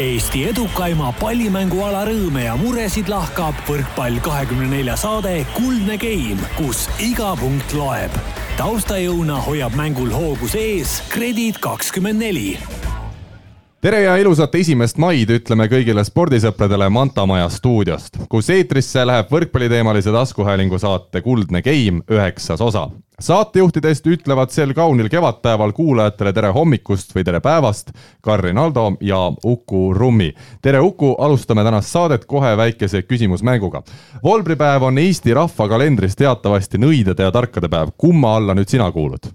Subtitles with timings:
[0.00, 7.34] Eesti edukaima pallimänguala rõõme ja muresid lahkab võrkpall kahekümne nelja saade Kuldne Game, kus iga
[7.36, 8.14] punkt loeb.
[8.56, 12.56] taustajõuna hoiab mängul hoogus ees Kredit kakskümmend neli
[13.84, 20.12] tere ja ilusat esimest maid ütleme kõigile spordisõpradele Manta Maja stuudiost, kus eetrisse läheb võrkpalliteemalise
[20.14, 22.88] taskuhäälingu saate Kuldne Game üheksas osa
[23.22, 29.94] saatejuhtidest ütlevad sel kaunil kevadpäeval kuulajatele tere hommikust või tere päevast Karin Aldo ja Uku
[29.94, 30.32] Rummi.
[30.62, 33.82] tere Uku, alustame tänast saadet kohe väikese küsimusmänguga.
[34.22, 39.30] volbripäev on Eesti rahva kalendris teatavasti nõidade ja tarkade päev, kumma alla nüüd sina kuulud?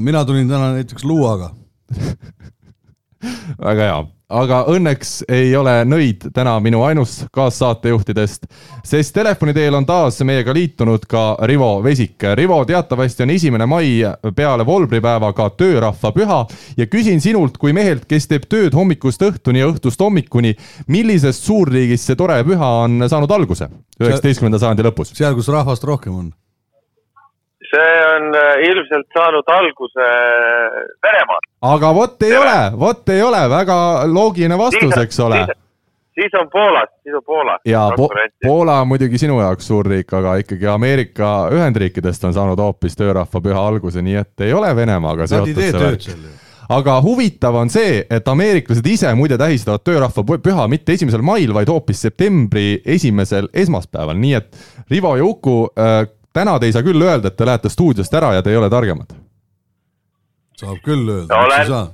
[0.00, 1.50] mina tulin täna näiteks luuaga
[3.68, 8.46] väga hea aga õnneks ei ole Nõid täna minu ainus kaassaatejuhtidest,
[8.86, 12.22] sest telefoni teel on taas meiega liitunud ka Rivo Vesik.
[12.38, 13.90] Rivo, teatavasti on esimene mai
[14.36, 16.40] peale volbripäeva ka töörahvapüha
[16.78, 20.54] ja küsin sinult kui mehelt, kes teeb tööd hommikust õhtuni ja õhtust hommikuni,
[20.86, 25.14] millisest suurriigist see tore püha on saanud alguse üheksateistkümnenda sajandi lõpus?
[25.16, 26.30] seal, kus rahvast rohkem on
[27.70, 30.10] see on äh, ilmselt saanud alguse
[31.06, 31.42] Venemaal.
[31.72, 33.76] aga vot ei ole, vot ei ole, väga
[34.10, 35.40] loogiline vastus, eks ole.
[36.14, 37.58] siis on Poolas, siis on Poola.
[37.64, 38.10] ja po
[38.46, 43.66] Poola on muidugi sinu jaoks suur riik, aga ikkagi Ameerika Ühendriikidest on saanud hoopis töörahvapüha
[43.72, 46.08] alguse, nii et ei ole Venemaaga seotud see värk
[46.70, 52.04] aga huvitav on see, et ameeriklased ise muide tähistavad töörahvapüha mitte esimesel mail, vaid hoopis
[52.06, 57.30] septembri esimesel esmaspäeval, nii et Rivo ja Uku äh, täna te ei saa küll öelda,
[57.30, 59.14] et te lähete stuudiost ära ja te ei ole targemad.
[60.60, 61.86] saab küll öelda, miks ei saa?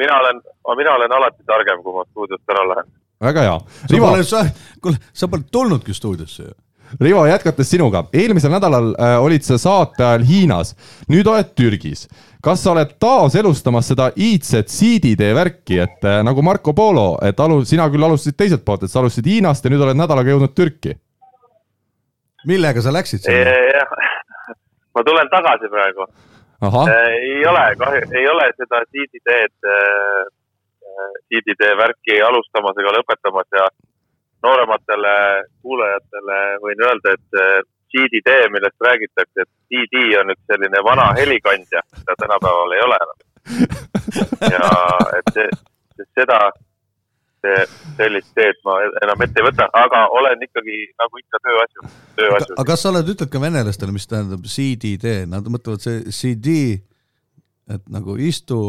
[0.00, 0.40] mina olen,
[0.76, 2.90] mina olen alati targem, kui ma stuudiost ära lähen.
[3.20, 3.60] väga hea.
[3.92, 4.44] Rivo, sa,
[4.82, 6.56] kuule, sa pole tulnudki stuudiosse ju.
[7.00, 10.74] Rivo, jätkates sinuga, eelmisel nädalal äh, olid sa saate ajal Hiinas,
[11.08, 12.08] nüüd oled Türgis.
[12.42, 17.62] kas sa oled taaselustamas seda iidset siiditee värki, et äh, nagu Marco Polo, et alu-,
[17.64, 20.96] sina küll alustasid teiselt poolt, et sa alustasid Hiinast ja nüüd oled nädalaga jõudnud Türki
[22.46, 23.84] millega sa läksid sinna?
[24.94, 26.06] ma tulen tagasi praegu.
[26.60, 27.64] ei ole,
[28.18, 29.54] ei ole seda siiditeed,
[31.28, 33.68] siiditee värki alustamas ega lõpetamas ja
[34.44, 35.14] noorematele
[35.62, 42.16] kuulajatele võin öelda, et siiditee, millest räägitakse, et CD on üks selline vana helikandja, mida
[42.22, 43.18] tänapäeval ei ole enam.
[44.54, 44.68] ja
[45.18, 45.40] et
[46.18, 46.38] seda
[47.96, 51.86] sellist teed ma enam ette ei võta, aga olen ikkagi nagu ikka tööasju,
[52.18, 52.56] tööasju.
[52.56, 56.58] aga kas sa oled, ütled ka venelastele, mis tähendab CD-tee, nad mõtlevad see CD,
[57.70, 58.60] et nagu istu.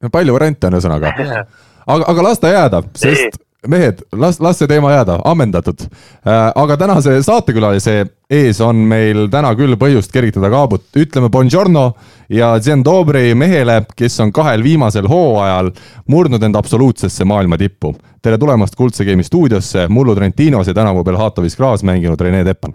[0.00, 1.12] palju variante on ühesõnaga
[1.92, 5.82] aga, aga las ta jääda, sest mehed, las, las see teema jääda, ammendatud.
[5.82, 11.90] Äh, aga tänase saatekülalise ees on meil täna küll põhjust kergitada kaabut, ütleme bongiorno
[12.32, 15.72] ja Zen Dobri mehele, kes on kahel viimasel hooajal
[16.08, 17.94] murdnud end absoluutsesse maailma tippu.
[18.22, 22.74] tere tulemast Kuldse Game'i stuudiosse, mullu Trentinos ja tänavu Belhatovis Graz mänginud Rene Teppan.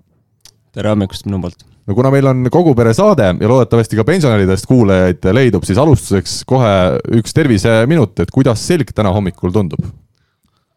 [0.74, 4.66] tere hommikust minu poolt no kuna meil on kogu pere saade ja loodetavasti ka pensionäridest
[4.66, 10.05] kuulajaid leidub, siis alustuseks kohe üks terviseminut, et kuidas selg täna hommikul tundub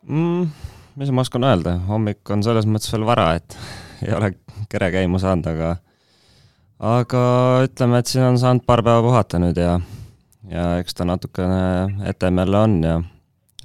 [0.09, 0.49] mm,?
[0.99, 3.57] mis ma oskan öelda, hommik on selles mõttes veel vara, et
[4.07, 4.33] ei ole
[4.71, 5.77] kere käima saanud, aga
[6.79, 7.23] aga
[7.67, 9.79] ütleme, et siin on saanud paar päeva puhata nüüd ja
[10.49, 13.01] ja eks ta natukene etem jälle on ja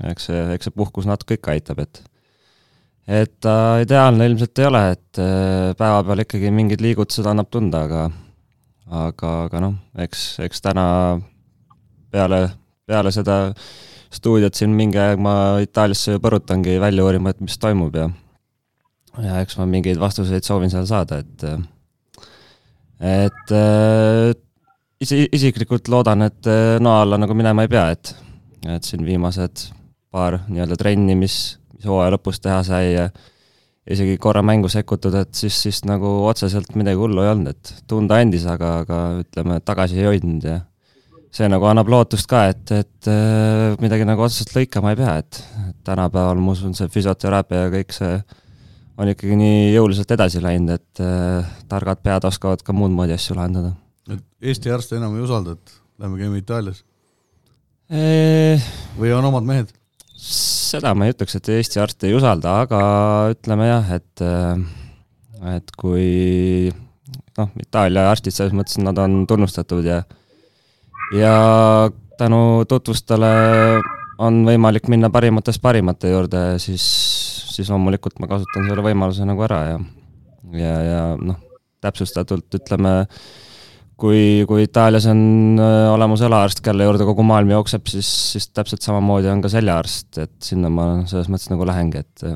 [0.09, 2.03] eks see, eks see puhkus natuke ikka aitab, et
[3.07, 7.85] et ta äh, ideaalne ilmselt ei ole, et äh, päevapeal ikkagi mingid liigutused annab tunda,
[7.87, 8.03] aga
[9.03, 10.85] aga, aga noh, eks, eks täna
[12.13, 12.45] peale,
[12.87, 13.65] peale seda äh,
[14.13, 18.09] stuudiot siin mingi aeg ma Itaaliasse põrutangi välja uurima, et mis toimub ja
[19.23, 21.45] ja eks ma mingeid vastuseid soovin seal saada, et
[23.03, 23.53] et
[25.03, 26.49] isi, isiklikult loodan, et
[26.81, 28.15] noa alla nagu minema ei pea, et
[28.77, 29.67] et siin viimased
[30.13, 31.37] paar nii-öelda trenni, mis,
[31.75, 33.07] mis hooaja lõpus teha sai ja
[33.89, 38.21] isegi korra mängu sekkutud, et siis, siis nagu otseselt midagi hullu ei olnud, et tunda
[38.23, 40.61] andis, aga, aga ütleme, tagasi ei hoidnud ja
[41.33, 45.41] see nagu annab lootust ka, et, et äh, midagi nagu otseselt lõikama ei pea, et
[45.87, 48.17] tänapäeval ma usun, see füsioteraapia ja kõik see
[49.01, 53.37] on ikkagi nii jõuliselt edasi läinud, et äh, targad pead oskavad ka muud moodi asju
[53.39, 53.73] lahendada.
[54.13, 54.23] et
[54.53, 56.83] Eesti arste enam ei usalda, et lähme käime Itaalias
[57.89, 58.61] eee...?
[58.99, 59.73] või on omad mehed?
[60.23, 62.79] seda ma ei ütleks, et Eesti arste ei usalda, aga
[63.33, 64.61] ütleme jah, et äh,
[65.57, 66.71] et kui
[67.37, 70.03] noh, Itaalia arstid selles mõttes, nad on tunnustatud ja
[71.17, 71.35] ja
[72.17, 73.31] tänu tutvustele
[74.23, 76.83] on võimalik minna parimatest parimate juurde, siis,
[77.53, 79.79] siis loomulikult ma kasutan selle võimaluse nagu ära ja,
[80.59, 81.39] ja, ja noh,
[81.83, 82.93] täpsustatult ütleme,
[83.99, 88.85] kui, kui Itaalias on äh, olemas õlaarst, kelle juurde kogu maailm jookseb, siis, siis täpselt
[88.85, 92.27] samamoodi on ka seljaarst, et sinna ma selles mõttes nagu lähengi, et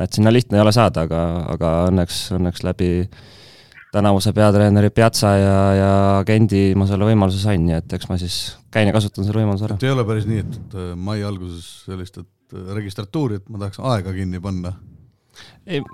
[0.00, 1.22] et sinna lihtne ei ole saada, aga,
[1.52, 2.88] aga õnneks, õnneks läbi
[3.92, 8.38] tänavuse peatreeneri Piazza ja, ja agendi ma selle võimaluse sain, nii et eks ma siis
[8.72, 9.76] käin ja kasutan selle võimaluse ära.
[9.82, 14.14] ei ole päris nii, et, et mai alguses sellist, et registratuuri, et ma tahaks aega
[14.16, 14.74] kinni panna?
[15.66, 15.84] ei,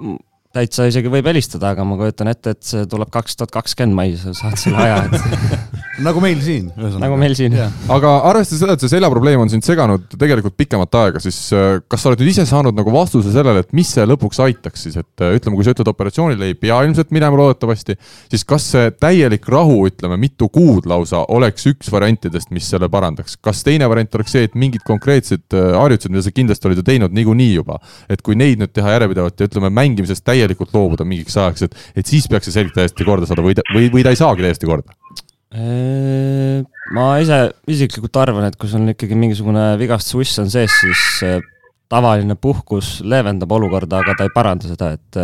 [0.54, 4.22] täitsa isegi võib helistada, aga ma kujutan ette, et see tuleb kaks tuhat kakskümmend mais,
[4.22, 6.68] sa saad selle aja, et nagu meil siin.
[7.00, 7.54] nagu meil siin.
[7.90, 12.04] aga arvestades seda, et see seljaprobleem on sind seganud tegelikult pikemat aega, siis äh, kas
[12.04, 15.24] sa oled nüüd ise saanud nagu vastuse sellele, et mis see lõpuks aitaks siis, et
[15.24, 17.98] äh, ütleme, kui sa ütled, operatsioonile ei pea ilmselt minema loodetavasti,
[18.30, 23.38] siis kas see täielik rahu, ütleme mitu kuud lausa, oleks üks variantidest, mis selle parandaks?
[23.42, 26.86] kas teine variant oleks see, et mingid konkreetsed äh, harjutused, mida sa kindlasti oled ju
[26.86, 27.80] teinud niikuinii juba,
[28.10, 32.08] et kui neid nüüd teha järjepidevalt ja ütleme, mängimisest täielikult loobuda mingiks ajaks, et, et
[32.08, 34.97] siis peaks see selg täiesti korda saada või, või, või ta ei saagi täiesti korda?
[35.56, 37.38] Ma ise
[37.72, 41.44] isiklikult arvan, et kui sul on ikkagi mingisugune vigastusvuss on sees, siis
[41.88, 45.20] tavaline puhkus leevendab olukorda, aga ta ei paranda seda, et,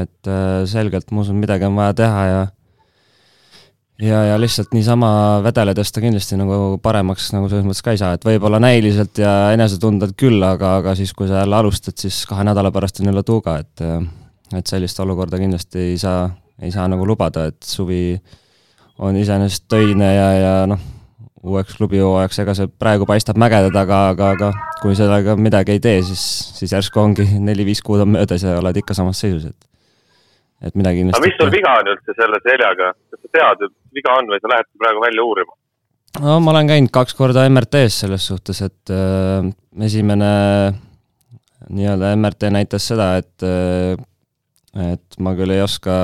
[0.00, 0.32] et
[0.70, 2.40] selgelt ma usun, midagi on vaja teha ja
[4.00, 5.12] ja, ja lihtsalt niisama
[5.44, 9.52] vedeledes ta kindlasti nagu paremaks nagu selles mõttes ka ei saa, et võib-olla näiliselt ja
[9.54, 13.22] enesetundelt küll, aga, aga siis, kui sa jälle alustad, siis kahe nädala pärast on jälle
[13.22, 13.86] tuuga, et
[14.50, 16.24] et sellist olukorda kindlasti ei saa,
[16.58, 18.38] ei saa nagu lubada, et suvi äh,
[19.00, 20.80] on iseenesest töine ja, ja noh,
[21.46, 24.50] uueks klubihooajaks, ega see praegu paistab mägede taga, aga, aga
[24.82, 26.22] kui sellega midagi ei tee, siis,
[26.58, 31.00] siis järsku ongi neli-viis kuud on möödas ja oled ikka samas seisus, et et midagi
[31.00, 34.28] kindlasti aga mis sul viga on üldse selle seljaga, kas sa tead, et viga on
[34.28, 35.56] või sa lähed praegu välja uurima?
[36.20, 39.48] no ma olen käinud kaks korda MRT-s selles suhtes, et äh,
[39.88, 40.30] esimene
[41.70, 43.96] nii-öelda MRT näitas seda, et äh,
[44.92, 45.94] et ma küll ei oska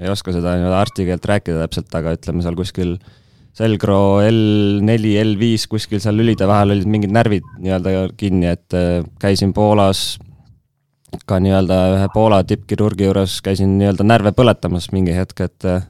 [0.00, 2.96] ei oska seda nii-öelda arsti keelt rääkida täpselt, aga ütleme seal kuskil
[3.56, 9.52] selgroo L4, L5 kuskil seal lülide vahel olid mingid närvid nii-öelda kinni, et äh, käisin
[9.56, 10.18] Poolas
[11.26, 15.82] ka nii-öelda ühe Poola tippkirurgi juures, käisin nii-öelda närve põletamas mingi hetk, et äh,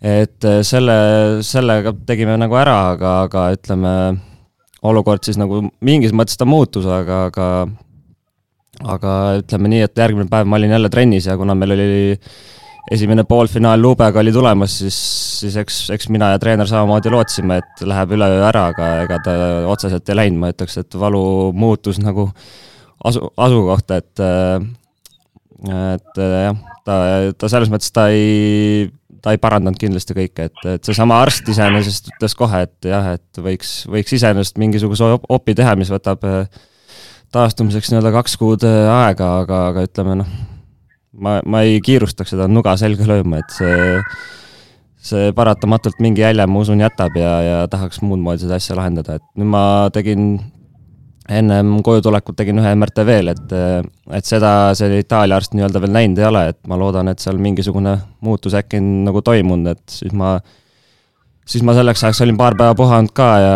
[0.00, 0.96] et äh, selle,
[1.44, 3.94] sellega tegime nagu ära, aga, aga ütleme,
[4.88, 7.48] olukord siis nagu mingis mõttes ta muutus, aga, aga
[8.80, 12.16] aga ütleme nii, et järgmine päev ma olin jälle trennis ja kuna meil oli
[12.90, 14.98] esimene poolfinaal Lubega oli tulemas, siis,
[15.42, 19.34] siis eks, eks mina ja treener samamoodi lootsime, et läheb üleöö ära, aga ega ta
[19.70, 21.22] otseselt ei läinud, ma ütleks, et valu
[21.56, 22.30] muutus nagu
[23.04, 24.24] asu, asukohta, et
[25.60, 26.56] et jah,
[26.86, 26.96] ta,
[27.36, 28.88] ta selles mõttes ta ei,
[29.20, 33.42] ta ei parandanud kindlasti kõike, et, et seesama arst iseenesest ütles kohe, et jah, et
[33.44, 36.24] võiks, võiks iseenesest mingisuguse opi teha, mis võtab
[37.30, 40.32] taastumiseks nii-öelda kaks kuud aega, aga, aga ütleme noh
[41.22, 43.98] ma, ma ei kiirustaks seda nuga selga lööma, et see,
[45.10, 49.20] see paratamatult mingi jälje, ma usun, jätab ja, ja tahaks muud moodi seda asja lahendada,
[49.20, 49.62] et nüüd ma
[49.94, 50.32] tegin
[51.30, 53.52] ennem koju tulekut tegin ühe MRT veel, et,
[54.16, 57.38] et seda see Itaalia arst nii-öelda veel näinud ei ole, et ma loodan, et seal
[57.42, 57.96] mingisugune
[58.26, 60.34] muutus äkki on nagu toimunud, et siis ma,
[61.46, 63.52] siis ma selleks ajaks olin paar päeva puhanud ka ja,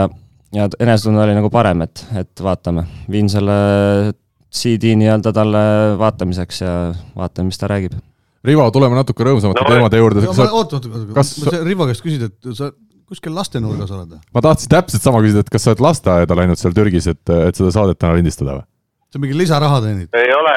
[0.55, 3.56] ja enesetunne oli nagu parem, et, et vaatame, viin selle
[4.55, 5.62] CD nii-öelda talle
[5.99, 6.73] vaatamiseks ja
[7.17, 7.97] vaatame, mis ta räägib.
[8.45, 10.27] Rivo, tuleme natuke rõõmsamate no, teemade juurde.
[10.29, 12.71] oota, oota, oota, kas sa Rivo käest küsid, et sa
[13.09, 14.21] kuskil lastenurgas oled või?
[14.37, 17.59] ma tahtsin täpselt sama küsida, et kas sa oled lasteaeda läinud seal Türgis, et, et
[17.59, 18.67] seda saadet täna lindistada või?
[19.12, 20.11] sa mingi lisaraha teenid?
[20.21, 20.55] ei ole,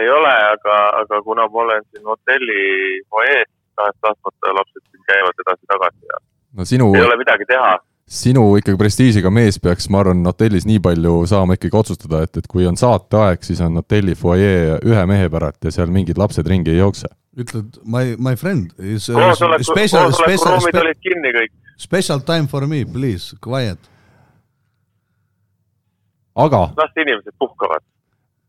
[0.00, 2.64] ei ole, aga, aga kuna ma olen siin hotelli
[3.08, 6.20] fuajees, tahes-tahtmata lapsed siin käivad edasi-tagasi ja
[6.58, 6.90] no sinu...
[6.96, 7.72] ei ole midagi teha
[8.08, 12.48] sinu ikkagi prestiižiga mees peaks, ma arvan, hotellis nii palju saama ikkagi otsustada, et, et
[12.48, 16.72] kui on saateaeg, siis on hotelli fuajee ühe mehe päralt ja seal mingid lapsed ringi
[16.72, 17.12] ei jookse.
[17.38, 21.52] ütled my, my friend is koosoleku, koosolekuruumid olid kinni kõik.
[21.78, 23.78] Special time for me, please, quiet.
[26.34, 26.64] aga.
[26.76, 27.84] las inimesed puhkavad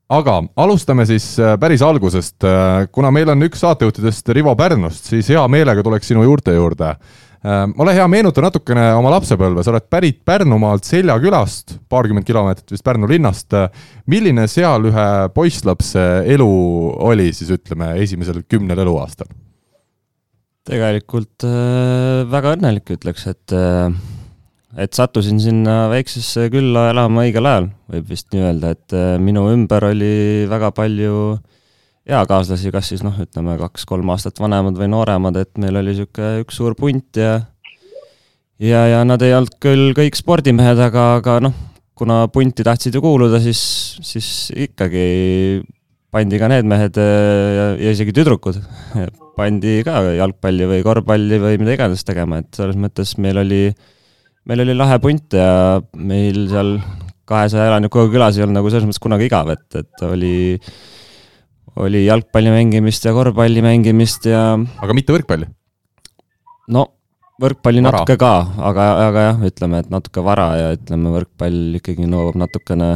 [0.10, 2.44] aga alustame siis äh, päris algusest.
[2.44, 6.96] Äh, kuna meil on üks saatejuhtidest Rivo Pärnust, siis hea meelega tuleks sinu juurte juurde
[6.96, 12.74] Äh, ole hea, meenuta natukene oma lapsepõlve, sa oled pärit Pärnumaalt Selja külast, paarkümmend kilomeetrit
[12.76, 13.56] vist Pärnu linnast.
[14.12, 16.50] milline seal ühe poisslapse elu
[17.10, 19.30] oli siis ütleme esimesel kümnel eluaastal?
[20.70, 23.88] tegelikult äh, väga õnnelik, ütleks, et äh,
[24.78, 29.48] et sattusin sinna väiksesse külla elama õigel ajal, võib vist nii öelda, et äh, minu
[29.50, 31.59] ümber oli väga palju äh,
[32.10, 36.60] eakaaslasi, kas siis noh, ütleme kaks-kolm aastat vanemad või nooremad, et meil oli niisugune üks
[36.60, 37.40] suur punt ja
[38.60, 41.56] ja, ja nad ei olnud küll kõik spordimehed, aga, aga noh,
[42.00, 43.62] kuna punti tahtsid ju kuuluda, siis,
[44.06, 45.62] siis ikkagi
[46.14, 48.60] pandi ka need mehed ja, ja isegi tüdrukud.
[49.40, 53.62] Pandi ka jalgpalli või korvpalli või mida iganes tegema, et selles mõttes meil oli,
[54.50, 56.78] meil oli lahe punt ja meil seal
[57.30, 60.58] kahesaja elanikuga külas ei olnud nagu selles mõttes kunagi igav, et, et oli,
[61.80, 64.54] oli jalgpalli mängimist ja korvpalli mängimist ja.
[64.58, 65.50] aga mitte võrkpalli?
[66.74, 66.88] no
[67.40, 68.02] võrkpalli vara.
[68.02, 68.34] natuke ka,
[68.70, 72.90] aga, aga jah, ütleme, et natuke vara ja ütleme, võrkpall ikkagi nõuab natukene,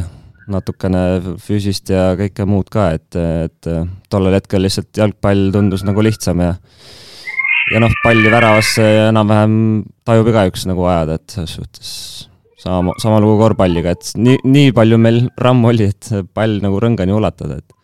[0.51, 1.03] natukene
[1.41, 3.71] füüsist ja kõike muud ka, et, et
[4.11, 6.57] tollel hetkel lihtsalt jalgpall tundus nagu lihtsam ja
[7.71, 9.55] ja noh, palli väravasse enam-vähem
[10.07, 11.93] tajub igaüks nagu ajada, et selles suhtes
[12.59, 17.15] sama, sama lugu korvpalliga, et nii, nii palju meil rammu oli, et pall nagu rõngani
[17.15, 17.79] ulatada, et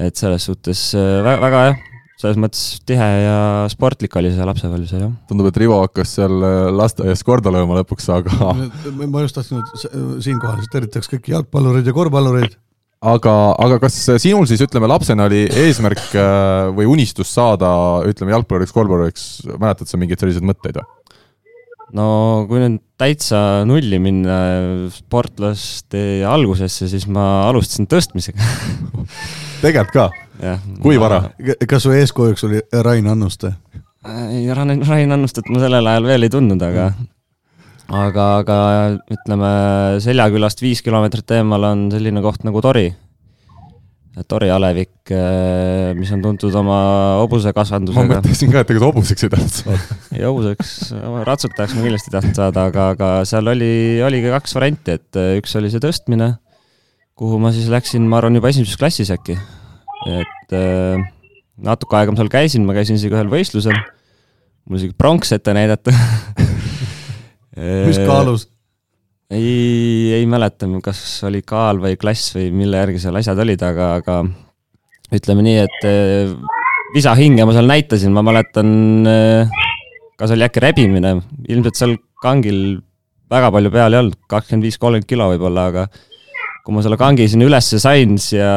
[0.00, 1.80] et selles suhtes väga, väga jah,
[2.22, 3.36] selles mõttes tihe ja
[3.72, 5.14] sportlik oli see lapsepõlv seal, jah.
[5.30, 8.52] tundub, et Rivo hakkas seal äh, lasteaias korda lööma lõpuks, aga
[9.10, 9.62] ma just tahtsin
[10.22, 12.56] siinkohal tervitaks kõiki jalgpallureid ja korvpallureid.
[13.12, 17.72] aga, aga kas sinul siis ütleme, lapsena oli eesmärk äh, või unistus saada,
[18.08, 20.90] ütleme, jalgpalluriks, korvpalluriks, mäletad sa mingeid selliseid mõtteid või?
[21.98, 22.06] no
[22.48, 24.36] kui nüüd täitsa nulli minna
[24.94, 28.46] sportlaste algusesse, siis ma alustasin tõstmisega
[29.62, 30.10] tegelikult ka?
[30.82, 31.24] kui vara?
[31.68, 33.54] kas su eeskujuks oli Rain Annuste?
[34.02, 36.90] ei, Rain, Rain Annustet ma sellel ajal veel ei tundnud, aga
[37.92, 38.58] aga, aga
[39.12, 39.52] ütleme,
[40.02, 42.90] Seljakülast viis kilomeetrit eemal on selline koht nagu Tori.
[44.28, 46.78] Tori alevik, eh, mis on tuntud oma
[47.22, 48.08] hobusekasvandusega.
[48.10, 49.96] ma mõtlesin ka, et ega sa hobuseks ei tahtnud saada.
[50.18, 50.72] ei, hobuseks,
[51.28, 53.72] ratsutajaks ma kindlasti ei tahtnud saada, aga, aga seal oli,
[54.04, 56.28] oligi kaks varianti, et eh, üks oli see tõstmine,
[57.18, 59.36] kuhu ma siis läksin, ma arvan, juba esimeses klassis äkki.
[60.10, 61.02] Et äh,
[61.62, 63.76] natuke aega ma seal käisin, ma käisin isegi ühel võistlusel,
[64.66, 65.94] mul isegi pronks ette näidata.
[67.52, 68.48] Mis kaalus?
[69.32, 73.86] ei, ei mäleta, kas oli kaal või klass või mille järgi seal asjad olid, aga,
[74.02, 74.18] aga
[75.16, 76.32] ütleme nii, et äh,
[76.92, 78.72] visahinge ma seal näitasin, ma mäletan,
[79.08, 79.52] äh,
[80.20, 81.14] kas oli äkki rebimine,
[81.48, 82.82] ilmselt seal kangil
[83.32, 85.86] väga palju peal ei olnud, kakskümmend viis, kolmkümmend kilo võib-olla, aga
[86.62, 88.52] kui ma selle kangi sinna ülesse sain ja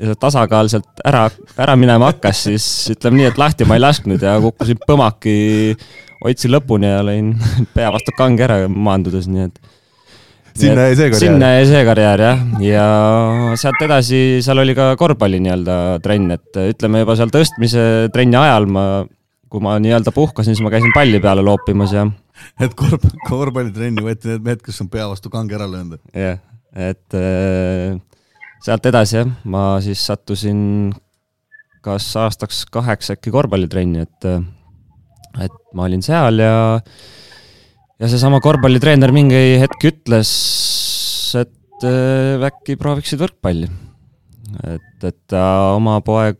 [0.00, 1.26] ja see tasakaal sealt ära,
[1.60, 5.34] ära minema hakkas, siis ütleme nii, et lahti ma ei lasknud ja kukkusin põmaki,
[6.22, 7.34] hoidsin lõpuni ja lõin
[7.76, 9.60] pea vastu kange ära maandudes, nii et
[10.60, 11.22] sinna jäi see karjäär?
[11.26, 12.86] sinna jäi see karjäär jah, ja
[13.60, 18.68] sealt edasi, seal oli ka korvpalli nii-öelda trenn, et ütleme juba seal tõstmise trenni ajal
[18.72, 18.84] ma,
[19.52, 22.08] kui ma nii-öelda puhkasin, siis ma käisin palli peale loopimas ja.
[22.60, 26.00] et korv, korvpallitrenni võeti need mehed, kes on pea vastu kange ära löönud?
[26.14, 27.96] jah yeah., et äh,
[28.64, 30.92] sealt edasi jah, ma siis sattusin
[31.84, 34.28] kas aastaks kaheks äkki korvpallitrenni, et,
[35.40, 36.56] et ma olin seal ja,
[38.00, 40.32] ja seesama korvpallitreener mingi hetk ütles,
[41.40, 43.70] et äh, äkki prooviksid võrkpalli.
[44.66, 45.44] et, et ta
[45.78, 46.38] oma poeg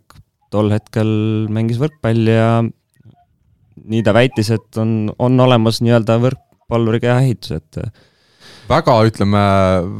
[0.51, 1.11] tol hetkel
[1.53, 2.61] mängis võrkpalli ja
[3.81, 7.81] nii ta väitis, et on, on olemas nii-öelda võrkpalluri kehaehitus, et
[8.71, 9.41] väga, ütleme,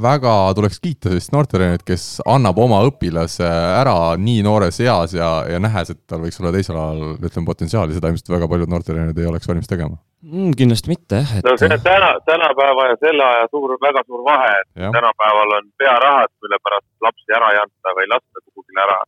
[0.03, 5.59] väga tuleks kiita sellist noortetreenerit, kes annab oma õpilase ära nii noores eas ja, ja
[5.63, 9.29] nähes, et tal võiks olla teisel alal, ütleme, potentsiaali, seda ilmselt väga paljud noortetreenerid ei
[9.31, 10.55] oleks valmis tegema mm,.
[10.61, 11.49] kindlasti mitte, jah et....
[11.49, 14.93] no see on täna, tänapäeva ja selle aja suur, väga suur vahe, et ja.
[14.97, 18.99] tänapäeval on pearahad, mille pärast lapsi ära ei anta või ei lasta kuhugile ära.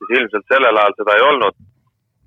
[0.00, 1.60] siis ilmselt sellel ajal seda ei olnud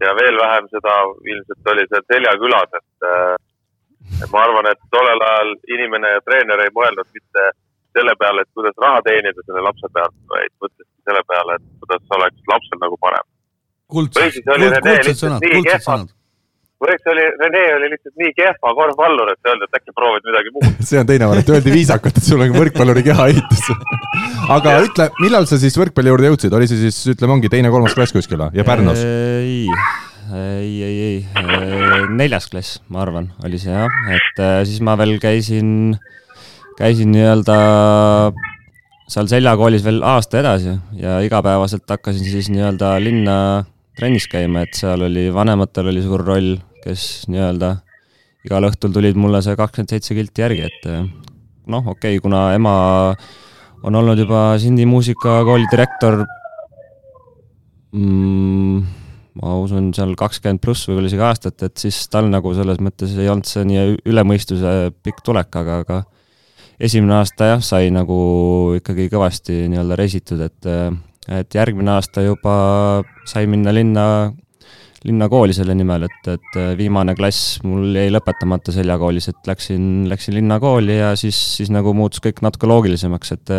[0.04, 1.00] ja veel vähem seda
[1.34, 3.36] ilmselt oli seal Seljakülas, et äh,
[4.22, 7.46] et ma arvan, et tollel ajal inimene ja treener ei mõelnud mitte
[7.94, 12.18] selle peale, et kuidas raha teenida selle lapse pealt, vaid mõtleski selle peale, et kuidas
[12.18, 13.30] oleks lapsel nagu parem.
[13.94, 16.14] kuldsed, sõnad, kuldsed sõnad.
[16.84, 20.52] Või eks oli, Rene oli lihtsalt nii kehva korvpallur, et öelda, et äkki proovid midagi
[20.52, 20.66] muud.
[20.90, 23.70] See on teine variant, öeldi viisakalt, et sul on võrkpalluri kehaehitus
[24.58, 28.16] aga ütle, millal sa siis võrkpalli juurde jõudsid, oli see siis, ütleme, ongi teine-kolmas klass
[28.16, 28.52] kuskil või?
[28.58, 29.00] Ja Pärnus?
[29.00, 29.70] ei,
[30.34, 34.96] ei, ei, ei, äh, neljas klass, ma arvan, oli see jah, et äh, siis ma
[35.00, 35.94] veel käisin,
[36.80, 37.58] käisin nii-öelda
[39.14, 43.36] seal Selja koolis veel aasta edasi ja igapäevaselt hakkasin siis nii-öelda linna
[43.98, 47.76] trennis käima, et seal oli, vanematel oli suur roll, kes nii-öelda
[48.48, 51.06] igal õhtul tulid mulle see kakskümmend seitse kilti järgi, et äh,
[51.68, 52.76] noh, okei okay,, kuna ema
[53.84, 56.24] on olnud juba Sindi muusikakooli direktor
[57.92, 59.03] mm,
[59.42, 63.32] ma usun, seal kakskümmend pluss võib-olla isegi aastat, et siis tal nagu selles mõttes ei
[63.32, 66.04] olnud see nii üle mõistuse pikk tulek, aga, aga
[66.84, 68.20] esimene aasta jah, sai nagu
[68.78, 70.70] ikkagi kõvasti nii-öelda reisitud, et
[71.32, 72.54] et järgmine aasta juba
[73.30, 74.06] sai minna linna,
[75.08, 80.98] linnakooli selle nimel, et, et viimane klass mul jäi lõpetamata Seljakoolis, et läksin, läksin linnakooli
[81.00, 83.56] ja siis, siis nagu muutus kõik natuke loogilisemaks, et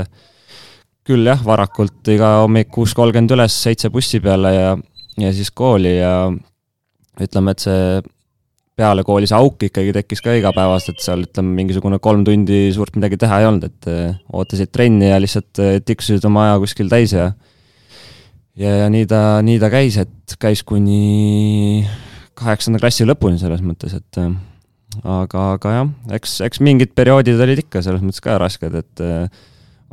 [1.09, 4.75] küll jah, varakult iga hommik kuus kolmkümmend üles, seitse bussi peale ja
[5.21, 6.15] ja siis kooli ja
[7.23, 8.03] ütleme, et see
[8.75, 13.19] peale kooli see auk ikkagi tekkis ka igapäevaselt, seal ütleme, mingisugune kolm tundi suurt midagi
[13.23, 17.15] teha ei olnud, et äh, ootasid trenni ja lihtsalt äh, tiksusid oma aja kuskil täis
[17.15, 17.29] ja
[18.59, 21.85] ja, ja nii ta, nii ta käis, et käis kuni
[22.35, 24.35] kaheksanda klassi lõpuni selles mõttes, et äh,
[25.05, 29.07] aga, aga jah, eks, eks mingid perioodid olid ikka selles mõttes ka rasked, et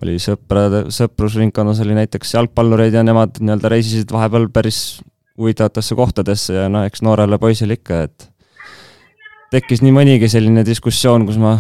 [0.01, 5.01] oli sõprade, sõprusringkonnas oli näiteks jalgpallureid ja nemad nii-öelda reisisid vahepeal päris
[5.39, 8.27] huvitavatesse kohtadesse ja noh, eks noorele poisile ikka, et
[9.51, 11.57] tekkis nii mõnigi selline diskussioon, kus ma,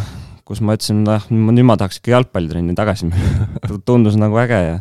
[0.47, 3.49] kus ma ütlesin, noh, nüüd ma tahaks ikka jalgpallitrenni tagasi minna
[3.87, 4.79] tundus nagu äge ja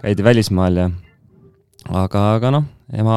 [0.00, 0.90] käidi välismaal ja
[1.88, 3.16] aga, aga noh, ema,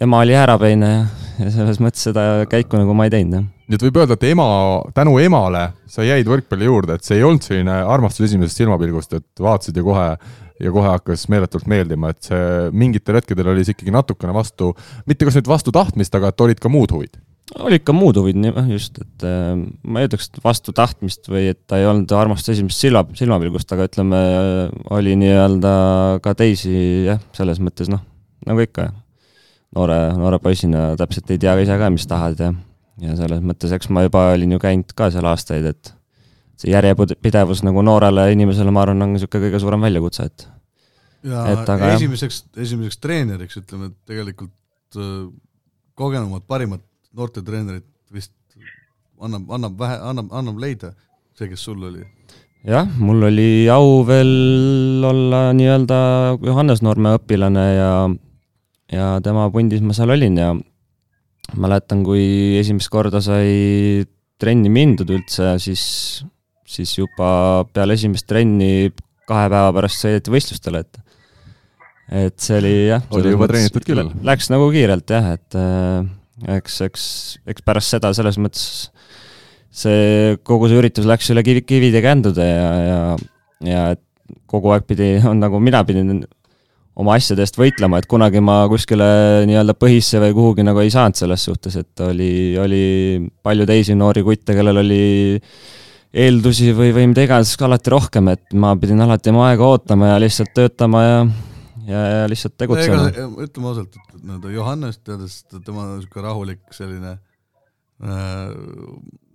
[0.00, 1.00] ema oli häärapeine ja,
[1.40, 3.48] ja selles mõttes seda käiku nagu ma ei teinud, jah.
[3.70, 4.46] nii et võib öelda, et ema,
[4.96, 9.42] tänu emale sa jäid võrkpalli juurde, et see ei olnud selline armastus esimesest silmapilgust, et
[9.42, 10.06] vaatasid ja kohe
[10.60, 14.74] ja kohe hakkas meeletult meeldima, et see mingitel hetkedel oli see ikkagi natukene vastu,
[15.08, 17.18] mitte kas nüüd vastu tahtmist, aga et olid ka muud huvid.
[17.58, 18.38] Olid ka muud huvid,
[18.70, 22.54] just, et äh, ma ei ütleks, et vastu tahtmist või et ta ei olnud armastus
[22.54, 24.20] esimesest silma, silmapilgust, aga ütleme,
[24.94, 25.72] oli nii-öelda
[26.22, 26.74] ka teisi
[27.08, 28.04] jah, selles mõttes noh,
[28.46, 28.90] nagu ikka,
[29.76, 32.52] noore, noore poisina täpselt ei tea ise ka, mis tahad ja,
[33.02, 35.94] ja selles mõttes, eks ma juba olin ju käinud ka seal aastaid, et
[36.60, 40.46] see järjepidevus nagu noorele inimesele, ma arvan, on niisugune kõige suurem väljakutse, et
[41.26, 45.26] ja et, aga, esimeseks, esimeseks treeneriks ütleme, et tegelikult äh,
[45.98, 46.84] kogenumad, parimad
[47.16, 48.32] noortetreenerit vist
[49.20, 50.94] annab, annab vähe, annab, annab leida,
[51.36, 52.04] see, kes sul oli?
[52.68, 56.00] jah, mul oli au veel olla nii-öelda
[56.44, 57.92] Johannes Noorme õpilane ja,
[58.92, 60.50] ja tema pundis ma seal olin ja
[61.56, 64.04] mäletan, kui esimest korda sai
[64.40, 65.82] trenni mindud üldse, siis,
[66.70, 67.30] siis juba
[67.74, 68.90] peale esimest trenni
[69.30, 71.06] kahe päeva pärast sõideti võistlustele, et
[72.10, 73.04] et see oli jah.
[73.14, 74.08] oli juba treenitud küll.
[74.26, 77.04] Läks nagu kiirelt jah, et äh, eks, eks,
[77.52, 78.90] eks pärast seda selles mõttes
[79.70, 83.00] see, kogu see üritus läks üle kivi, kivide kändude ja, ja,
[83.66, 84.02] ja et
[84.50, 86.24] kogu aeg pidi, on nagu mina pidin
[87.00, 89.06] oma asjade eest võitlema, et kunagi ma kuskile
[89.48, 92.82] nii-öelda põhisse või kuhugi nagu ei saanud selles suhtes, et oli, oli
[93.44, 95.04] palju teisi noori kutte, kellel oli
[96.10, 100.18] eeldusi või, või mida iganes alati rohkem, et ma pidin alati oma aega ootama ja
[100.22, 101.22] lihtsalt töötama ja
[101.90, 103.08] ja, ja lihtsalt tegutsema.
[103.42, 108.50] ütleme ausalt, et nii-öelda Johannes, teades tema niisugune rahulik selline äh,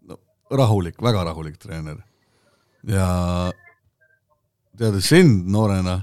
[0.09, 0.19] no,
[0.51, 1.99] rahulik, väga rahulik treener
[2.89, 3.07] ja
[4.77, 6.01] teades sind noorena,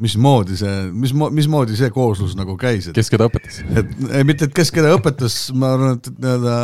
[0.00, 3.60] mismoodi see, mis, mismoodi see kooslus nagu käis, et kes keda õpetas?
[3.68, 6.56] et ei, mitte et kes keda õpetas, ma arvan, et nii-öelda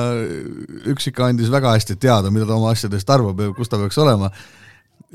[0.95, 4.33] üksik andis väga hästi teada, mida ta oma asjadest arvab ja kus ta peaks olema.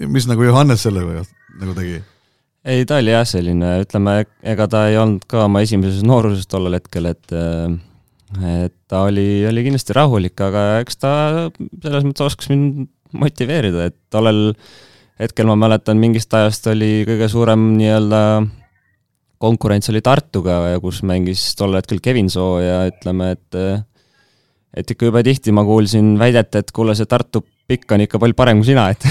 [0.07, 1.99] mis nagu Johannes selle nagu tegi
[2.61, 4.19] ei, ta oli jah, selline, ütleme,
[4.53, 7.37] ega ta ei olnud ka oma esimeses nooruses tollel hetkel, et
[8.41, 11.11] et ta oli, oli kindlasti rahulik, aga eks ta
[11.83, 14.53] selles mõttes oskas mind motiveerida, et tollel
[15.21, 18.21] hetkel ma mäletan, mingist ajast oli kõige suurem nii-öelda
[19.41, 23.57] konkurents oli Tartuga ja kus mängis tol hetkel Kevin Soo ja ütleme, et
[24.77, 28.37] et ikka jube tihti ma kuulsin väidet, et kuule, see Tartu pikk on ikka palju
[28.37, 29.05] parem kui sina, et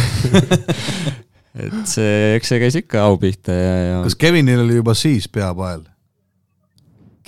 [1.66, 4.03] et see, eks see käis ikka au pihta ja, ja.
[4.07, 5.83] kas Kevinil oli juba siis peapael?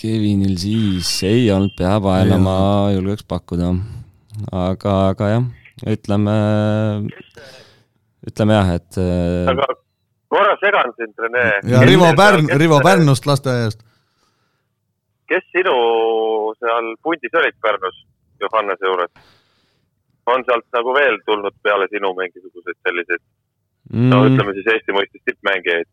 [0.02, 2.56] Kevinil siis ei olnud peapaela, ma
[2.94, 3.74] julgeks pakkuda.
[4.50, 5.44] aga, aga jah,
[5.92, 6.36] ütleme,
[8.26, 9.00] ütleme jah, et.
[9.00, 9.66] Äh, aga
[10.32, 11.44] korra segan sind, Rene.
[11.68, 13.82] ja Rivo Pärn, Rivo Pärnust lasteaiast.
[15.28, 15.76] kes sinu
[16.60, 18.02] seal pundis olid Pärnus
[18.40, 19.12] Johannese juures?
[20.32, 23.22] on sealt nagu veel tulnud peale sinu mingisuguseid selliseid
[23.90, 24.08] mm.
[24.12, 25.88] no ütleme siis Eesti mõistes tippmängijaid.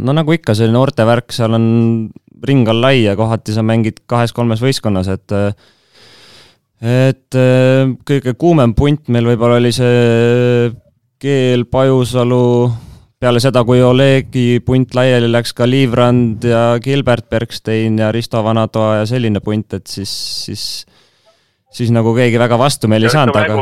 [0.00, 1.66] no nagu ikka, see noortevärk, seal on,
[2.48, 5.36] ring on lai ja kohati sa mängid kahes-kolmes võistkonnas, et
[6.76, 7.38] et
[8.08, 10.72] kõige kuumem punt meil võib-olla oli see
[11.18, 12.70] Keel, Pajusalu,
[13.20, 18.98] peale seda, kui Olegi punt laiali läks, ka Liivrand ja Gilbert Bergstein ja Risto Vanatoa
[19.00, 20.12] ja selline punt, et siis,
[20.44, 20.66] siis
[21.76, 23.56] siis nagu keegi väga vastu meil ei saanud, aga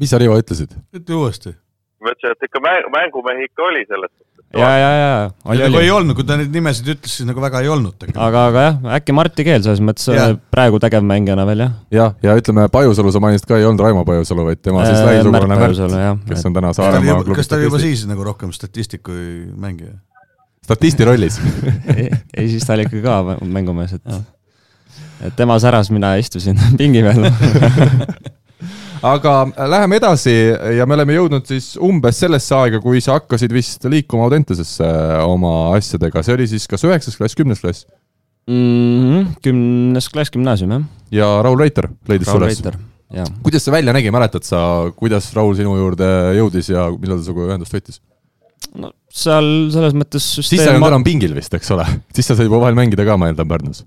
[0.00, 0.72] mis sa, Rivo, ütlesid?
[0.96, 1.52] ütle uuesti.
[2.00, 2.62] ma ütlesin, et ikka
[2.96, 4.12] mängumehi ikka oli selles
[4.50, 4.62] suhtes.
[4.62, 5.30] ja, ja, ja.
[5.44, 8.22] oli, nagu ei olnud, kui ta neid nimesid ütles, siis nagu väga ei olnud tegelikult.
[8.26, 10.26] aga, aga jah, äkki Martti Keel selles mõttes ja.
[10.52, 11.72] praegu tegevmängijana veel jah.
[11.94, 15.60] jah, ja ütleme, Pajusalu sa mainisid ka, ei olnud Raimo Pajusalu, vaid tema siis lähisugulane
[15.60, 17.42] Märt, kes on täna Saaremaa klubis.
[17.42, 19.94] kas ta oli juba siis nagu rohkem statistik kui mängija?
[20.64, 21.40] statisti rollis
[22.36, 24.20] ei, siis ta oli ikka ka mängumees, et,
[25.26, 27.26] et tema säras, mina istusin pingi peal
[29.06, 29.34] aga
[29.70, 30.34] läheme edasi
[30.76, 34.90] ja me oleme jõudnud siis umbes sellesse aega, kui sa hakkasid vist liikuma Audentesesse
[35.24, 37.86] oma asjadega, see oli siis kas üheksas klass, kümnes klass?
[38.50, 38.54] mm.
[38.54, 39.26] -hmm.
[39.42, 40.86] kümnes klass gümnaasium, jah.
[41.10, 42.60] ja Raul Reiter leidis Raul üles.
[42.60, 42.78] Reiter,
[43.14, 43.28] jah.
[43.42, 44.62] kuidas see välja nägi, mäletad sa,
[44.96, 48.00] kuidas Raul sinu juurde jõudis ja millal ta sinuga ühendust võttis?
[48.76, 51.86] no seal selles mõttes süsteem siis sa ei olnud enam pingil vist, eks ole?
[52.14, 53.84] siis sa said juba vahel mängida ka, ma eeldan, Pärnus?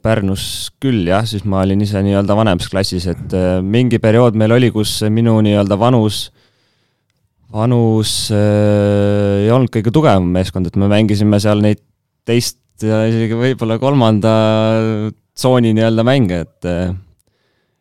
[0.00, 0.42] Pärnus
[0.80, 4.70] küll jah, siis ma olin ise nii-öelda vanemas klassis, et äh, mingi periood meil oli,
[4.72, 6.28] kus minu nii-öelda vanus,
[7.52, 11.82] vanus äh, ei olnud kõige tugevam meeskond, et me mängisime seal neid
[12.28, 14.32] teist ja isegi võib-olla kolmanda
[15.36, 16.96] tsooni nii-öelda mänge, et äh,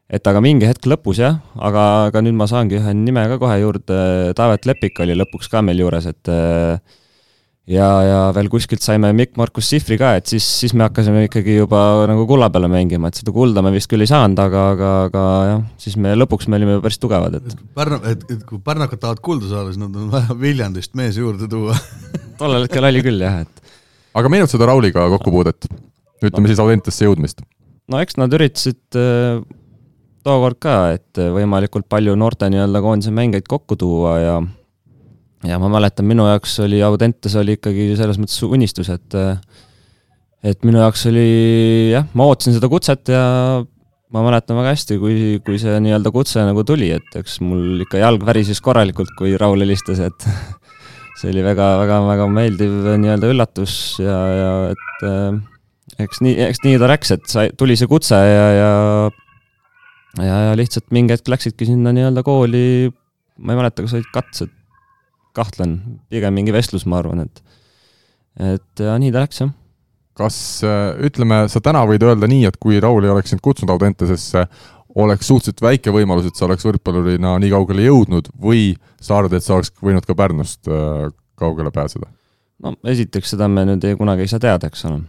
[0.07, 3.57] et aga mingi hetk lõpus jah, aga, aga nüüd ma saangi ühe nime ka kohe
[3.59, 3.97] juurde,
[4.37, 6.79] Taavet Lepik oli lõpuks ka meil juures, et äh,
[7.67, 11.81] ja, ja veel kuskilt saime Mikk-Markus Sihvri ka, et siis, siis me hakkasime ikkagi juba
[12.09, 15.25] nagu kulla peale mängima, et seda kulda me vist küll ei saanud, aga, aga, aga
[15.49, 17.57] jah, siis me lõpuks me olime päris tugevad, et.
[17.77, 21.49] Pärnu, et, et kui pärnakad tahavad kulda saada, siis nad on vaja Viljandist mees juurde
[21.51, 21.75] tuua
[22.41, 23.77] tollel hetkel oli küll jah, et.
[24.17, 25.69] aga meenutad seda Rauliga kokkupuudet?
[26.23, 26.49] ütleme no.
[26.49, 27.43] siis Audentesse jõudmist.
[27.91, 29.41] no eks nad üritasid äh,
[30.27, 34.37] tookord ka, et võimalikult palju noorte nii-öelda koondise mängeid kokku tuua ja
[35.47, 39.17] ja ma mäletan, minu jaoks oli Audentes oli ikkagi selles mõttes unistus, et
[40.45, 41.27] et minu jaoks oli
[41.93, 43.23] jah, ma ootasin seda kutset ja
[44.13, 47.99] ma mäletan väga hästi, kui, kui see nii-öelda kutse nagu tuli, et eks mul ikka
[47.99, 50.27] jalg värises korralikult, kui Raul helistas, et
[51.19, 56.91] see oli väga-väga-väga meeldiv nii-öelda üllatus ja, ja et äh, eks nii, eks nii ta
[56.91, 58.71] läks, et sai, tuli see kutse ja, ja
[60.23, 62.63] ja, ja lihtsalt mingi hetk läksidki sinna nii-öelda kooli,
[63.43, 64.53] ma ei mäleta, kas olid katsed
[65.37, 65.77] kahtlen,
[66.11, 67.41] pigem mingi vestlus, ma arvan, et,
[68.55, 69.53] et ja nii ta läks, jah.
[70.17, 73.75] kas äh, ütleme, sa täna võid öelda nii, et kui Raul ei oleks sind kutsunud
[73.75, 74.47] Audentesesse,
[74.97, 79.45] oleks suhteliselt väike võimalus, et sa oleks võrkpallurina nii kaugele jõudnud või sa arvad, et
[79.45, 81.05] sa oleks võinud ka Pärnust äh,
[81.37, 82.09] kaugele pääseda?
[82.65, 85.03] no esiteks, seda me nüüd ei, kunagi ei saa teada, eks ole.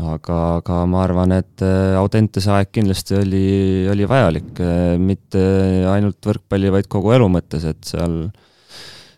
[0.00, 3.44] aga, aga ma arvan, et äh, Audentese aeg kindlasti oli,
[3.92, 4.64] oli vajalik,
[5.02, 5.44] mitte
[5.92, 8.43] ainult võrkpalli, vaid kogu elu mõttes, et seal äh,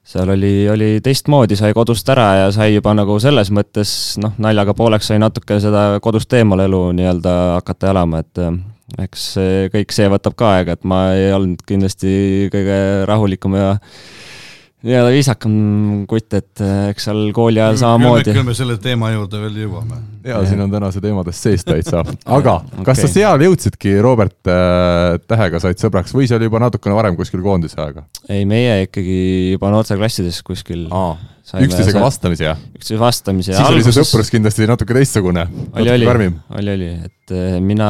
[0.06, 3.90] seal oli, oli teistmoodi, sai kodust ära ja sai juba nagu selles mõttes
[4.22, 8.60] noh, naljaga pooleks sai natuke seda kodust eemal elu nii-öelda hakata elama, et eh,
[9.06, 9.26] eks
[9.74, 12.12] kõik see võtab ka aega, et ma ei olnud kindlasti
[12.54, 12.78] kõige
[13.10, 13.74] rahulikum ja
[14.86, 15.54] nii-öelda viisakam
[16.10, 18.32] kutt, et äh, eks seal kooli ajal samamoodi.
[18.32, 20.00] küll me selle teema juurde veel jõuame.
[20.26, 22.04] ja siin on tänase teemades sees täitsa,
[22.38, 22.86] aga okay.
[22.90, 27.18] kas sa seal jõudsidki Robert äh, Tähega said sõbraks või see oli juba natukene varem
[27.18, 28.06] kuskil koondise aega?
[28.28, 29.16] ei, meie ikkagi
[29.56, 31.16] juba noorteklassides kuskil Aa
[31.54, 32.58] üksteisega vastamisi, jah?
[32.74, 33.52] üksteise vastamisi.
[33.52, 33.86] siis alguses...
[33.86, 35.46] oli see sõprus kindlasti natuke teistsugune.
[35.78, 36.08] oli, oli,
[36.58, 37.88] oli, oli, et eh, mina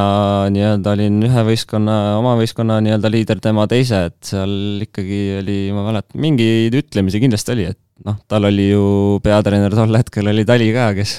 [0.53, 5.87] nii-öelda olin ühe võistkonna, oma võistkonna nii-öelda liider, tema teise, et seal ikkagi oli, ma
[5.89, 8.85] mäletan, mingeid ütlemisi kindlasti oli, et noh, tal oli ju
[9.25, 11.17] peatreener tol hetkel oli Tali ka, kes,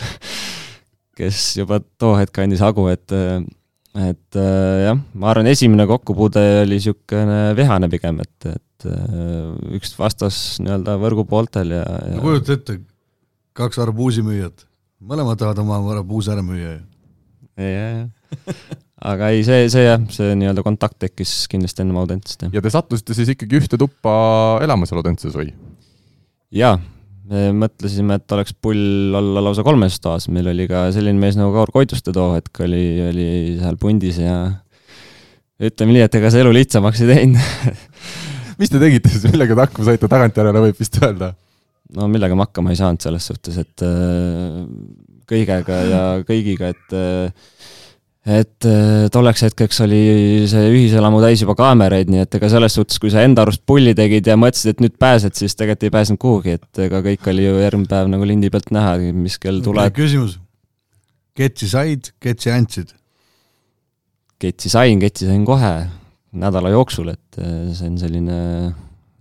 [1.18, 3.18] kes juba too hetk andis hagu, et
[3.96, 9.94] et äh, jah, ma arvan, esimene kokkupuude oli niisugune vihane pigem, et, et äh, üks
[9.98, 12.78] vastas nii-öelda võrgupooltel ja, ja no kujuta ette,
[13.58, 14.66] kaks arbuusimüüjat,
[15.00, 16.82] mõlemad tahavad oma arbuuse ära müüa ju.
[17.64, 18.68] jah, jah.
[19.14, 22.52] aga ei, see, see jah, see nii-öelda kontakt tekkis kindlasti enne Audentest, jah.
[22.54, 24.12] ja te sattusite siis ikkagi ühte tuppa
[24.64, 25.50] elama seal Audentses või?
[26.54, 26.76] jaa
[27.28, 31.52] me mõtlesime, et oleks pull olla lausa kolmes toas, meil oli ka selline mees nagu
[31.54, 33.28] Kaur Koiduste too hetk oli, oli
[33.60, 34.38] seal pundis ja
[35.58, 37.74] ütleme nii, et ega see elu lihtsamaks ei teinud.
[38.60, 41.34] Mis te tegite siis, millega te hakkama saite, tagantjärele võib vist öelda?
[41.96, 44.64] no millega me hakkama ei saanud selles suhtes, et äh,
[45.28, 47.52] kõigega ja kõigiga, et äh,
[48.28, 50.00] et äh, tolleks hetkeks oli
[50.50, 53.94] see ühiselamu täis juba kaameraid, nii et ega selles suhtes, kui sa enda arust pulli
[53.96, 57.46] tegid ja mõtlesid, et nüüd pääsed, siis tegelikult ei pääsenud kuhugi, et ega kõik oli
[57.46, 59.94] ju järgmine päev nagu lindi pealt näha, mis kell tuleb.
[59.96, 60.36] küsimus,
[61.38, 62.92] ketsi said, ketsi andsid?
[64.38, 65.72] ketsi sain, ketsi sain kohe
[66.38, 68.36] nädala jooksul, et äh, see on selline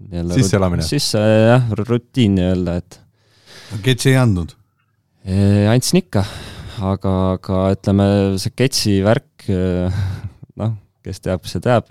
[0.10, 0.86] nii-öelda sisseelamine?
[0.86, 3.02] sisse jah, rutiin nii-öelda, et
[3.88, 4.52] ketsi ei andnud?
[5.72, 6.28] andsin ikka
[6.82, 8.08] aga, aga ütleme,
[8.42, 9.48] see Ketsi värk,
[10.58, 11.90] noh, kes teab, see teab,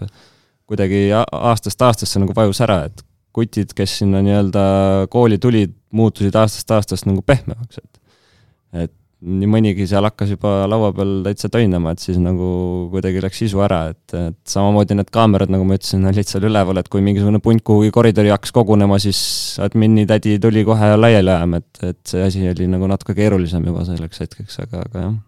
[0.68, 3.05] kuidagi aastast aastasse nagu vajus ära, et
[3.37, 4.66] kutid, kes sinna nii-öelda
[5.12, 8.92] kooli tulid, muutusid aastast aastast nagu pehmemaks, et et
[9.24, 12.48] nii mõnigi seal hakkas juba laua peal täitsa toinama, et siis nagu
[12.92, 16.83] kuidagi läks sisu ära, et, et samamoodi need kaamerad, nagu ma ütlesin, olid seal üleval,
[16.83, 19.18] et kui mingisugune punt kuhugi koridori hakkas kogunema, siis
[19.64, 23.87] admini tädi tuli kohe laiali ajama, et, et see asi oli nagu natuke keerulisem juba
[23.88, 25.18] selleks hetkeks, aga, aga jah.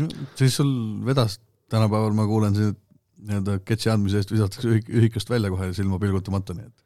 [0.00, 0.70] no siis sul
[1.08, 1.38] vedas,
[1.72, 2.76] tänapäeval ma kuulen siin,
[3.24, 6.83] nii-öelda catch'i andmise eest visatakse ühik, ühikast välja kohe silma pilgutamata, nii et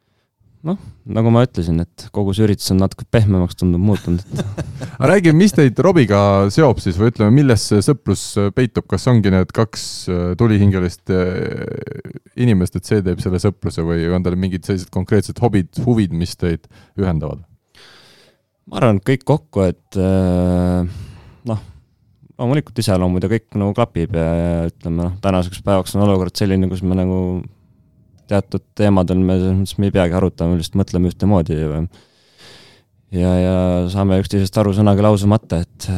[0.67, 4.41] noh, nagu ma ütlesin, et kogu see üritus on natuke pehmemaks tundub muutunud, et
[4.97, 6.21] aga räägi, mis teid Robiga
[6.53, 8.23] seob siis või ütleme, milles see sõprus
[8.55, 14.07] peitub, kas ongi need kaks äh, tulihingelist äh, inimest, et see teeb selle sõpruse või
[14.11, 16.67] on teil mingid sellised konkreetsed hobid, huvid, mis teid
[16.99, 17.45] ühendavad?
[18.69, 20.97] ma arvan, et kõik kokku, et äh,
[21.49, 21.63] noh,
[22.39, 26.69] loomulikult iseloomud ja kõik nagu klapib ja, ja ütleme noh, tänaseks päevaks on olukord selline,
[26.71, 27.21] kus me nagu
[28.29, 31.81] teatud teemadel me selles mõttes, me ei peagi arutama, me lihtsalt mõtleme ühtemoodi ja
[33.15, 33.55] ja, ja
[33.91, 35.89] saame üksteisest aru sõnaga lausumata, et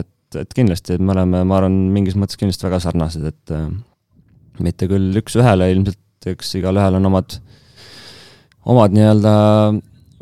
[0.00, 3.54] et, et kindlasti, et me oleme, ma arvan, mingis mõttes kindlasti väga sarnased, et
[4.62, 7.38] mitte küll üks-ühele ilmselt, eks igalühel on omad,
[8.68, 9.34] omad nii-öelda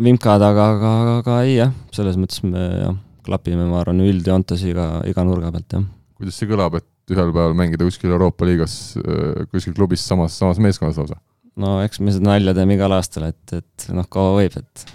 [0.03, 5.01] vimkad, aga, aga, aga ei jah, selles mõttes me jah, klapime, ma arvan, üldjoontes iga,
[5.09, 5.89] iga nurga pealt, jah.
[6.21, 10.61] kuidas see kõlab, et ühel päeval mängida kuskil Euroopa liigas, äh, kuskil klubis samas, samas
[10.63, 11.21] meeskonnas lausa?
[11.57, 14.89] no eks me seda nalja teeme igal aastal, et, et noh, kaua võib, et,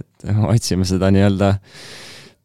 [0.00, 1.56] et otsime seda nii-öelda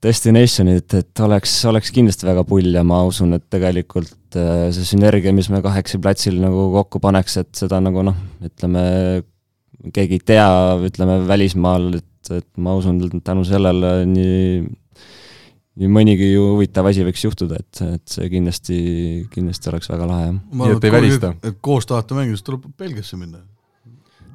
[0.02, 5.34] destination'it, et oleks, oleks kindlasti väga pull ja ma usun, et tegelikult äh, see sünergia,
[5.36, 8.84] mis me kahekesi platsil nagu kokku paneks, et seda nagu noh, ütleme,
[9.94, 10.48] keegi ei tea,
[10.88, 14.64] ütleme välismaal, et, et ma usun tänu sellele nii
[15.80, 18.80] nii mõnigi ju huvitav asi võiks juhtuda, et, et see kindlasti,
[19.32, 20.42] kindlasti oleks väga lahe, jah.
[20.52, 21.32] ma arvan, et, välista.
[21.48, 23.40] et koos tahate mängida, siis tuleb Belgiasse minna.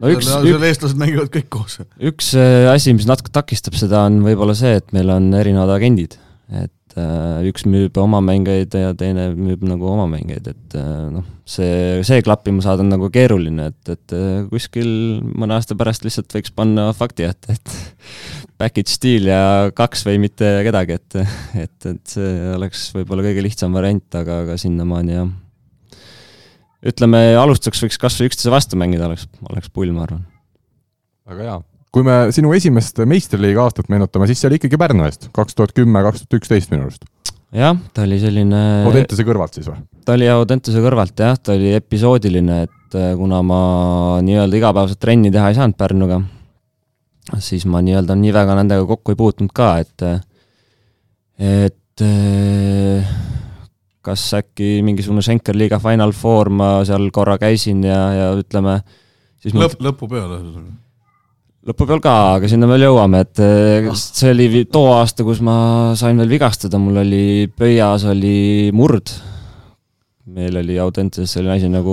[0.01, 1.81] no üks, seal eestlased mängivad kõik koos.
[2.01, 6.17] üks äh, asi, mis natuke takistab seda, on võib-olla see, et meil on erinevad agendid.
[6.49, 11.29] et äh, üks müüb oma mängijaid ja teine müüb nagu oma mängijaid, et äh, noh,
[11.45, 14.89] see, see klappima saada on nagu keeruline, et, et äh, kuskil
[15.37, 17.77] mõne aasta pärast lihtsalt võiks panna fakti ette, et
[18.61, 19.41] package deal ja
[19.77, 21.17] kaks või mitte kedagi, et,
[21.65, 25.31] et, et see oleks võib-olla kõige lihtsam variant, aga, aga sinnamaani jah.
[26.93, 30.25] ütleme, alustuseks võiks kas või üksteise vastu mängida, oleks, oleks pull, ma arvan.
[31.29, 31.59] väga hea.
[31.97, 35.77] kui me sinu esimest meistriliiga aastat meenutame, siis see oli ikkagi Pärnu eest, kaks tuhat
[35.77, 37.05] kümme, kaks tuhat üksteist minu arust.
[37.57, 39.85] jah, ta oli selline Audentese kõrvalt siis või?
[40.09, 43.61] ta oli Audentese kõrvalt jah, ta oli episoodiline, et kuna ma
[44.25, 46.23] nii-öelda igapäevaselt trenni teha ei saanud Pärnuga
[47.43, 50.07] siis ma nii-öelda nii väga nendega kokku ei puutunud ka, et
[51.37, 52.05] et
[54.07, 58.79] kas äkki mingisugune Schenker liiga Final Four ma seal korra käisin ja, ja ütleme
[59.43, 60.77] siis lõpp, lõpu peale ühesõnaga?
[61.67, 63.89] lõpu peal ka, aga sinna veel jõuame, et ah.
[63.99, 65.57] see oli too aasta, kus ma
[65.99, 69.11] sain veel vigastada, mul oli pöias oli murd
[70.27, 71.93] meil oli Audentes selline asi nagu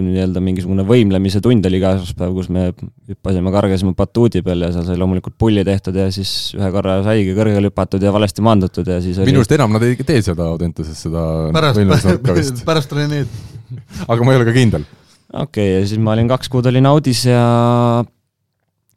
[0.00, 4.86] nii-öelda mingisugune võimlemise tund oli iga esmaspäev, kus me hüppasime, kargasime batuudi peal ja seal
[4.88, 8.96] sai loomulikult pulli tehtud ja siis ühe korra saigi kõrgele hüpatud ja valesti maandutud ja
[9.04, 13.34] siis oli minu arust enam nad ei tee seda Audenteses, seda pärast, pärast treenid.
[14.10, 14.86] aga ma ei ole ka kindel.
[15.32, 17.42] okei okay,, ja siis ma olin kaks kuud olin Audis ja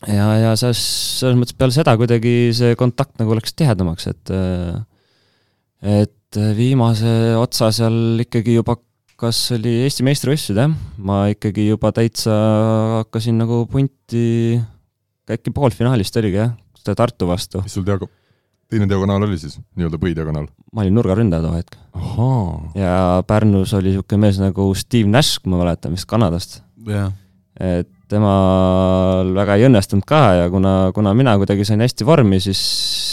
[0.08, 0.86] ja, ja selles,
[1.20, 4.34] selles mõttes peale seda kuidagi see kontakt nagu läks tihedamaks, et
[6.00, 7.10] et et äh, viimase
[7.42, 8.76] otsa seal ikkagi juba,
[9.20, 12.36] kas oli Eesti meistrivõistlused, jah, ma ikkagi juba täitsa
[13.00, 14.60] hakkasin nagu punti,
[15.30, 17.64] äkki poolfinaalist oligi jah, seda Tartu vastu.
[17.66, 18.12] mis sul diago-,
[18.70, 20.46] teine diagonaal oli siis, nii-öelda põhidiagonaal?
[20.70, 21.80] ma olin nurgaründaja too hetk.
[22.78, 22.94] ja
[23.26, 27.10] Pärnus oli niisugune mees nagu Steve Nash, kui ma mäletan, vist Kanadast yeah..
[27.58, 32.62] et temal väga ei õnnestunud ka ja kuna, kuna mina kuidagi sain hästi vormi, siis,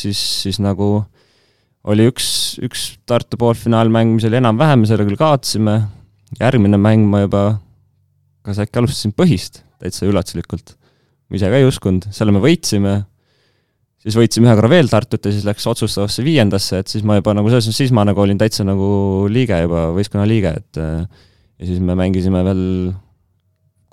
[0.04, 1.06] siis, siis nagu
[1.86, 2.28] oli üks,
[2.64, 5.78] üks Tartu poolfinaalmäng, mis oli enam-vähem, selle küll kaotasime,
[6.40, 7.44] järgmine mäng ma juba
[8.46, 10.74] kas äkki alustasin põhist täitsa üllatuslikult.
[11.26, 12.96] ma ise ka ei uskunud, selle me võitsime,
[14.02, 17.34] siis võitsime ühe korra veel Tartut ja siis läks otsustavasse viiendasse, et siis ma juba
[17.34, 18.90] nagu selles mõttes, siis ma nagu olin täitsa nagu
[19.32, 22.62] liige juba, võistkonna liige, et ja siis me mängisime veel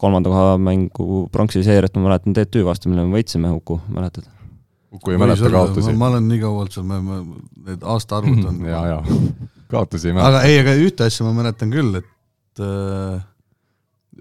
[0.04, 4.33] kolmanda koha mängu pronksi seeriat, ma mäletan, TTÜ vastu, mille me võitsime Uku, mäletad?
[4.94, 5.94] Uku ei mäleta kaotusi.
[5.98, 7.20] ma olen nii kaua olnud seal, ma, ma,
[7.70, 9.00] need aastaarvud on ja, ja
[9.74, 10.30] kaotusi ei mäleta.
[10.30, 13.24] aga ei, aga ühte asja ma mäletan küll, et äh,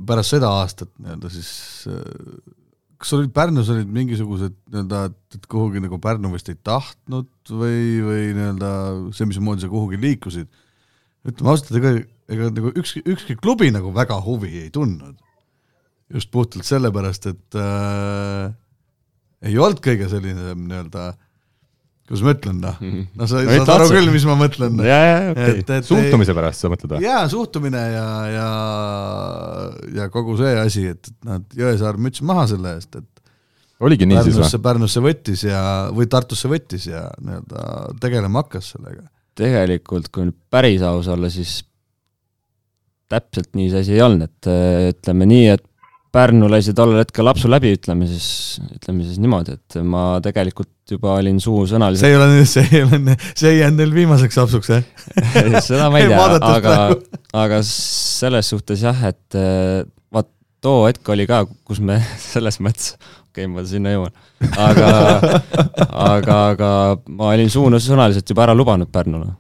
[0.09, 1.53] pärast seda aastat nii-öelda siis
[1.93, 2.57] äh,
[3.03, 5.03] kas olid Pärnus olid mingisugused nii-öelda,
[5.35, 8.73] et kuhugi nagu Pärnu vist ei tahtnud või, või nii-öelda
[9.17, 10.51] see, mismoodi sa kuhugi liikusid,
[11.27, 11.97] ütleme ausalt, ega,
[12.33, 15.19] ega nagu ükski, ükski klubi nagu väga huvi ei tundnud.
[16.13, 18.53] just puhtalt sellepärast, et äh,
[19.43, 21.13] ei olnud kõige selline nii-öelda
[22.13, 23.05] kuidas ma ütlen, noh, mhm.
[23.17, 24.81] no sa no, saad aru küll, mis ma mõtlen.
[24.83, 25.81] Okay.
[25.87, 27.07] suhtumise pärast sa mõtled või?
[27.07, 28.49] jaa, suhtumine ja, ja,
[30.01, 34.43] ja kogu see asi, et et Jõesaar müts maha selle eest, et oligi nii Pärnusse,
[34.43, 34.65] siis või?
[34.67, 35.63] Pärnusse võttis ja,
[35.95, 37.67] või Tartusse võttis ja nii-öelda
[38.03, 39.07] tegelema hakkas sellega.
[39.39, 41.63] tegelikult, kui nüüd päris aus olla, siis
[43.13, 44.51] täpselt nii see asi ei olnud, et
[44.93, 45.65] ütleme nii, et
[46.13, 48.27] Pärnu lasi tollel hetkel lapsu läbi, ütleme siis,
[48.75, 53.17] ütleme siis niimoodi, et ma tegelikult juba olin suusõnaliselt see ei ole, see ei ole,
[53.31, 54.85] see ei jäänud neil viimaseks apsuks, jah?
[55.69, 56.21] seda ma ei tea,
[56.51, 56.77] aga
[57.45, 59.81] aga selles suhtes jah, et äh,
[60.13, 60.29] vaat
[60.61, 61.97] too hetk oli ka, kus me
[62.33, 62.93] selles mõttes,
[63.31, 64.23] okei okay,, ma sinna jõuan,
[64.53, 64.93] aga
[66.13, 66.71] aga, aga
[67.09, 69.33] ma olin suunasõnaliselt juba ära lubanud Pärnule.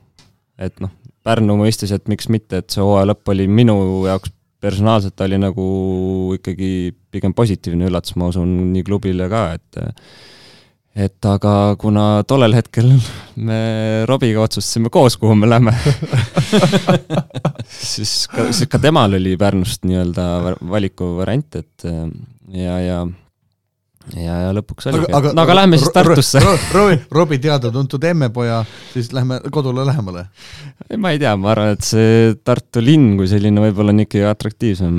[0.56, 3.76] et noh, Pärnu mõistis, et miks mitte, et see hooaja lõpp oli minu
[4.08, 4.32] jaoks
[4.62, 5.64] personaalselt oli nagu
[6.38, 9.82] ikkagi pigem positiivne üllatus, ma usun, nii klubile ka, et
[10.92, 12.90] et aga kuna tollel hetkel
[13.40, 13.60] me
[14.08, 15.72] Robiga otsustasime koos, kuhu me lähme,
[17.92, 21.86] siis ka, siis ka temal oli Pärnust nii-öelda va- valikuvariant, et
[22.52, 22.98] ja, ja
[24.16, 26.42] ja, ja lõpuks oligi, et no aga lähme siis Tartusse.
[26.74, 28.62] Robi, Robi teada-tuntud emmepoja,
[28.92, 30.26] siis lähme kodule lähemale.
[30.98, 34.96] ma ei tea, ma arvan, et see Tartu linn kui selline võib-olla on ikkagi atraktiivsem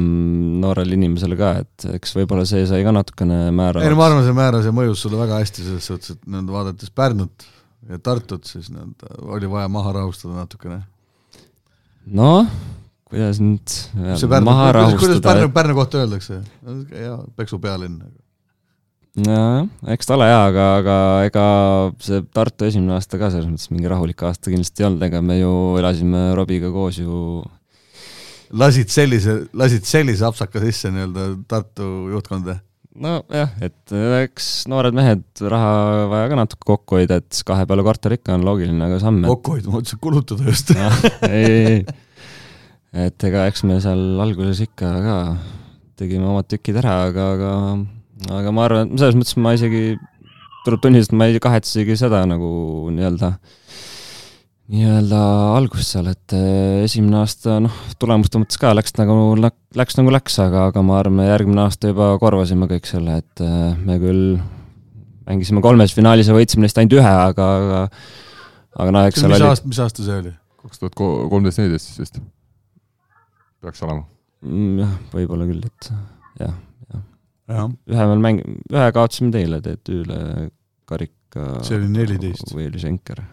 [0.64, 4.00] noorele inimesele ka, et eks võib-olla see sai ka natukene ei no ma määravaks.
[4.08, 7.48] arvan, see määras ja mõjus sulle väga hästi selles suhtes, et nii-öelda vaadates Pärnut
[7.90, 10.82] ja Tartut, siis nii-öelda oli vaja maha rahustada natukene.
[12.08, 12.48] noh,
[13.10, 16.42] kuidas nüüd see Pärnu, maha kuidas, Pärnu, Pärnu kohta öeldakse?
[16.96, 18.02] hea peksu pealinn.
[19.22, 20.98] nojah, eks ta ole jaa, aga, aga
[21.28, 21.46] ega
[22.02, 25.38] see Tartu esimene aasta ka selles mõttes mingi rahulik aasta kindlasti ei olnud, ega me
[25.38, 27.44] ju elasime Robiga koos ju
[28.58, 32.58] lasid sellise, lasid sellise apsaka sisse nii-öelda Tartu juhtkonda.
[32.94, 38.18] nojah, et eks noored mehed raha vaja ka natuke kokku hoida, et kahe peale korter
[38.18, 40.74] ikka on loogiline, aga samm, et kokku hoida, ma mõtlesin kulutada just.
[40.78, 41.82] noh, ei, ei, ei.
[43.10, 45.18] et ega eks me seal alguses ikka ka
[46.02, 47.52] tegime omad tükid ära, aga, aga,
[48.30, 49.98] aga ma arvan, et selles mõttes ma isegi,
[50.64, 52.50] tuleb tunnistada, ma ei kahetse isegi seda nagu
[52.94, 53.34] nii-öelda,
[54.74, 55.22] nii-öelda
[55.58, 59.36] algust seal, et eh, esimene aasta noh, tulemuste mõttes ka läks nagu,
[59.78, 63.44] läks nagu läks, aga, aga ma arvan, me järgmine aasta juba korvasime kõik selle, et
[63.44, 64.38] eh, me küll
[65.28, 67.84] mängisime kolmes finaalis ja võitsime neist ainult ühe, aga, aga
[68.80, 70.34] aga noh, eks seal mis oli aasta, mis aasta see oli?
[70.64, 72.20] kaks tuhat kolmteist, neliteist siis vist
[73.64, 74.06] peaks olema.
[74.44, 75.90] Mm, jah, võib-olla küll, et
[76.42, 76.56] jah,
[77.54, 80.50] ühe veel mäng-, ühe kaotasime teile, TTÜ-le
[80.90, 82.52] karika see oli neliteist.
[82.54, 83.24] või oli Schenker.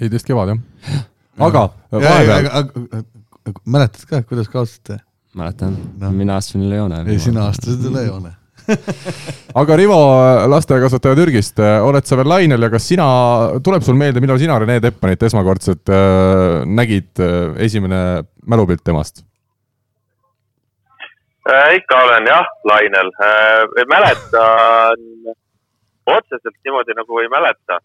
[0.00, 1.00] neliteist kevad jah.
[1.48, 3.02] aga vahepeal
[3.64, 5.00] mäletad ka, kuidas kaotasite?
[5.34, 6.10] mäletan No.
[6.12, 7.02] mina astusin üle joone.
[7.08, 8.34] ei, sina astusid üle joone.
[9.60, 9.96] aga Rivo,
[10.52, 13.06] lasteaiakasvataja Türgist, oled sa veel lainel ja kas sina,
[13.64, 17.10] tuleb sul meelde, millal sina Rene Teppanit esmakordselt äh, nägid,
[17.64, 19.24] esimene mälupilt temast?
[21.50, 23.10] Äh, ikka olen jah, lainel.
[23.90, 25.00] mäletan
[26.06, 27.78] otseselt niimoodi nagu ei mäleta.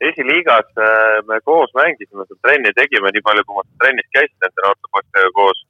[0.00, 4.64] esiliigas äh, me koos mängisime seal trenni, tegime nii palju, kui ma trennis käisin nende
[4.64, 5.60] noorte poistega koos.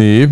[0.00, 0.26] nii,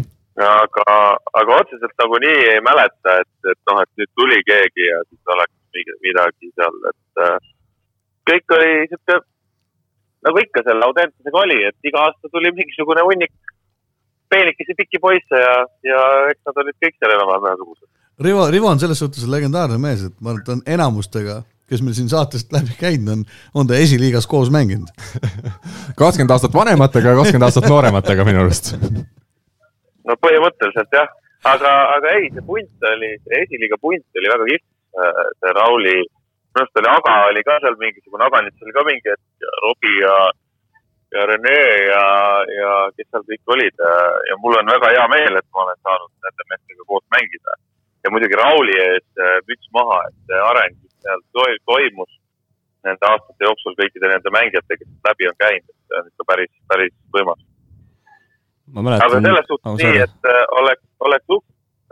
[0.48, 0.98] aga,
[1.40, 5.35] aga otseselt nagu nii ei mäleta, et, et noh, et nüüd tuli keegi ja siis
[5.35, 5.57] oleks
[6.05, 7.51] midagi seal, et äh,
[8.31, 9.18] kõik oli sihuke
[10.29, 13.33] nagu ikka selle Audentesega oli, et iga aasta tuli mingisugune hunnik
[14.32, 15.54] peenikesi pikki poisse ja,
[15.86, 16.00] ja
[16.32, 17.88] eks nad olid kõik seal enam-vähem ühesugused.
[18.24, 21.36] Rivo, Rivo on selles suhtes legendaarne mees, et ma arvan, et ta on enamustega,
[21.70, 23.22] kes meil siin saatest läbi käinud on,
[23.54, 24.90] on ta esiliigas koos mänginud.
[26.00, 28.72] kakskümmend aastat vanematega ja kakskümmend aastat noorematega minu arust.
[30.08, 31.12] no põhimõtteliselt jah,
[31.52, 34.68] aga, aga ei, see punt oli, see esiliiga punt oli väga kihvt.
[35.38, 39.46] see Rauli, minu arust oli Aga oli ka seal mingisugune, Aganits oli ka mingi hetk
[39.46, 40.14] ja Robbie ja,
[41.14, 41.56] ja Rene
[41.88, 42.04] ja,
[42.58, 43.82] ja kes seal kõik olid
[44.28, 47.58] ja mul on väga hea meel, et ma olen saanud nende meestega koos mängida.
[48.04, 52.12] ja muidugi Rauli ees äh, müts maha, et see areng, mis seal toi- toimus
[52.86, 56.52] nende aastate jooksul kõikide nende mängijatega, kes läbi on käinud, et see on ikka päris,
[56.72, 57.40] päris võimas.
[58.76, 61.48] ma aga selles suhtes nii, et äh, oleks, oleks uks,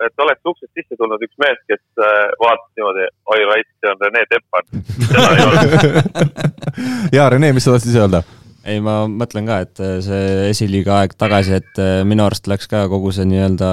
[0.06, 4.02] et oleks uksest sisse tulnud üks mees, kes äh, vaatas niimoodi, oi raisk, see on
[4.04, 4.72] Rene Teppan.
[5.10, 6.34] seda ei olnud.
[7.18, 8.22] ja Rene, mis sa tahtsid ise öelda?
[8.66, 12.68] ei, ma mõtlen ka, et äh, see esiliiga aeg tagasi, et äh, minu arust läks
[12.70, 13.70] ka kogu see nii-öelda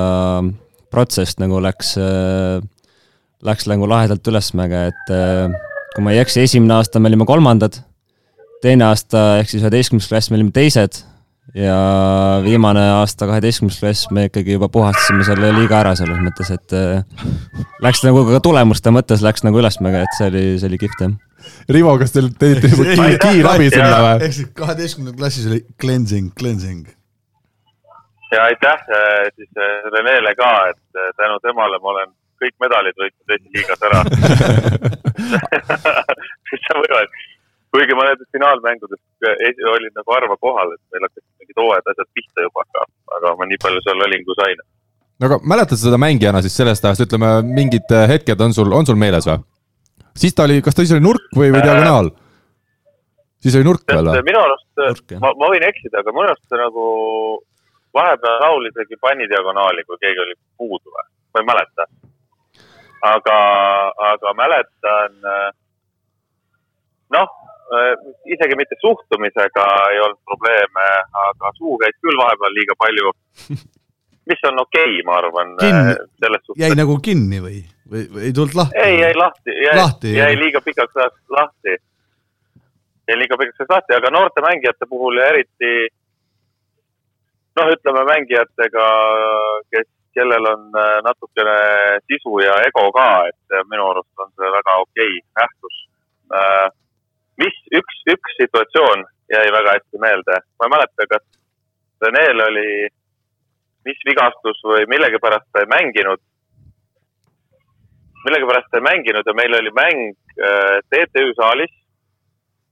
[0.93, 1.95] protsess nagu läks,
[3.43, 5.55] läks nagu lahedalt ülesmäge, et äh,
[5.95, 7.79] kui ma ei eksi, esimene aasta me olime kolmandad,
[8.61, 11.01] teine aasta ehk siis üheteistkümnes klass me olime teised
[11.51, 11.75] ja
[12.43, 17.03] viimane aasta, kaheteistkümnes klass me ikkagi juba puhastasime selle liiga ära selles mõttes, et äh,
[17.83, 21.13] läks nagu ka tulemuste mõttes läks nagu ülesmäge, et see oli, see oli kihvt jah.
[21.75, 24.17] Rivo, kas teil tegite juba kiirabi sinna või?
[24.29, 26.87] ehk siis kaheteistkümnendal klassis oli cleansing, cleansing.
[28.31, 32.13] ja aitäh äh, siis äh, Renele ka, et tänu temale ma olen
[32.43, 33.99] kõik medalid võitnud esiliigas ära.
[36.51, 37.21] mis sa võivad,
[37.73, 39.01] kuigi ma nendes finaalmängudes
[39.73, 42.85] olin nagu harva kohal, et meil hakkasid mingid hooajad asjad pihta juba, aga,
[43.17, 44.61] aga ma nii palju seal olin, kui sain.
[45.19, 48.89] no aga mäletad seda mängijana siis sellest ajast, ütleme mingid äh, hetked on sul, on
[48.89, 49.41] sul meeles või?
[50.23, 51.67] siis ta oli, kas ta siis oli nurk või, või Äh.
[51.69, 52.11] diagonaal?
[53.43, 54.21] siis oli nurk veel või?
[54.29, 54.69] minu arust,
[55.09, 55.23] jah.
[55.23, 56.85] ma, ma võin eksida, aga minu arust see nagu
[57.97, 61.87] vahepeal Raul isegi pani diagonaali, kui keegi oli puudu või, ma ei mäleta.
[63.03, 63.37] aga,
[64.13, 65.17] aga mäletan,
[67.17, 67.33] noh,
[68.35, 70.89] isegi mitte suhtumisega ei olnud probleeme,
[71.27, 73.13] aga suu käis küll vahepeal liiga palju.
[74.29, 76.61] mis on okei okay,, ma arvan, Kinni- selles suhtes.
[76.63, 77.57] jäi nagu kinni või,
[77.91, 78.79] või, või ei tulnud lahti?
[78.83, 81.75] ei, jäi lahti, jäi, jäi liiga pikaks ajaks lahti.
[83.09, 85.73] jäi liiga pikaks ajaks lahti, aga noorte mängijate puhul ja eriti
[87.59, 88.85] noh, ütleme mängijatega,
[89.73, 91.57] kes, kellel on äh, natukene
[92.07, 95.83] sisu ja ego ka, et äh, minu arust on see väga okei nähtus.
[97.41, 101.25] Mis üks, üks situatsioon jäi väga hästi meelde, ma ei mäleta, kas
[102.03, 102.69] Reneel oli,
[103.87, 106.19] mis vigastus või millegipärast ta ei mänginud
[108.25, 110.03] millegipärast ta ei mänginud ja meil oli mäng
[110.39, 111.71] äh, TTÜ saalis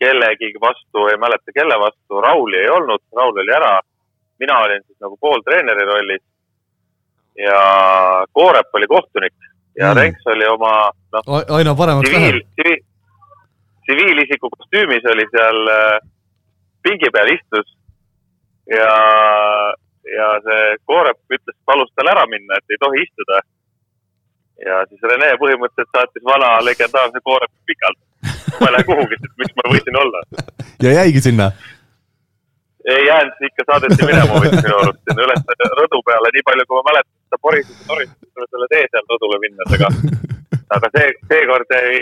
[0.01, 3.79] kellegi vastu, ei mäleta kelle vastu, Rauli ei olnud, Raul oli ära.
[4.39, 6.23] mina olin siis nagu pooltreeneri rollis
[7.37, 7.59] ja
[8.33, 9.33] Koorep oli kohtunik
[9.77, 9.97] ja Mm.
[9.97, 12.41] Renks oli oma noh, aina paremaks läheb.,
[13.85, 15.99] tsiviilisiku kostüümis oli seal äh,
[16.83, 17.67] pingi peal istus
[18.69, 18.93] ja,
[20.17, 23.41] ja see Koorep ütles, palus tal ära minna, et ei tohi istuda.
[24.65, 27.99] ja siis Rene põhimõtteliselt saatis vana legendaarse Koorepi pikalt.
[28.59, 30.23] ma ei lähe kuhugi, sest miks ma võisin olla.
[30.83, 31.51] ja jäigi sinna.
[32.93, 35.43] ei jäänud, ikka saadeti minema vist minu arust sinna üles
[35.81, 39.05] rõdu peale, nii palju kui ma mäletan, ta porises ja et tuleb selle tee seal
[39.13, 39.91] rõdule minnes, aga,
[40.77, 42.01] aga see, seekord jäi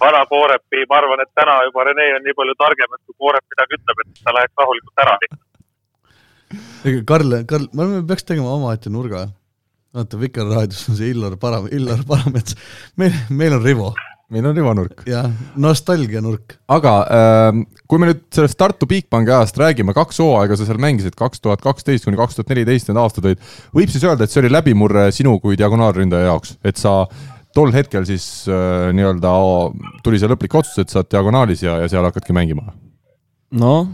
[0.00, 3.44] vana Koorepi, ma arvan, et täna juba Rene on nii palju targem, et kui Koorep
[3.54, 5.18] midagi ütleb, et ta läheks rahulikult ära.
[7.08, 9.28] Karl, Karl, me oleme- peaks tegema omaette nurga.
[9.94, 12.56] vaata, Vikerraadios on see Illar Param-, Illar Paramets.
[12.96, 13.94] meil, meil on Rivo
[14.34, 15.02] meil on rivanurk.
[15.06, 15.22] ja
[15.60, 16.56] nostalgianurk.
[16.68, 21.16] aga äh, kui me nüüd sellest Tartu Bigbanki ajast räägime, kaks hooaega sa seal mängisid,
[21.18, 23.44] kaks tuhat kaksteist kuni kaks tuhat neliteist need aastad olid,
[23.76, 27.02] võib siis öelda, et see oli läbimurre sinu kui diagonaalründaja jaoks, et sa
[27.54, 29.32] tol hetkel siis äh, nii-öelda
[30.04, 32.74] tuli see lõplik otsus, et sa oled diagonaalis ja, ja seal hakkadki mängima?
[33.54, 33.86] noh,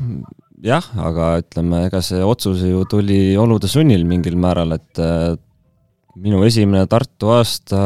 [0.65, 5.35] jah, aga ütleme, ega see otsus ju tuli olude sunnil mingil määral, et äh,
[6.21, 7.81] minu esimene Tartu aasta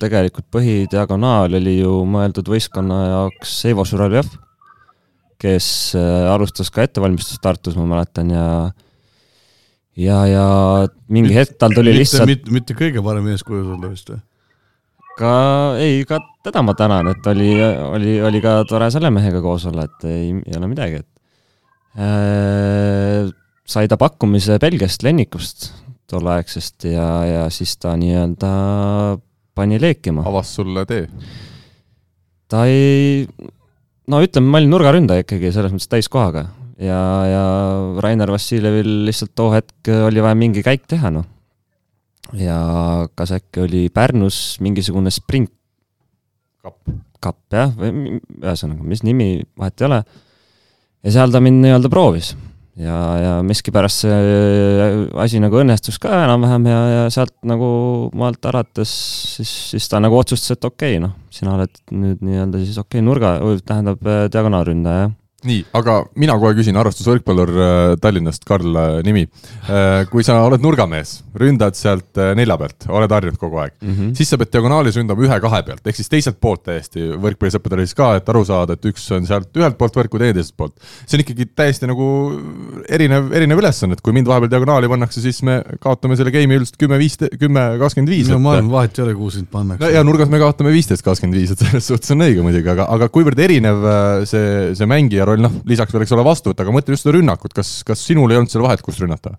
[0.00, 4.28] tegelikult põhidiagonaal oli ju mõeldud võistkonna jaoks Eivo Žuravjev,
[5.40, 5.68] kes
[5.98, 8.46] äh, alustas ka ettevalmistust Tartus, ma mäletan, ja
[9.96, 10.46] ja, ja
[11.08, 14.22] mingi hetk tal tuli lihtsalt mitte, mitte kõige parem eeskuju sulle vist või?
[15.18, 15.34] ka,
[15.82, 19.86] ei, ka teda ma tänan, et oli, oli, oli ka tore selle mehega koos olla,
[19.88, 23.32] et ei, ei ole midagi, et äh,
[23.64, 25.70] sai ta pakkumise Belgiast Lennikust
[26.10, 28.50] tolleaegsest ja, ja siis ta nii-öelda
[29.56, 30.24] pani leekima.
[30.28, 31.06] avas sulle tee?
[32.50, 33.24] ta ei,
[34.10, 36.48] no ütleme, ma olin nurgaründaja ikkagi selles mõttes täiskohaga
[36.78, 37.00] ja,
[37.30, 37.44] ja
[38.04, 41.26] Rainer Vassiljevil lihtsalt too hetk oli vaja mingi käik teha, noh.
[42.38, 42.58] Ja
[43.14, 45.52] kas äkki oli Pärnus mingisugune sprint
[46.64, 46.96] kapp.
[47.22, 49.28] kapp jah, või ühesõnaga, mis nimi,
[49.58, 50.02] vahet ei ole.
[51.04, 52.34] ja seal ta mind nii-öelda proovis
[52.80, 57.68] ja, ja miskipärast see asi nagu õnnestus ka enam-vähem ja, ja sealt nagu
[58.18, 58.92] maalt alates
[59.36, 62.98] siis, siis ta nagu otsustas, et okei okay,, noh, sina oled nüüd nii-öelda siis okei
[62.98, 65.20] okay, nurga, tähendab äh, diagonaalründaja, jah.
[65.48, 69.26] nii, aga mina kohe küsin, arvestusvõrkpallur äh, Tallinnast, Karl äh, nimi.
[70.10, 74.12] kui sa oled nurgamees, ründad sealt äh, nelja pealt, oled harjunud kogu aeg mm, -hmm.
[74.18, 78.14] siis sa pead diagonaalis ründama ühe-kahe pealt, ehk siis teiselt poolt täiesti võrkpallisõppedel siis ka,
[78.18, 80.76] et aru saada, et üks on sealt ühelt poolt võrku, teine teiselt poolt.
[81.06, 82.08] see on ikkagi täiesti nagu
[82.88, 86.78] erinev, erinev ülesanne, et kui mind vahepeal diagonaali pannakse, siis me kaotame selle game'i üldiselt
[86.80, 88.30] kümme, viis, kümme, kakskümmend viis.
[88.32, 91.04] no ma arvan, vahet ei ole, kuhu sind pannakse no ja nurgas me kaotame viisteist,
[91.06, 94.88] kakskümmend viis, et selles suhtes on õige muidugi, aga, aga kuivõrd erinev äh, see, see
[94.90, 98.04] mängija roll, noh, lisaks veel, eks ole, vastuvõtt, aga mõtle just seda rünnakut, kas, kas
[98.06, 99.36] sinul ei olnud seal vahet, kust rünnata?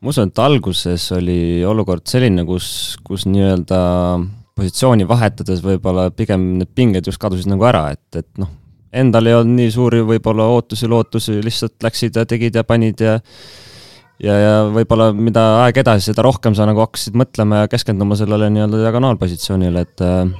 [0.00, 3.80] ma usun, et alguses oli olukord selline, kus, kus nii-öelda
[4.56, 8.48] positsiooni vahetades võib-olla pigem need pinged just kadusid nagu ära, et, et noh,
[8.92, 13.18] endal ei olnud nii suuri võib-olla ootusi, lootusi, lihtsalt läksid ja tegid ja panid ja
[14.20, 18.50] ja, ja võib-olla mida aeg edasi, seda rohkem sa nagu hakkasid mõtlema ja keskenduma sellele
[18.52, 20.32] nii-öelda diagonaalpositsioonile, et äh,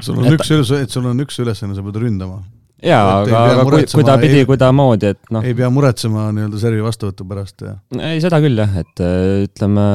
[0.00, 2.42] sul on et- üks üles-, et sul on üks ülesanne, sa pead ründama.
[2.84, 6.84] jaa, aga, aga kui, muretsema, kuidapidi ei-, kuidamoodi, et noh, ei pea muretsema nii-öelda servi
[6.84, 7.76] vastuvõtu pärast ja
[8.12, 9.86] ei seda küll jah, et äh, ütleme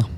[0.00, 0.12] noh,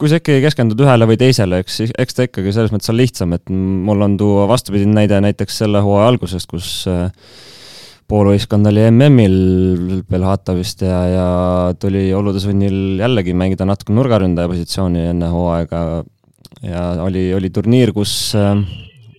[0.00, 3.36] kui sa ikkagi keskendud ühele või teisele, eks, eks ta ikkagi selles mõttes on lihtsam,
[3.36, 7.10] et mul on tuua vastupidine näide näiteks selle hooaja algusest, kus äh,
[8.10, 11.26] poolvõistkond oli MM-il Belhata vist ja, ja
[11.78, 15.82] tuli olude sunnil jällegi mängida natuke nurgaründaja positsiooni enne hooaega.
[16.66, 18.56] ja oli, oli turniir, kus äh,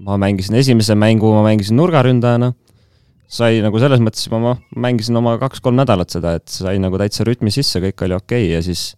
[0.01, 2.53] ma mängisin esimese mängu, ma mängisin nurgaründajana.
[3.31, 7.53] sai nagu selles mõttes ma mängisin oma kaks-kolm nädalat seda, et sai nagu täitsa rütmi
[7.53, 8.97] sisse, kõik oli okei okay ja siis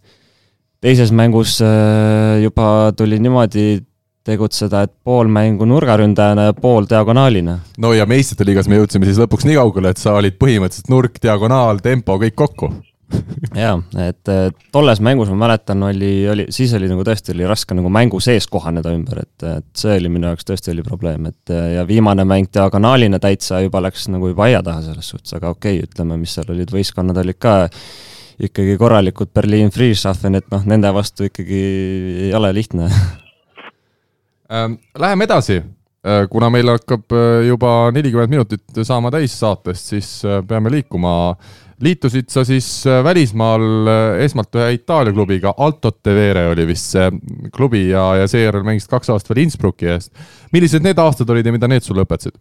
[0.82, 3.84] teises mängus äh, juba tuli niimoodi
[4.26, 7.60] tegutseda, et pool mängu nurgaründajana ja pool diagonaalina.
[7.78, 11.22] no ja meistrite liigas me jõudsime siis lõpuks nii kaugele, et sa olid põhimõtteliselt nurk,
[11.22, 12.72] diagonaal, tempo, kõik kokku
[13.64, 13.74] jaa,
[14.04, 14.32] et
[14.72, 18.48] tolles mängus ma mäletan, oli, oli, siis oli nagu tõesti oli raske nagu mängu sees
[18.50, 22.50] kohaneda ümber, et, et see oli minu jaoks tõesti oli probleem, et ja viimane mäng
[22.54, 26.36] diagonaalina täitsa juba läks nagu juba aia taha selles suhtes, aga okei okay,, ütleme, mis
[26.36, 27.58] seal olid, võistkonnad olid ka
[28.44, 31.60] ikkagi korralikud Berliin Friedrichshafen, et noh, nende vastu ikkagi
[32.28, 32.90] ei ole lihtne
[34.52, 35.56] Ähm, läheme edasi,
[36.06, 41.34] äh, kuna meil hakkab äh, juba nelikümmend minutit saama täis saatest, siis äh, peame liikuma.
[41.82, 42.68] Liitusid sa siis
[43.04, 43.88] välismaal
[44.22, 47.10] esmalt ühe Itaalia klubiga, Alto Tevere oli vist see
[47.54, 50.12] klubi ja, ja seejärel mängisid kaks aastat veel Innsbrucki eest.
[50.54, 52.36] millised need aastad olid ja mida need sulle õpetasid?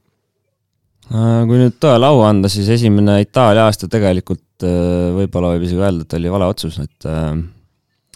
[1.14, 6.18] kui nüüd tõele au anda, siis esimene Itaalia aasta tegelikult võib-olla võib isegi öelda, et
[6.20, 7.10] oli vale otsus, et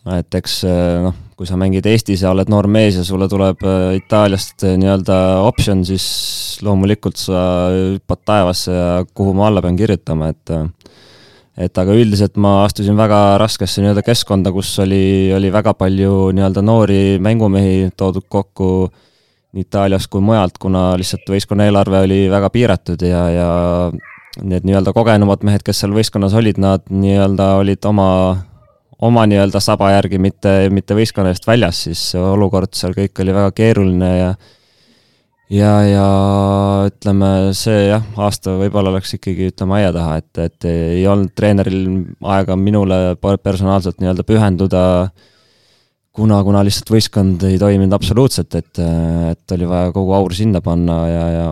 [0.08, 0.62] et eks
[1.04, 4.74] noh, kui sa mängid Eestis ja oled noor mees ja sulle tuleb äh, Itaaliast äh,
[4.82, 6.08] nii-öelda optsioon, siis
[6.66, 10.66] loomulikult sa hüppad taevasse ja kuhu ma alla pean kirjutama, et äh,
[11.58, 16.64] et aga üldiselt ma astusin väga raskesse nii-öelda keskkonda, kus oli, oli väga palju nii-öelda
[16.66, 18.72] noori mängumehi toodud kokku
[19.58, 23.48] nii Itaalias kui mujalt, kuna lihtsalt võistkonna eelarve oli väga piiratud ja, ja
[24.44, 28.10] need nii-öelda kogenumad mehed, kes seal võistkonnas olid, nad nii-öelda olid oma
[29.02, 33.52] oma nii-öelda saba järgi, mitte, mitte võistkonna eest väljas, siis olukord seal kõik oli väga
[33.58, 34.30] keeruline ja
[35.54, 36.08] ja, ja
[36.90, 41.88] ütleme, see jah, aasta võib-olla läks ikkagi ütleme aia taha, et, et ei olnud treeneril
[42.36, 44.84] aega minule personaalselt nii-öelda pühenduda,
[46.18, 48.84] kuna, kuna lihtsalt võistkond ei toiminud absoluutselt, et,
[49.32, 51.50] et oli vaja kogu aur sinna panna ja, ja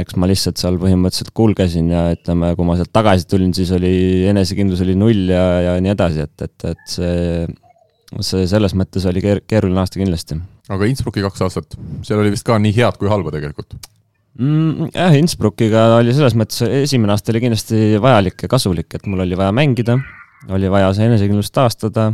[0.00, 4.24] eks ma lihtsalt seal põhimõtteliselt kulgesin ja ütleme, kui ma sealt tagasi tulin, siis oli
[4.30, 7.46] enesekindlus oli null ja, ja nii edasi, et, et, et see,
[8.24, 10.40] see selles mõttes oli keer-, keeruline aasta kindlasti.
[10.72, 13.76] Aga Innsbrucki kaks aastat, seal oli vist ka nii head kui halba tegelikult
[14.38, 14.90] mm,?
[14.94, 19.38] jah, Innsbruckiga oli selles mõttes, esimene aasta oli kindlasti vajalik ja kasulik, et mul oli
[19.38, 19.98] vaja mängida,
[20.54, 22.10] oli vaja see enesekindlust taastada,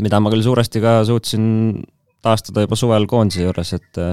[0.00, 1.48] mida ma küll suuresti ka suutsin
[2.24, 4.04] taastada juba suvel koondise juures, et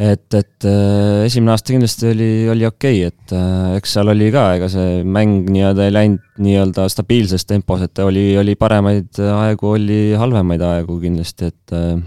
[0.00, 4.30] et, et äh, esimene aasta kindlasti oli, oli okei okay,, et äh, eks seal oli
[4.32, 9.74] ka, ega see mäng nii-öelda ei läinud nii-öelda stabiilses tempos, et oli, oli paremaid aegu,
[9.74, 11.98] oli halvemaid aegu kindlasti, et äh,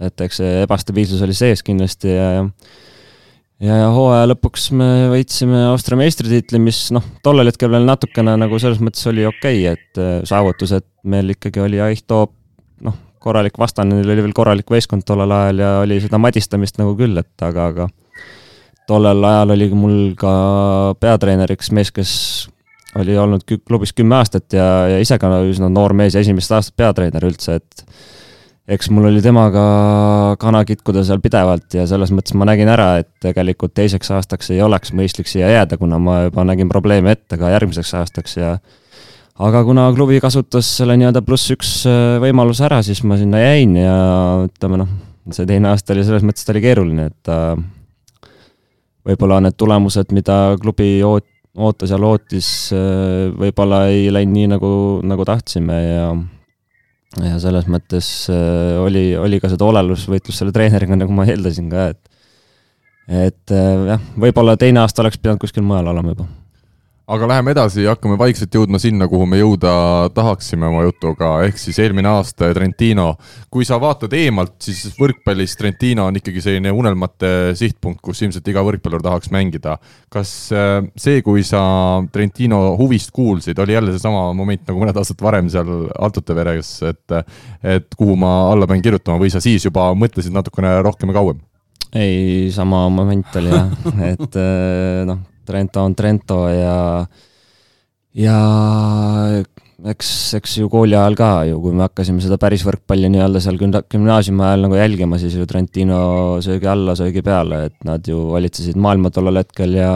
[0.00, 2.46] et eks see ebastabiilsus oli sees kindlasti ja, ja
[3.60, 8.60] ja, ja hooaja lõpuks me võitsime Austria meistritiitli, mis noh, tollel hetkel veel natukene nagu
[8.62, 12.32] selles mõttes oli okei okay,, et saavutus, et meil ikkagi oli Aih Toop
[13.20, 17.18] korralik vastane, neil oli veel korralik võistkond tollel ajal ja oli seda madistamist nagu küll,
[17.20, 17.88] et aga, aga
[18.88, 20.32] tollel ajal oli mul ka
[21.02, 22.14] peatreeneriks mees, kes
[22.98, 26.78] oli olnud klubis kümme aastat ja, ja ise ka üsna noor mees ja esimest aastat
[26.80, 27.84] peatreener üldse, et
[28.70, 29.62] eks mul oli temaga
[30.40, 34.60] kana kitkuda seal pidevalt ja selles mõttes ma nägin ära, et tegelikult teiseks aastaks ei
[34.62, 38.52] oleks mõistlik siia jääda, kuna ma juba nägin probleeme ette ka järgmiseks aastaks ja
[39.40, 43.74] aga kuna klubi kasutas selle nii-öelda pluss üks äh, võimaluse ära, siis ma sinna jäin
[43.80, 43.98] ja
[44.46, 44.94] ütleme noh,
[45.34, 47.54] see teine aasta oli selles mõttes, ta oli keeruline, et äh,
[49.10, 54.74] võib-olla need tulemused, mida klubi oot-, ootas ja lootis, äh, võib-olla ei läinud nii, nagu,
[55.10, 56.12] nagu tahtsime ja
[57.18, 62.06] ja selles mõttes oli, oli ka seda olelusvõitlust selle treeneriga, nagu ma eeldasin ka, et
[63.10, 66.28] et jah, võib-olla teine aasta oleks pidanud kuskil mujal olema juba
[67.10, 69.72] aga läheme edasi ja hakkame vaikselt jõudma sinna, kuhu me jõuda
[70.14, 73.14] tahaksime oma jutuga, ehk siis eelmine aasta Trentino.
[73.50, 78.62] kui sa vaatad eemalt, siis võrkpallis Trentino on ikkagi selline unelmate sihtpunkt, kus ilmselt iga
[78.66, 79.76] võrkpallur tahaks mängida.
[80.08, 81.62] kas äh, see, kui sa
[82.12, 87.18] Trentino huvist kuulsid, oli jälle seesama moment nagu mõned aastad varem seal Altute veres, et,
[87.66, 91.42] et kuhu ma alla pean kirjutama või sa siis juba mõtlesid natukene rohkem ja kauem?
[91.90, 93.70] ei, sama moment oli jah,
[94.12, 96.76] et äh, noh, Trento on Trento ja,
[98.16, 98.38] ja
[99.90, 103.58] eks, eks ju kooli ajal ka ju, kui me hakkasime seda päris võrkpalli nii-öelda seal
[103.60, 106.00] gümnaasiumi ajal nagu jälgima, siis ju Trentino
[106.44, 109.94] söögi alla, söögi peale, et nad ju valitsesid maailma tollel hetkel ja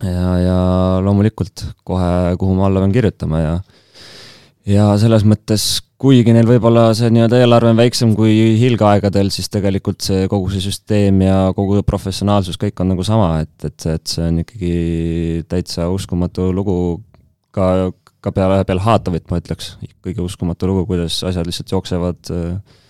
[0.00, 0.58] ja, ja
[1.04, 3.54] loomulikult kohe, kuhu ma alla pean kirjutama ja
[4.68, 10.02] ja selles mõttes, kuigi neil võib-olla see nii-öelda eelarve on väiksem kui hiilgeaegadel, siis tegelikult
[10.02, 14.26] see kogu see süsteem ja kogu professionaalsus, kõik on nagu sama, et, et, et see
[14.26, 14.74] on ikkagi
[15.50, 16.76] täitsa uskumatu lugu
[17.54, 17.92] ka,
[18.24, 22.80] ka peale Belhatovit, ma ütleks, kõige uskumatu lugu, kuidas asjad lihtsalt jooksevad äh,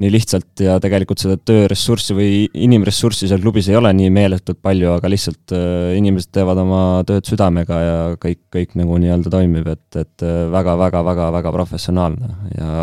[0.00, 4.94] nii lihtsalt ja tegelikult seda tööressurssi või inimressurssi seal klubis ei ole nii meeletult palju,
[4.94, 10.02] aga lihtsalt äh, inimesed teevad oma tööd südamega ja kõik, kõik nagu nii-öelda toimib, et,
[10.04, 12.74] et väga-väga-väga-väga äh, professionaalne ja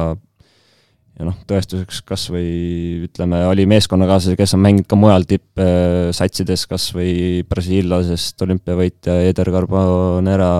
[1.17, 6.91] ja noh, tõestuseks kas või ütleme, oli meeskonnakaaslasi, kes on mänginud ka mujal tippsatsides, kas
[6.93, 10.51] või brasiillasest olümpiavõitja Eder Carbonera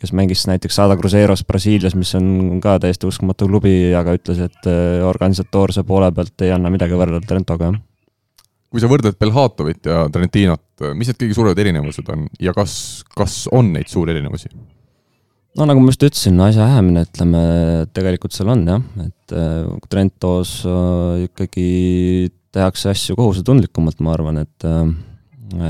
[0.00, 4.68] kes mängis näiteks Sada Cruzeiros Brasiilias, mis on ka täiesti uskumatu klubi, aga ütles, et
[4.70, 7.78] äh, organisatoorse poole pealt ei anna midagi võrrelda Trentoga, jah.
[8.72, 10.64] kui sa võrdled Belhatovit ja Trentinot,
[10.96, 12.74] mis need kõige suuremad erinevused on ja kas,
[13.12, 14.52] kas on neid suuri erinevusi?
[15.58, 17.44] no nagu ma just ütlesin, asja ajamine, ütleme,
[17.96, 21.70] tegelikult seal on jah, et äh, Trentos äh, ikkagi
[22.54, 24.64] tehakse asju kohusetundlikumalt, ma arvan, et,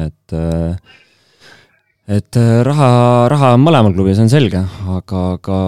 [0.00, 0.34] et
[2.10, 2.90] et äh, raha,
[3.30, 5.58] raha on mõlemal klubil, see on selge, aga, aga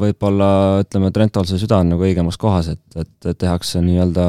[0.00, 0.48] võib-olla
[0.82, 4.26] ütleme, Trentol see süda on nagu õigemas kohas, et, et tehakse nii-öelda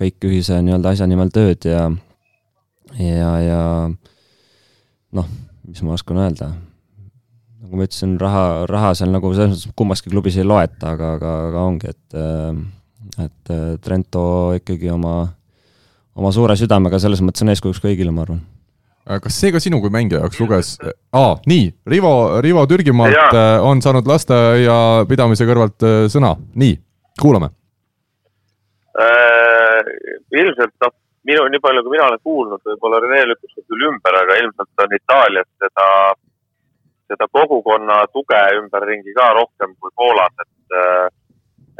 [0.00, 1.86] kõik ühise nii-öelda asja nimel tööd ja
[2.98, 3.62] ja, ja
[5.14, 5.28] noh,
[5.68, 6.50] mis ma oskan öelda,
[7.62, 11.36] nagu ma ütlesin, raha, raha seal nagu selles mõttes kummaski klubis ei loeta, aga, aga,
[11.50, 12.18] aga ongi, et
[13.22, 13.50] et
[13.82, 14.24] Trento
[14.56, 15.26] ikkagi oma,
[16.16, 18.40] oma suure südamega selles mõttes on eeskujuks kõigile, ma arvan.
[18.40, 18.51] Äh,
[19.04, 20.72] kas see ka sinu kui mängija jaoks luges
[21.12, 23.28] ah,, nii, Rivo, Rivo Türgimaalt ja.
[23.34, 26.76] Äh, on saanud lasteaia pidamise kõrvalt äh, sõna, nii,
[27.20, 27.50] kuulame
[29.02, 29.80] äh,.
[30.38, 30.94] ilmselt noh,
[31.28, 34.94] minu, nii palju kui mina olen kuulnud, võib-olla Rene lükkas küll ümber, aga ilmselt on
[34.98, 35.88] Itaalias seda,
[37.10, 41.18] seda kogukonna tuge ümberringi ka rohkem kui Poolas, et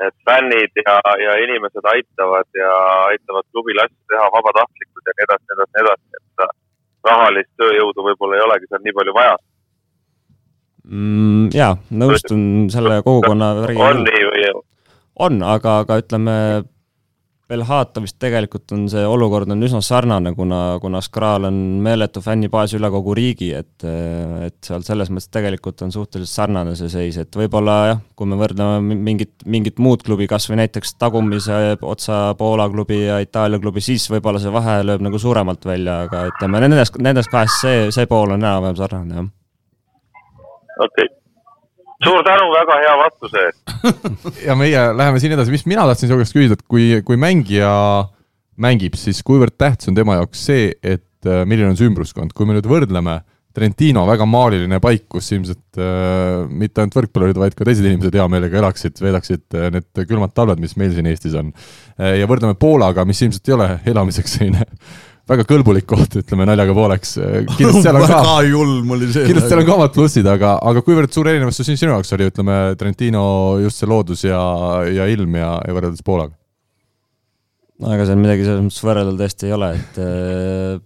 [0.07, 2.71] et fännid ja, ja inimesed aitavad ja
[3.13, 6.23] aitavad klubil asju teha, vabatahtlikud ja nii edasi, nii edasi, nii edasi,
[7.07, 9.37] rahalist tööjõudu võib-olla ei olegi seal nii palju vaja
[10.85, 11.49] mm,.
[11.55, 11.73] jaa,
[12.03, 12.45] nõustun
[12.75, 14.53] selle kogukonna on nii või?
[15.27, 16.37] on, aga, aga ütleme,
[17.53, 22.89] Belhatovist tegelikult on see olukord on üsna sarnane, kuna, kuna Skral on meeletu fännibaas üle
[22.95, 23.85] kogu riigi, et,
[24.47, 28.39] et seal selles mõttes tegelikult on suhteliselt sarnane see seis, et võib-olla jah, kui me
[28.41, 33.85] võrdleme mingit, mingit muud klubi, kas või näiteks tagumise otsa Poola klubi ja Itaalia klubi,
[33.85, 38.09] siis võib-olla see vahe lööb nagu suuremalt välja, aga ütleme, nendest, nendest kahest see, see
[38.11, 39.35] pool on enam-vähem sarnane, jah.
[40.79, 41.22] okei okay
[42.05, 43.97] suur tänu väga hea vastuse eest
[44.49, 47.73] ja meie läheme siin edasi, mis mina tahtsin su käest küsida, et kui, kui mängija
[48.63, 52.49] mängib, siis kuivõrd tähtis on tema jaoks see, et äh, milline on see ümbruskond, kui
[52.49, 53.21] me nüüd võrdleme
[53.53, 58.25] Trentino väga maaliline paik, kus ilmselt äh, mitte ainult võrkpallurid, vaid ka teised inimesed hea
[58.33, 62.19] meelega elaksid, veedaksid äh, need külmad talved, mis meil siin Eestis on äh,.
[62.23, 64.65] ja võrdleme Poolaga, mis ilmselt ei ole elamiseks selline
[65.31, 67.15] väga kõlbulik koht, ütleme naljaga pooleks.
[67.57, 69.27] kindlasti seal on ka väga julm oli see.
[69.31, 72.29] kindlasti seal on ka omad plussid, aga, aga kuivõrd suur erinevus see sinu jaoks oli,
[72.33, 73.25] ütleme, Trentino
[73.63, 74.41] just see loodus ja,
[74.91, 76.35] ja ilm ja, ja võrreldes Poolaga?
[77.83, 80.81] no ega seal midagi selles mõttes võrrelda tõesti ei ole, et äh,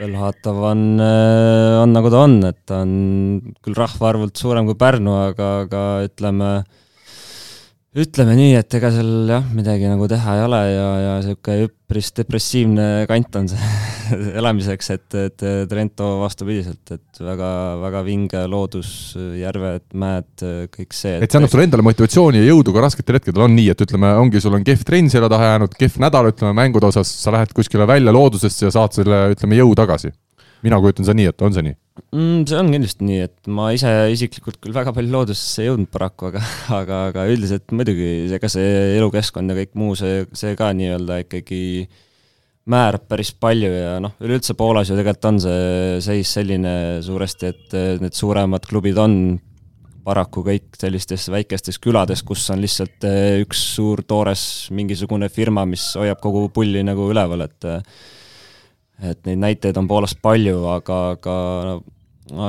[0.00, 2.92] Belhatov on, äh, on nagu ta on, et ta on
[3.60, 6.78] küll rahvaarvult suurem kui Pärnu, aga, aga ütleme äh,
[7.98, 12.12] ütleme nii, et ega seal jah, midagi nagu teha ei ole ja, ja niisugune üpris
[12.14, 13.70] depressiivne kant on see
[14.38, 18.92] elamiseks, et, et Trento vastupidiselt, et väga-väga vinge loodus,
[19.40, 20.30] järved, mäed,
[20.70, 21.16] kõik see.
[21.18, 24.14] et see annab sulle endale motivatsiooni ja jõudu ka rasketel hetkedel, on nii, et ütleme,
[24.22, 27.54] ongi, sul on kehv trenn selja taha jäänud, kehv nädal, ütleme, mängude osas, sa lähed
[27.58, 30.14] kuskile välja loodusesse ja saad selle, ütleme, jõu tagasi.
[30.64, 32.44] Mina kujutan seda nii, et on see nii mm,?
[32.50, 36.30] see on kindlasti nii, et ma ise isiklikult küll väga palju loodusesse ei jõudnud paraku,
[36.30, 36.44] aga,
[36.80, 41.60] aga, aga üldiselt muidugi, ega see elukeskkond ja kõik muu, see, see ka nii-öelda ikkagi
[42.70, 47.78] määrab päris palju ja noh, üleüldse Poolas ju tegelikult on see seis selline suuresti, et
[48.02, 49.16] need suuremad klubid on
[50.04, 53.04] paraku kõik sellistes väikestes külades, kus on lihtsalt
[53.42, 54.42] üks suur toores
[54.74, 57.68] mingisugune firma, mis hoiab kogu pulli nagu üleval, et
[59.02, 61.36] et neid näiteid on Poolast palju, aga, aga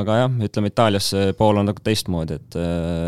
[0.02, 2.58] aga jah, ütleme Itaalias see pool on nagu teistmoodi, et,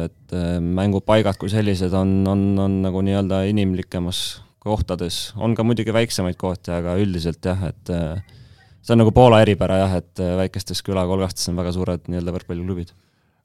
[0.08, 4.24] et mängupaigad kui sellised on, on, on nagu nii-öelda inimlikemas
[4.64, 9.84] kohtades, on ka muidugi väiksemaid kohti, aga üldiselt jah, et see on nagu Poola eripära
[9.84, 12.96] jah, et väikestes külakolgastes on väga suured nii-öelda võrkpalliklubid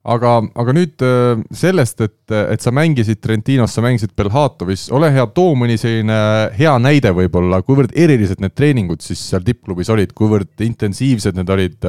[0.08, 5.24] aga, aga nüüd äh, sellest, et, et sa mängisid Trentinos, sa mängisid Belhatovis, ole hea,
[5.36, 6.16] too mõni selline
[6.56, 11.88] hea näide võib-olla, kuivõrd erilised need treeningud siis seal tippklubis olid, kuivõrd intensiivsed need olid,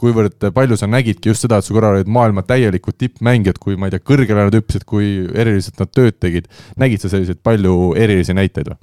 [0.00, 3.88] kuivõrd palju sa nägidki just seda, et su kõrval olid maailma täielikud tippmängijad, kui ma
[3.88, 6.50] ei tea, kõrgele nad hüppasid, kui eriliselt nad tööd tegid,
[6.80, 8.80] nägid sa selliseid palju erilisi näiteid või?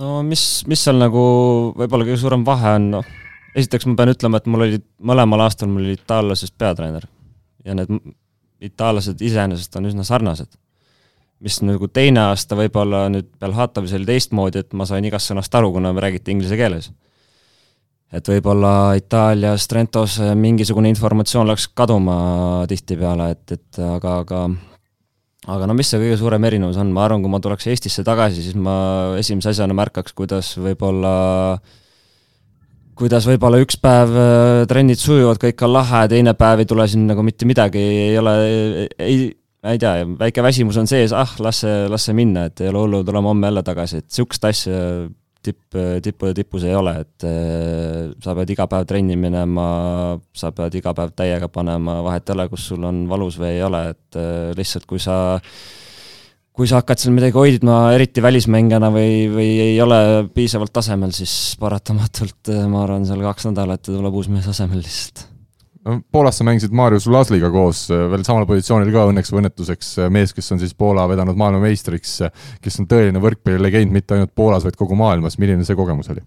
[0.00, 1.22] no mis, mis seal nagu
[1.76, 3.10] võib-olla kõige suurem vahe on, noh,
[3.58, 7.04] esiteks ma pean ütlema, et mul olid, mõlemal aastal mul oli itaallasest peatreener
[7.64, 7.92] ja need
[8.62, 10.58] itaallased iseenesest on üsna sarnased.
[11.42, 15.72] mis nagu teine aasta võib-olla nüüd Belhatovis oli teistmoodi, et ma sain igast sõnast aru,
[15.74, 16.92] kuna me räägiti inglise keeles.
[18.12, 24.44] et võib-olla Itaalias, Trentos mingisugune informatsioon läks kaduma tihtipeale, et, et aga, aga
[25.50, 28.44] aga no mis see kõige suurem erinevus on, ma arvan, kui ma tuleks Eestisse tagasi,
[28.44, 31.14] siis ma esimese asjana märkaks, kuidas võib-olla
[31.56, 31.80] äh,
[32.98, 37.06] kuidas võib-olla üks päev äh, trennid sujuvad, kõik on lahe, teine päev ei tule siin
[37.08, 38.34] nagu mitte midagi, ei ole,
[39.00, 39.24] ei,
[39.64, 42.70] ma ei tea, väike väsimus on sees, ah, las see, las see minna, et ei
[42.72, 44.78] ole hullu, tuleme homme jälle tagasi, et niisugust asja
[45.42, 49.68] tipp, tippude tipus ei ole, et äh, sa pead iga päev trenni minema,
[50.36, 53.62] sa pead iga päev täiega panema, vahet ei ole, kus sul on valus või ei
[53.66, 55.38] ole, et äh, lihtsalt kui sa
[56.56, 59.98] kui sa hakkad seal midagi hoidma, eriti välismängijana või, või ei ole
[60.34, 65.28] piisavalt tasemel, siis paratamatult eh, ma arvan, seal kaks nädalat tuleb uus mees asemele lihtsalt.
[66.14, 70.12] Poolas sa mängisid Marius Lasliga koos eh, veel samal positsioonil ka õnneks või õnnetuseks, eh,
[70.12, 72.20] mees, kes on siis Poola vedanud maailmameistriks,
[72.62, 76.24] kes on tõeline võrkpallilegend mitte ainult Poolas, vaid kogu maailmas, milline see kogemus oli?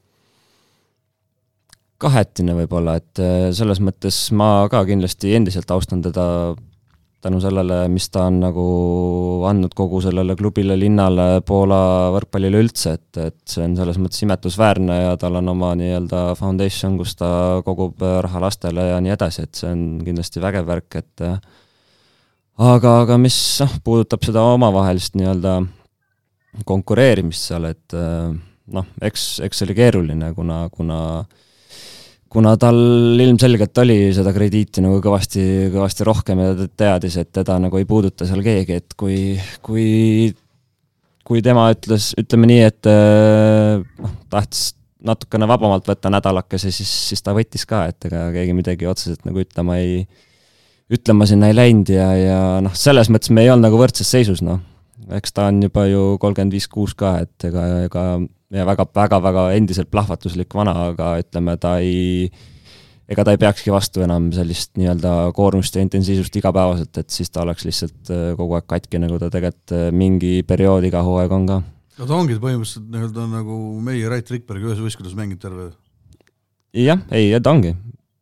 [2.05, 3.19] kahetine võib-olla, et
[3.55, 6.25] selles mõttes ma ka kindlasti endiselt austan teda
[7.25, 8.65] tänu sellele, mis ta on nagu
[9.49, 14.97] andnud kogu sellele klubile, linnale, Poola võrkpallile üldse, et, et see on selles mõttes imetlusväärne
[14.99, 17.29] ja tal on oma nii-öelda foundation, kus ta
[17.65, 23.17] kogub raha lastele ja nii edasi, et see on kindlasti vägev värk, et aga, aga
[23.21, 25.57] mis noh, puudutab seda omavahelist nii-öelda
[26.69, 30.99] konkureerimist seal, et noh, eks, eks see oli keeruline, kuna, kuna
[32.35, 32.77] kuna tal
[33.21, 37.87] ilmselgelt oli seda krediiti nagu kõvasti, kõvasti rohkem ja ta teadis, et teda nagu ei
[37.87, 39.87] puuduta seal keegi, et kui, kui,
[41.25, 44.73] kui tema ütles, ütleme nii, et eh, noh, tahtis
[45.05, 49.43] natukene vabamalt võtta nädalakese, siis, siis ta võttis ka, et ega keegi midagi otseselt nagu
[49.43, 50.01] ütlema ei,
[50.91, 54.43] ütlema sinna ei läinud ja, ja noh, selles mõttes me ei olnud nagu võrdses seisus,
[54.45, 54.59] noh.
[55.15, 58.05] eks ta on juba ju kolmkümmend viis kuus ka, et ega, ega
[58.53, 62.29] ja väga-väga-väga endiselt plahvatuslik vana, aga ütleme, ta ei,
[63.09, 67.45] ega ta ei peakski vastu enam sellist nii-öelda koormust ja intensiivsust igapäevaselt, et siis ta
[67.45, 71.49] oleks lihtsalt äh, kogu aeg katki, nagu ta tegelikult äh, mingi periood iga hooaeg on
[71.49, 71.61] ka.
[71.99, 75.71] no ta ongi põhimõtteliselt nii-öelda nagu meie Rait Rikberg ühes võistkonnas mänginud terve
[76.75, 77.73] jah, ei, ta ongi,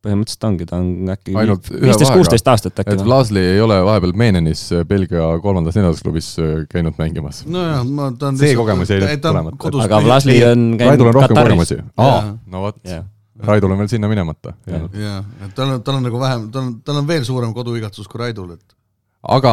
[0.04, 2.98] põhimõtteliselt ongi, ta on äkki viisteist, kuusteist aastat äkki.
[2.98, 7.44] et Lasli ei ole vahepeal Meenenis äh, Belgia kolmandas-neljandas klubis äh, käinud mängimas.
[7.48, 9.74] nojah, ma ta on see kogemus jäi nüüd tulemata.
[9.88, 11.80] aga Lasli on käinud Raidul on rohkem kogemusi.
[11.98, 13.08] aa, no vot yeah.
[13.44, 14.54] Raidul on veel sinna minemata.
[14.68, 18.08] jah, et tal on, tal on nagu vähem, tal on, tal on veel suurem koduigatsus
[18.12, 18.78] kui Raidul, et
[19.24, 19.52] aga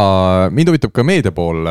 [0.51, 1.63] mind huvitab ka meedia pool,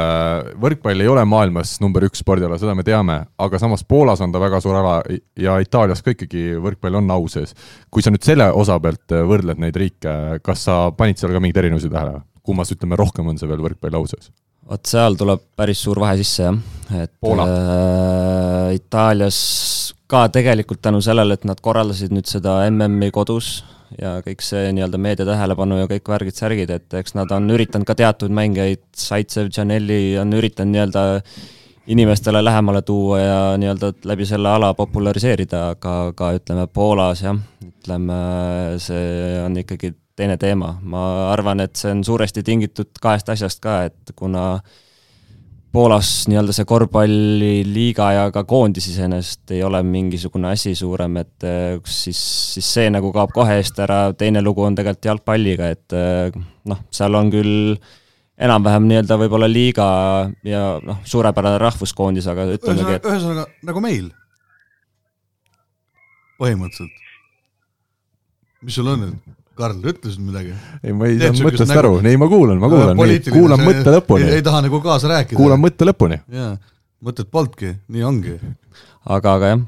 [0.62, 4.42] võrkpall ei ole maailmas number üks spordiala, seda me teame, aga samas Poolas on ta
[4.42, 5.00] väga suur ala
[5.40, 7.56] ja Itaalias ka ikkagi võrkpall on au sees.
[7.92, 11.64] kui sa nüüd selle osa pealt võrdled neid riike, kas sa panid seal ka mingeid
[11.66, 12.22] erinevusi tähele?
[12.50, 14.32] kummas, ütleme, rohkem on see veel võrkpall au sees?
[14.70, 16.60] vot seal tuleb päris suur vahe sisse jah,
[17.04, 17.48] et Poola.
[17.50, 19.40] äh, Itaalias
[20.10, 23.60] ka tegelikult tänu sellele, et nad korraldasid nüüd seda MM-i kodus
[23.98, 27.96] ja kõik see nii-öelda meedia tähelepanu ja kõik värgid-särgid, et eks nad on üritanud ka
[27.98, 31.06] teatud mängijaid, Zaitsev, Janelli on üritanud nii-öelda
[31.90, 38.20] inimestele lähemale tuua ja nii-öelda läbi selle ala populariseerida, aga, aga ütleme Poolas jah, ütleme
[38.84, 43.82] see on ikkagi teine teema, ma arvan, et see on suuresti tingitud kahest asjast ka,
[43.88, 44.78] et kuna äh,
[45.70, 51.76] Poolas nii-öelda see korvpalliliiga ja ka koondis iseenesest ei ole mingisugune asi suurem, et eh,
[51.86, 52.22] siis,
[52.56, 56.40] siis see nagu kaob kohe eest ära, teine lugu on tegelikult jalgpalliga, et eh,
[56.72, 57.78] noh, seal on küll
[58.40, 59.90] enam-vähem nii-öelda võib-olla liiga
[60.48, 64.10] ja noh, suurepärane rahvuskoondis, aga ütlemegi, et ühesõnaga nagu meil,
[66.42, 67.06] põhimõtteliselt.
[68.66, 69.39] mis sul on nüüd?
[69.60, 70.54] Karl, ütlesid midagi?
[70.84, 74.30] ei, ma ei saanud mõttest nagu, aru, ei ma kuulan, ma kuulan, kuulan mõtte lõpuni.
[74.38, 75.40] ei taha nagu kaasa rääkida.
[75.40, 76.22] kuulan mõtte lõpuni.
[76.32, 76.54] jaa,
[77.04, 78.38] mõtet polnudki, nii ongi.
[79.04, 79.66] aga, aga jah,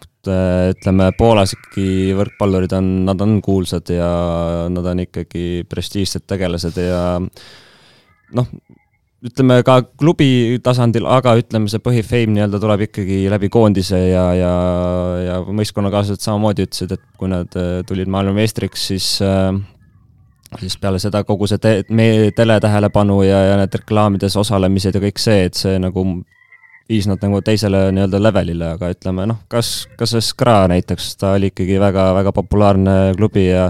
[0.76, 4.12] ütleme Poolas ikkagi võrkpallurid on, nad on kuulsad ja
[4.72, 7.02] nad on ikkagi prestiižsed tegelased ja
[8.38, 8.52] noh,
[9.26, 14.54] ütleme ka klubi tasandil, aga ütleme, see põhifeim nii-öelda tuleb ikkagi läbi koondise ja, ja,
[15.26, 19.52] ja võistkonnakaaslased samamoodi ütlesid, et kui nad tulid maailmameistriks, siis äh,
[20.60, 25.22] siis peale seda kogu see te-, meie teletähelepanu ja, ja need reklaamides osalemised ja kõik
[25.22, 26.06] see, et see nagu
[26.92, 31.36] viis nad nagu teisele nii-öelda levelile, aga ütleme noh, kas, kas see Skra näiteks, ta
[31.38, 33.70] oli ikkagi väga, väga populaarne klubi ja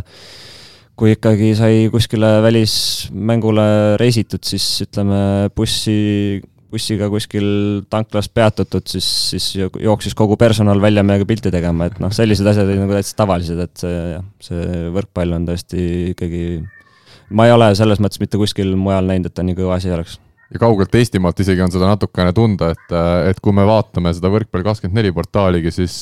[0.97, 6.41] kui ikkagi sai kuskile välismängule reisitud, siis ütleme, bussi,
[6.71, 7.47] bussiga kuskil
[7.91, 12.69] tanklas peatutud, siis, siis jooksis kogu personal välja meiega pilti tegema, et noh, sellised asjad
[12.69, 16.43] olid nagu täitsa tavalised, et see jah, see võrkpall on tõesti ikkagi,
[17.35, 20.17] ma ei ole selles mõttes mitte kuskil mujal näinud, et ta nii kõva asi oleks
[20.51, 22.93] ja kaugelt Eestimaalt isegi on seda natukene tunda, et,
[23.29, 25.95] et kui me vaatame seda Võrkpalli24 portaaligi, siis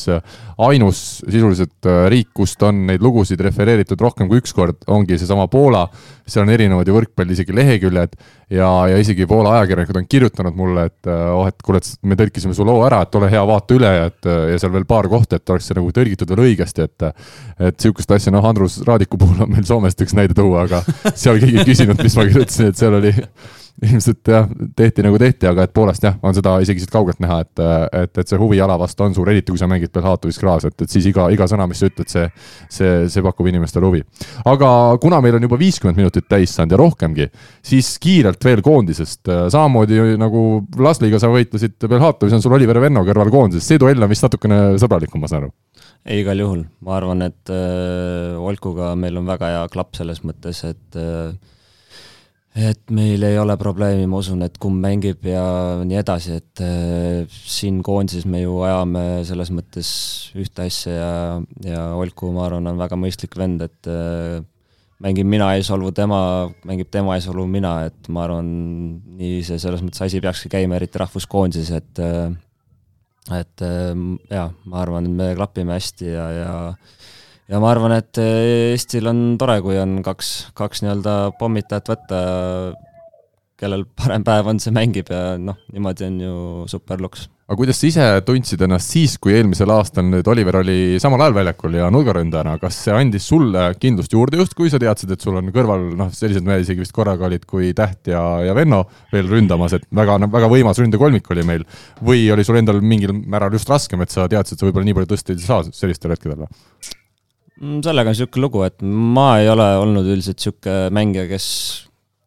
[0.65, 5.85] ainus sisuliselt riik, kust on neid lugusid refereeritud rohkem kui üks kord, ongi seesama Poola.
[6.29, 8.17] seal on erinevad ju võrkpalli isegi leheküljed
[8.53, 12.57] ja, ja isegi Poola ajakirjanikud on kirjutanud mulle, et oh, et kuule, et me tõlkisime
[12.57, 15.37] su loo ära, et ole hea, vaata üle ja et ja seal veel paar kohta,
[15.37, 17.09] et oleks see nagu tõlgitud veel õigesti, et
[17.69, 20.81] et sihukest asja, noh, Andrus Raadiku puhul on meil Soomest üks näide tuua, aga
[21.13, 23.13] seal keegi ei küsinud, mis ma kirjutasin, et seal oli
[23.85, 27.39] ilmselt jah, tehti nagu tehti, aga et Poolast jah, on seda isegi siit kaugelt näha,
[27.45, 27.61] et,
[28.01, 30.75] et, et see huvi ala vastu on suur, eriti kui sa mängid Belhatovis kraas, et,
[30.83, 32.25] et siis iga, iga sõna, mis sa ütled, see,
[32.71, 34.03] see, see pakub inimestele huvi.
[34.49, 34.71] aga
[35.01, 37.29] kuna meil on juba viiskümmend minutit täis saanud ja rohkemgi,
[37.65, 40.45] siis kiirelt veel koondisest, samamoodi nagu
[40.79, 44.61] Lasliga sa võitlesid Belhatovis, on sul Oliver Venno kõrval koondises, see duell on vist natukene
[44.81, 45.53] sõbralikum, ma saan aru?
[46.07, 50.63] ei, igal juhul, ma arvan, et äh, Olkuga meil on väga hea klapp selles mõttes,
[50.67, 51.35] et äh,
[52.57, 55.43] et meil ei ole probleemi, ma usun, et kumb mängib ja
[55.85, 59.91] nii edasi, et äh, siin koondises me ju ajame selles mõttes
[60.39, 61.11] ühte asja ja,
[61.65, 64.41] ja Olku, ma arvan, on väga mõistlik vend, et äh,
[65.05, 66.21] mängin mina eesolvu tema,
[66.67, 68.49] mängib tema eesolvu mina, et ma arvan,
[69.19, 72.29] nii see selles mõttes asi peakski käima, eriti rahvuskoondises, et äh,
[73.29, 76.53] et jaa, ma arvan, me klapime hästi ja, ja
[77.49, 82.21] ja ma arvan, et eh, Eestil on tore, kui on kaks, kaks nii-öelda pommitajat võtta,
[83.59, 86.35] kellel parem päev on, see mängib ja noh, niimoodi on ju
[86.71, 87.25] super luks.
[87.49, 91.35] aga kuidas sa ise tundsid ennast siis, kui eelmisel aastal nüüd Oliver oli samal ajal
[91.39, 95.49] väljakul ja nurgaründajana, kas see andis sulle kindlust juurde justkui sa teadsid, et sul on
[95.55, 99.75] kõrval noh, sellised mehed isegi vist korraga olid kui Täht ja, ja Venno veel ründamas,
[99.75, 101.67] et väga, väga võimas ründekolmik oli meil.
[102.05, 104.99] või oli sul endal mingil määral just raskem, et sa teadsid, et sa võib-olla nii
[105.01, 106.97] palju tõsta ei saa sellistel hetkedel või?
[107.59, 111.47] Mm, sellega on niisugune lugu, et ma ei ole olnud üldiselt niisugune mängija, kes,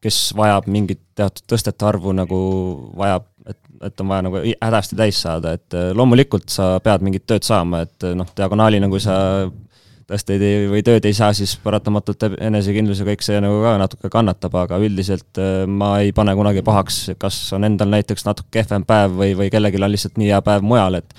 [0.04, 2.40] kes vajab mingit teatud tõstete arvu nagu
[3.00, 3.58] vajab, et,
[3.88, 7.80] et on vaja nagu hädasti täis saada, et äh, loomulikult sa pead mingit tööd saama,
[7.86, 9.16] et äh, noh, diagonaalina, kui sa
[10.12, 14.10] tõsteid ei, või tööd ei saa, siis paratamatult enesekindlus ja kõik see nagu ka natuke
[14.12, 18.84] kannatab, aga üldiselt äh, ma ei pane kunagi pahaks, kas on endal näiteks natuke kehvem
[18.84, 21.16] päev või, või kellelgi on lihtsalt nii hea päev mujal, et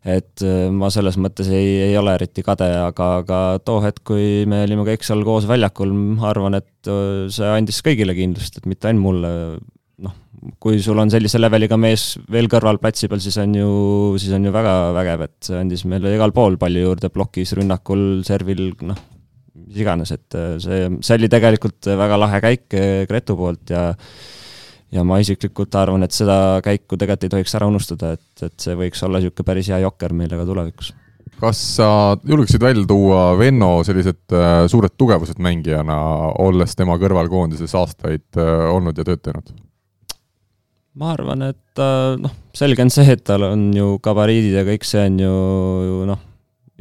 [0.00, 4.46] et äh, ma selles mõttes ei, ei ole eriti kade, aga, aga too hetk, kui
[4.48, 8.70] me olime kõik seal koos väljakul, ma arvan, et äh, see andis kõigile kindlust, et
[8.70, 9.34] mitte ainult mulle.
[10.00, 10.14] noh,
[10.56, 13.70] kui sul on sellise leveliga mees veel kõrval platsi peal, siis on ju,
[14.16, 18.24] siis on ju väga vägev, et see andis meile igal pool palju juurde, plokis, rünnakul,
[18.24, 19.06] servil, noh,
[19.60, 22.80] mis iganes, et äh, see, see oli tegelikult väga lahe käik
[23.10, 23.90] Gretu poolt ja
[24.94, 28.76] ja ma isiklikult arvan, et seda käiku tegelikult ei tohiks ära unustada, et, et see
[28.78, 30.92] võiks olla niisugune päris hea jokker meile ka tulevikus.
[31.40, 31.88] kas sa
[32.26, 35.96] julgeksid välja tuua Venno sellised äh, suured tugevused mängijana,
[36.42, 39.52] olles tema kõrval koondises aastaid äh, olnud ja tööd teinud?
[41.00, 44.84] ma arvan, et äh, noh, selge on see, et tal on ju gabariidid ja kõik
[44.88, 45.36] see on ju,
[45.86, 46.26] ju noh,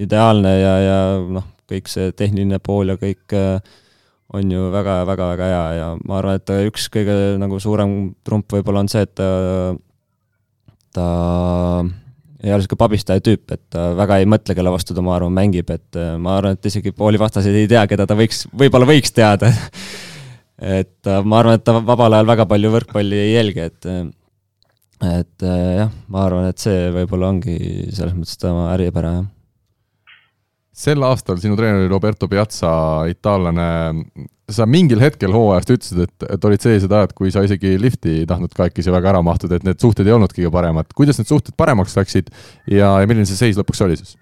[0.01, 0.99] ideaalne ja, ja
[1.37, 3.77] noh, kõik see tehniline pool ja kõik äh,
[4.33, 8.91] on ju väga-väga-väga hea ja ma arvan, et üks kõige nagu suurem trump võib-olla on
[8.91, 9.29] see, et ta,
[10.93, 11.07] ta
[12.39, 15.33] ei ole niisugune pabistaja tüüp, et ta väga ei mõtle, kelle vastu ta, ma arvan,
[15.35, 18.87] mängib, et äh, ma arvan, et isegi pooli vastaseid ei tea, keda ta võiks, võib-olla
[18.89, 19.51] võiks teada.
[20.59, 23.85] Et äh, ma arvan, et ta vabal ajal väga palju võrkpalli ei jälgi, et
[25.07, 27.55] et äh, jah, ma arvan, et see võib-olla ongi
[27.95, 29.38] selles mõttes tema äripära, jah
[30.79, 32.71] sel aastal sinu treener oli Roberto Piazza,
[33.11, 33.69] itaallane.
[34.49, 38.29] sa mingil hetkel hooajast ütlesid, et, et olid sellised ajad, kui sa isegi lifti ei
[38.29, 40.89] tahtnud kahekesi väga ära mahtuda, et need suhted ei olnud kõige paremad.
[40.97, 42.31] kuidas need suhted paremaks läksid
[42.65, 44.15] ja, ja milline see seis lõpuks oli siis?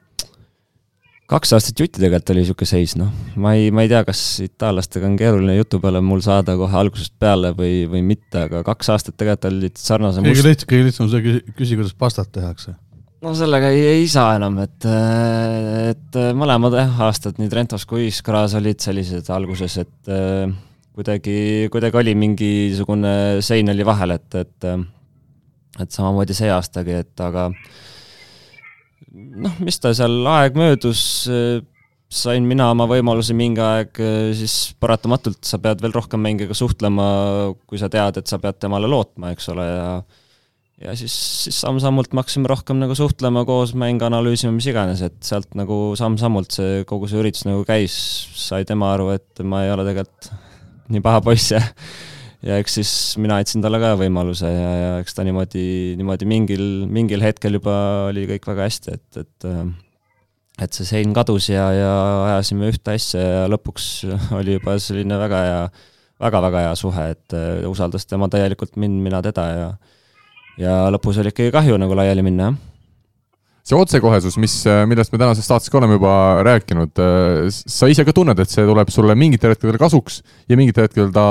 [1.32, 5.08] kaks aastat jutti tegelikult oli niisugune seis, noh, ma ei, ma ei tea, kas itaallastega
[5.08, 9.18] on keeruline jutu peale mul saada kohe algusest peale või, või mitte, aga kaks aastat
[9.20, 10.50] tegelikult olid sarnase kõige must...
[10.52, 12.76] lihtsam, kõige lihtsam on see, küsi, kuidas pastat tehakse
[13.26, 14.88] no sellega ei, ei saa enam, et,
[15.94, 20.12] et mõlemad jah, aastad nii Trentos kui Iskras olid sellised alguses, et
[20.98, 21.40] kuidagi,
[21.74, 24.70] kuidagi oli mingisugune sein oli vahel, et, et
[25.78, 27.48] et samamoodi see aastagi, et aga
[29.14, 31.02] noh, mis ta seal, aeg möödus,
[32.08, 34.00] sain mina oma võimaluse mingi aeg,
[34.38, 37.10] siis paratamatult sa pead veel rohkem mängijaga suhtlema,
[37.68, 39.92] kui sa tead, et sa pead temale lootma, eks ole, ja
[40.84, 41.14] ja siis,
[41.44, 45.96] siis samm-sammult me hakkasime rohkem nagu suhtlema koos, mänge analüüsima, mis iganes, et sealt nagu
[45.98, 47.96] samm-sammult see, kogu see üritus nagu käis,
[48.38, 50.30] sai tema aru, et ma ei ole tegelikult
[50.94, 51.64] nii paha poiss ja
[52.46, 56.64] ja eks siis mina andsin talle ka võimaluse ja, ja eks ta niimoodi, niimoodi mingil,
[56.86, 57.76] mingil hetkel juba
[58.12, 59.52] oli kõik väga hästi, et, et
[60.58, 61.92] et see sein kadus ja, ja
[62.32, 63.90] ajasime ühte asja ja lõpuks
[64.40, 65.60] oli juba selline väga hea,
[66.22, 67.38] väga-väga hea suhe, et
[67.70, 69.68] usaldas tema täielikult mind, mina teda ja
[70.62, 72.64] ja lõpus oli ikkagi kahju nagu laiali minna, jah.
[73.68, 74.54] See otsekohesus, mis,
[74.88, 76.12] millest me tänases saates ka oleme juba
[76.48, 77.02] rääkinud,
[77.52, 81.26] sa ise ka tunned, et see tuleb sulle mingitel hetkedel kasuks ja mingitel hetkedel ta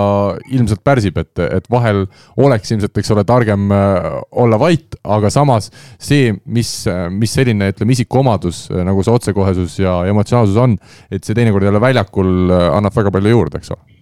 [0.53, 2.05] ilmselt pärsib, et, et vahel
[2.37, 6.77] oleks ilmselt, eks ole, targem äh, olla vait, aga samas see, mis,
[7.17, 10.77] mis selline, ütleme, isikuomadus nagu see otsekohesus ja emotsionaalsus on,
[11.09, 13.96] et see teinekord jälle väljakul äh, annab väga palju juurde, eks ole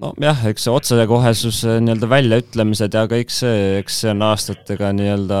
[0.00, 5.40] nojah, eks see otsekohesus, nii-öelda väljaütlemised ja kõik see, eks see on aastatega nii-öelda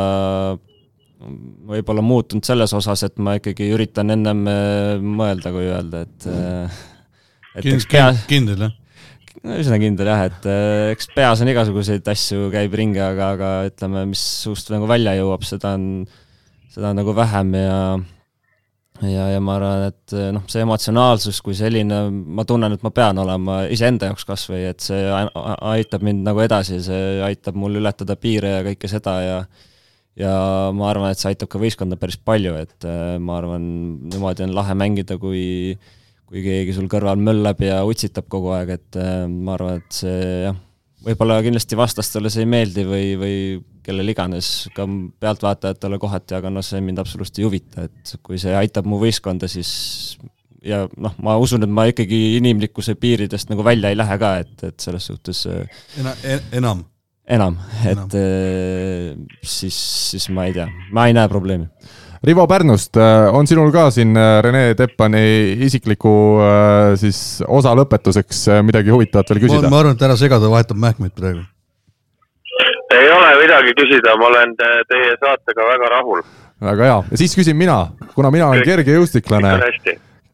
[1.70, 6.80] võib-olla muutunud selles osas, et ma ikkagi üritan ennem äh, mõelda, kui öelda, et äh,
[7.54, 8.10] et eks pea...
[8.30, 8.74] kindel, jah?
[9.44, 13.52] no üsna kindel jah, et äh, eks peas on igasuguseid asju, käib ringi, aga, aga
[13.70, 15.88] ütleme, mis suust nagu välja jõuab, seda on,
[16.74, 17.78] seda on nagu vähem ja
[19.02, 23.18] ja, ja ma arvan, et noh, see emotsionaalsus kui selline, ma tunnen, et ma pean
[23.22, 25.02] olema iseenda jaoks kas või et see
[25.74, 29.38] aitab mind nagu edasi, see aitab mul ületada piire ja kõike seda ja
[30.20, 30.34] ja
[30.74, 33.64] ma arvan, et see aitab ka võistkonda päris palju, et äh, ma arvan,
[34.12, 35.74] niimoodi on lahe mängida, kui
[36.24, 40.20] kui keegi sul kõrval möllab ja utsitab kogu aeg, et äh, ma arvan, et see
[40.46, 40.56] jah,
[41.04, 43.36] võib-olla kindlasti vastastele see ei meeldi või, või
[43.84, 44.86] kellel iganes, ka
[45.20, 49.50] pealtvaatajatele kohati, aga noh, see mind absoluutselt ei huvita, et kui see aitab mu võistkonda,
[49.50, 49.74] siis
[50.64, 54.54] ja noh, ma usun, et ma ikkagi inimlikkuse piiridest nagu välja ei lähe ka, et,
[54.70, 56.14] et selles suhtes äh, Ena,
[56.52, 56.84] enam
[57.24, 57.54] enam,
[57.88, 59.76] et äh, siis,
[60.12, 61.70] siis ma ei tea, ma ei näe probleemi.
[62.24, 65.24] Rivo Pärnust, äh, on sinul ka siin Rene Teppani
[65.66, 66.12] isikliku
[67.00, 69.72] siis osa lõpetuseks midagi huvitavat veel küsida?
[69.72, 71.44] ma arvan, et ära sega, ta vahetab mähkmeid praegu.
[72.92, 76.24] Ei ole midagi küsida, ma olen teie saatega väga rahul.
[76.64, 79.56] väga hea, ja siis küsin mina, kuna mina olen kergejõustiklane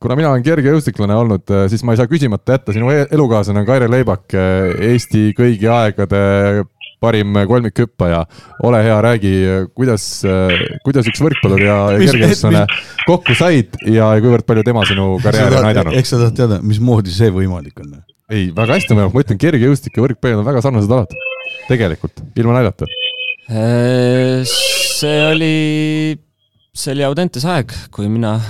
[0.00, 3.66] kuna mina olen kergejõustiklane olnud, siis ma ei saa küsimata jätta, sinu e-, elukaaslane on
[3.68, 6.20] Kaire Leibak, Eesti kõigi aegade
[7.00, 8.24] parim kolmikhüppaja.
[8.62, 9.32] ole hea, räägi,
[9.74, 10.22] kuidas,
[10.84, 12.64] kuidas üks võrkpallur ja kergejõustlane
[13.06, 15.96] kokku said ja kuivõrd palju tema sinu karjääri on aidanud?
[16.00, 18.00] eks sa tahad teada, mismoodi see võimalik on?
[18.30, 21.16] ei, väga hästi on võimalik, ma ütlen, kergejõustik ja võrkpall on väga sarnased alad.
[21.68, 22.88] Tegelikult, ilma naljata.
[23.50, 25.54] Äh, see oli,
[26.74, 28.38] see oli Audentes aeg, kui mina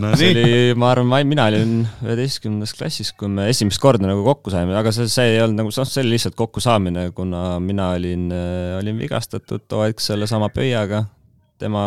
[0.00, 1.72] no, see oli, ma arvan, mina olin
[2.04, 5.72] üheteistkümnendas klassis, kui me esimest korda nagu kokku saime, aga see, see ei olnud nagu,
[5.74, 8.28] noh, see oli lihtsalt kokkusaamine, kuna mina olin,
[8.80, 11.04] olin vigastatud too hetk sellesama pöiaga.
[11.58, 11.82] tema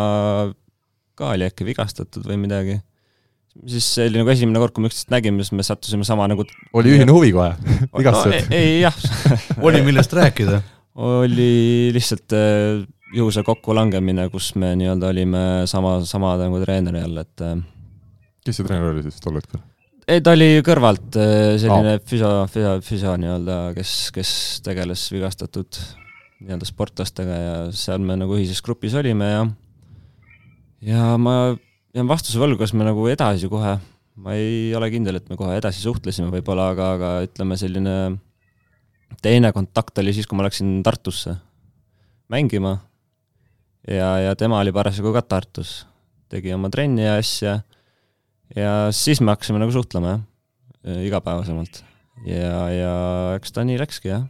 [1.15, 2.79] ka oli äkki vigastatud või midagi.
[3.67, 6.45] Siis see oli nagu esimene kord, kui me üksteist nägime, siis me sattusime sama nagu
[6.77, 7.51] oli ühine huvi kohe
[7.99, 8.55] vigastused no,?
[8.55, 8.97] ei, ei jah
[9.67, 10.61] oli millest rääkida?
[11.01, 12.35] oli lihtsalt
[13.15, 17.57] juhuse kokkulangemine, kus me nii-öelda olime sama, sama nagu treeneri all, et äh,
[18.45, 19.61] kes see treener oli siis tol hetkel?
[20.07, 22.05] ei, ta oli kõrvalt äh, selline oh.
[22.07, 24.31] füsio, füsio, füsio nii-öelda, kes, kes
[24.65, 25.81] tegeles vigastatud
[26.41, 29.43] nii-öelda sportlastega ja seal me nagu ühises grupis olime ja
[30.81, 31.35] ja ma
[31.95, 33.75] jään vastuse võlgu, kas me nagu edasi kohe,
[34.21, 37.95] ma ei ole kindel, et me kohe edasi suhtlesime võib-olla, aga, aga ütleme, selline
[39.23, 41.35] teine kontakt oli siis, kui ma läksin Tartusse
[42.31, 42.77] mängima
[43.87, 45.81] ja, ja tema oli parasjagu ka Tartus,
[46.31, 47.59] tegi oma trenni ja asja
[48.55, 50.19] ja siis me hakkasime nagu suhtlema,
[50.85, 51.83] jah, igapäevasemalt.
[52.27, 52.93] ja, ja
[53.37, 54.27] eks ta nii läkski, jah.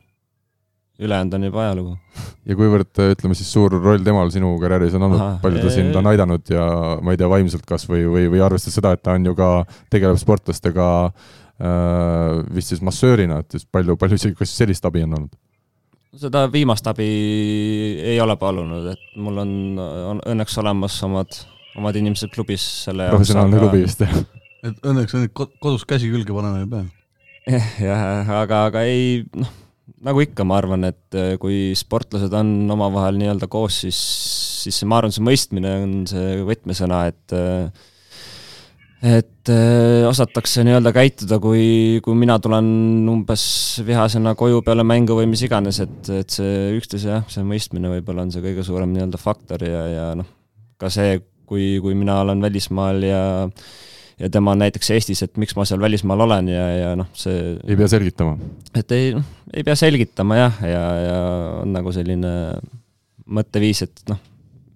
[1.02, 1.98] Ülejäänud on juba ajalugu.
[2.46, 6.10] ja kuivõrd, ütleme siis, suur roll temal sinu karjääris on olnud, palju ta sind on
[6.12, 6.66] aidanud ja
[7.02, 9.52] ma ei tea, vaimselt kas või, või, või arvestades seda, et ta on ju ka,
[9.94, 15.18] tegeleb sportlastega äh, vist siis massöörina, et siis palju, palju isegi, kas sellist abi on
[15.20, 15.40] olnud?
[16.22, 17.08] seda viimast abi
[18.04, 21.38] ei ole palunud, et mul on, on õnneks olemas omad,
[21.80, 23.16] omad inimesed klubis selle jaoks.
[23.16, 24.18] professionaalne klubi vist, jah.
[24.68, 26.84] et õnneks on kodus käsi külge panema ei pea.
[27.88, 29.56] jah, aga, aga ei, noh,
[30.06, 34.02] nagu ikka, ma arvan, et äh, kui sportlased on omavahel nii-öelda koos, siis,
[34.66, 37.90] siis ma arvan, see mõistmine on see võtmesõna, et äh,
[39.02, 42.68] et äh, osatakse nii-öelda käituda, kui, kui mina tulen
[43.10, 43.44] umbes
[43.86, 48.28] vihasena koju peale mängu või mis iganes, et, et see üksteise jah, see mõistmine võib-olla
[48.28, 50.30] on see kõige suurem nii-öelda faktor ja, ja noh,
[50.82, 51.18] ka see,
[51.50, 53.24] kui, kui mina olen välismaal ja
[54.22, 57.56] ja tema on näiteks Eestis, et miks ma seal välismaal olen ja, ja noh, see
[57.66, 58.38] ei pea selgitama?
[58.78, 61.18] et ei, noh, ei pea selgitama jah, ja, ja
[61.64, 62.36] on nagu selline
[63.32, 64.22] mõtteviis, et noh,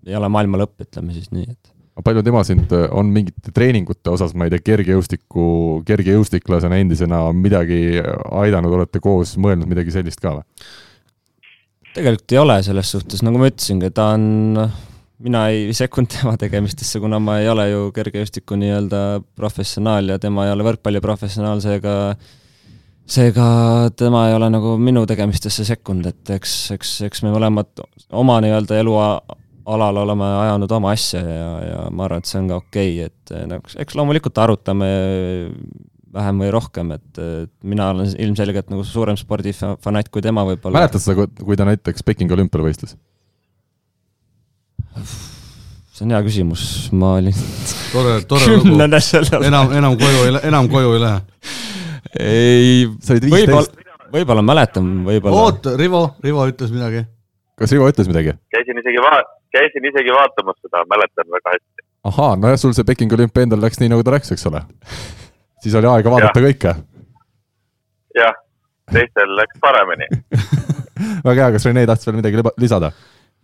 [0.07, 1.75] ei ole maailma lõpp, ütleme siis nii, et
[2.05, 5.45] palju tema sind on mingite treeningute osas, ma ei tea, kergejõustiku,
[5.87, 8.01] kergejõustiklasena endisena midagi
[8.35, 10.49] aidanud, olete koos mõelnud midagi sellist ka või?
[11.95, 14.57] tegelikult ei ole selles suhtes, nagu ma ütlesingi, ta on,
[15.23, 19.03] mina ei sekkunud tema tegemistesse, kuna ma ei ole ju kergejõustiku nii-öelda
[19.37, 21.95] professionaal ja tema ei ole võrkpalliprofessionaal, seega
[23.05, 23.47] seega
[23.97, 27.85] tema ei ole nagu minu tegemistesse sekkunud, et eks, eks, eks me mõlemad
[28.17, 28.95] oma nii-öelda elu
[29.75, 33.09] alal oleme ajanud oma asja ja, ja ma arvan, et see on ka okei okay,,
[33.09, 34.89] et nagu eks loomulikult arutame
[36.15, 37.19] vähem või rohkem, et
[37.67, 40.79] mina olen ilmselgelt nagu suurem spordifanatt kui tema võib-olla.
[40.79, 42.95] mäletad seda, kui ta näiteks Pekingi olümpial võistles?
[45.95, 46.65] See on hea küsimus,
[46.95, 47.35] ma olin
[47.93, 48.75] tore, tore lugu.
[49.47, 51.19] enam, enam koju ei lähe, enam koju ei lähe.
[52.19, 53.79] ei, sa olid viisteist.
[54.15, 55.45] võib-olla mäletan, võib-olla.
[55.45, 57.05] oot, Rivo, Rivo ütles midagi.
[57.59, 58.35] kas Rivo ütles midagi?
[58.55, 59.23] käisin isegi va-,
[59.55, 61.87] käisin isegi vaatamas seda, mäletan väga hästi.
[62.11, 64.65] ahaa, nojah, sul see Pekingi olümpia endal läks nii, nagu ta läks, eks ole.
[65.63, 66.51] siis oli aega vaadata ja.
[66.51, 66.75] kõike.
[68.19, 68.39] jah,
[68.91, 70.11] teistel läks paremini
[71.27, 72.91] väga hea, kas Rene tahtis veel midagi lisada?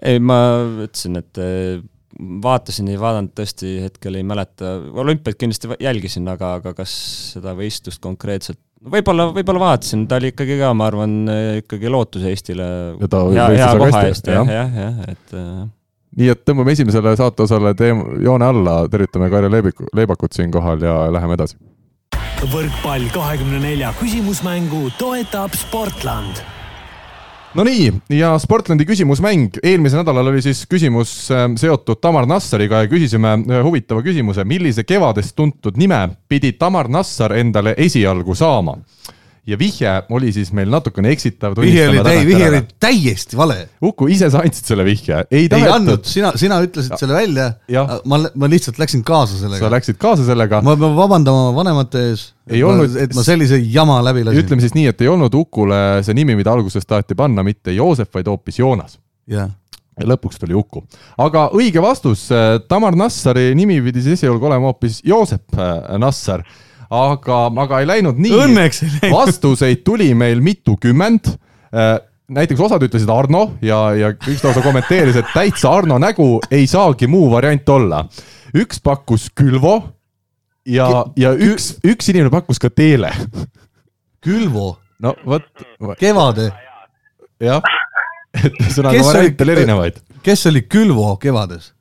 [0.01, 0.37] Ei, ma
[0.85, 1.81] ütlesin, et eh,
[2.43, 6.93] vaatasin, ei vaadanud tõesti, hetkel ei mäleta, olümpiat kindlasti jälgisin, aga, aga kas
[7.35, 11.19] seda võistlust konkreetselt võib-olla, võib-olla vaatasin, ta oli ikkagi ka, ma arvan,
[11.61, 12.69] ikkagi lootus Eestile.
[13.01, 15.67] hea, hea koha eest, jah, jah, jah, et äh,
[16.19, 21.37] nii et tõmbame esimesele saateosale teema, joone alla, tervitame Kaire Leebiku, Leebakut siinkohal ja läheme
[21.39, 21.59] edasi.
[22.51, 26.41] võrkpall kahekümne nelja küsimusmängu toetab Sportland
[27.51, 33.33] Nonii, ja Sportlandi küsimusmäng, eelmisel nädalal oli siis küsimus ähm, seotud Tamar Nassariga ja küsisime
[33.43, 35.99] ühe huvitava küsimuse, millise kevadest tuntud nime
[36.31, 38.77] pidi Tamar Nassar endale esialgu saama
[39.51, 41.55] ja vihje oli siis meil natukene eksitav.
[41.59, 43.57] vihje oli täi-, vihje oli täiesti vale.
[43.83, 45.23] Uku, ise sa andsid selle vihje.
[45.31, 47.47] ei, ei andnud, sina, sina ütlesid selle välja,
[48.05, 49.63] ma, ma lihtsalt läksin kaasa sellega.
[49.65, 50.61] sa läksid kaasa sellega.
[50.65, 54.45] ma pean vabandama oma vanemate ees, et, olnud, et ma sellise jama läbi lasin.
[54.45, 58.11] ütleme siis nii, et ei olnud Ukule see nimi, mida alguses taheti panna, mitte Joosep,
[58.15, 58.99] vaid hoopis Joonas.
[59.31, 59.51] jah
[59.99, 60.83] ja lõpuks tuli Uku.
[61.21, 62.27] aga õige vastus,
[62.71, 66.45] Tamar Nassari nimi pidi siis esialgu olema hoopis Joosep äh, Nassar
[66.91, 68.33] aga, aga ei läinud nii.
[68.45, 69.15] õnneks ei läinud.
[69.15, 71.31] vastuseid tuli meil mitukümmend
[71.71, 71.95] äh,
[72.31, 77.09] näiteks osad ütlesid Arno ja, ja üks lausa kommenteeris, et täitsa Arno nägu ei saagi
[77.11, 78.05] muu variant olla.
[78.55, 79.75] üks pakkus Külvo
[80.67, 80.89] ja,
[81.19, 83.11] ja üks, üks inimene pakkus ka Teele.
[84.23, 84.75] Külvo?
[85.01, 85.47] no vot.
[85.99, 86.51] Kevade?
[87.41, 87.63] jah,
[88.37, 90.01] et ühesõnaga variante oli erinevaid.
[90.23, 91.71] kes oli Külvo Kevades?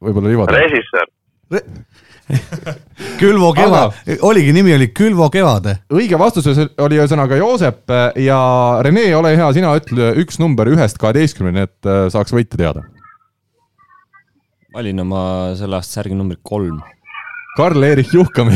[0.00, 0.48] võib-olla Ivo.
[0.48, 1.08] režissöör
[1.50, 1.60] Re
[3.20, 5.76] Külvo Kevad, oligi, nimi oli Külvo Kevade.
[5.92, 8.38] õige vastus oli ühesõnaga Joosep ja
[8.84, 12.86] Rene, ole hea, sina ütle üks number ühest kaheteistkümneni, et äh, saaks võite teada.
[14.74, 15.22] valin oma
[15.58, 16.78] selle aasta särgi numbrit kolm
[17.56, 18.54] Karl-Erich Juhkami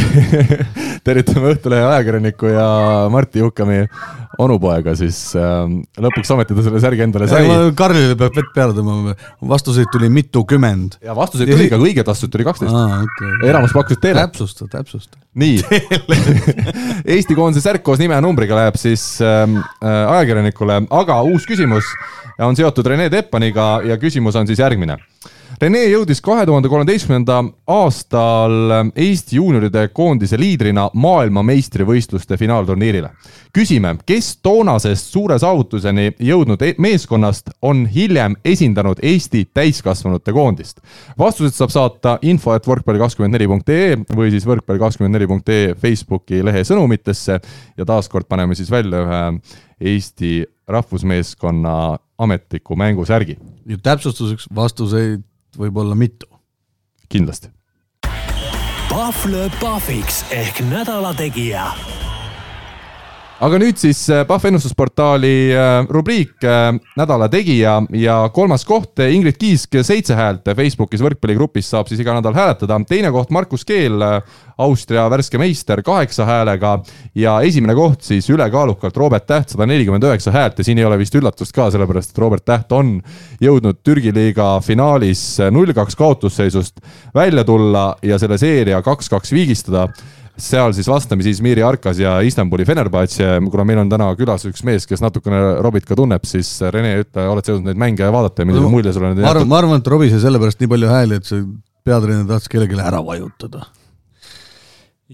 [1.06, 2.66] tervitame Õhtulehe ajakirjaniku ja
[3.12, 3.82] Martti Juhkami
[4.40, 5.64] onupoega, siis äh,
[6.02, 7.44] lõpuks ometi ta selle särgi endale sai.
[7.78, 9.14] Karlile peab vett peale tõmbama,
[9.50, 10.98] vastuseid tuli mitukümmend.
[11.04, 13.02] ja vastuseid tuli ka, õigeid vastuseid tuli kaksteist ah,.
[13.04, 13.50] Okay.
[13.50, 14.24] enamus pakkusid teile.
[14.26, 15.18] täpsusta, täpsusta.
[15.38, 15.62] nii
[17.14, 21.90] Eesti koondise särk koos nime ja numbriga läheb siis ähm, äh, ajakirjanikule, aga uus küsimus
[22.42, 24.98] on seotud Rene Teppaniga ja küsimus on siis järgmine
[25.60, 27.36] Rene jõudis kahe tuhande kolmeteistkümnenda
[27.70, 33.10] aastal Eesti juunioride koondise liidrina maailmameistrivõistluste finaalturniirile.
[33.54, 40.80] küsime, kes toonasest suure saavutuseni jõudnud e-, meeskonnast on hiljem esindanud Eesti täiskasvanute koondist?
[41.18, 47.38] vastused saab saata info et võrkpalli24.ee või siis võrkpalli24.ee Facebooki lehe sõnumitesse
[47.76, 49.22] ja taaskord paneme siis välja ühe
[49.80, 53.38] Eesti rahvusmeeskonna ametliku mängusärgi.
[53.66, 55.22] ja täpsustuseks vastuseid
[55.58, 56.26] võib olla mitu.
[57.08, 57.50] kindlasti.
[58.88, 61.68] Pahv lööb pahviks ehk nädala tegija
[63.42, 69.38] aga nüüd siis äh, Pahv ennustusportaali äh, rubriik äh, Nädala tegija ja kolmas koht Ingrid
[69.40, 72.78] Kiisk, seitse häält Facebookis võrkpalligrupis saab siis iga nädal hääletada.
[72.88, 73.98] teine koht Markus Keel,
[74.58, 76.76] Austria värske meister, kaheksa häälega.
[77.18, 80.58] Ja esimene koht siis ülekaalukalt Robert Täht, sada nelikümmend üheksa häält.
[80.58, 83.00] Ja siin ei ole vist üllatust ka, sellepärast et Robert Täht on
[83.42, 86.84] jõudnud Türgi liiga finaalis null kaks kaotusseisust
[87.14, 89.88] välja tulla ja selle seeria kaks-kaks viigistada
[90.40, 94.88] seal siis vastamisi Izmiri Arkas ja Istanbuli Fenerbahce, kuna meil on täna külas üks mees,
[94.90, 98.50] kes natukene Robit ka tunneb, siis Rene, ütle, oled sa jõudnud neid mänge vaadata ja
[98.50, 101.20] millise mulje sulle need ma arvan, ma arvan, et Robbie sai sellepärast nii palju hääli,
[101.20, 101.46] et see
[101.86, 103.62] peatreener tahtis kellelegi ära vajutada.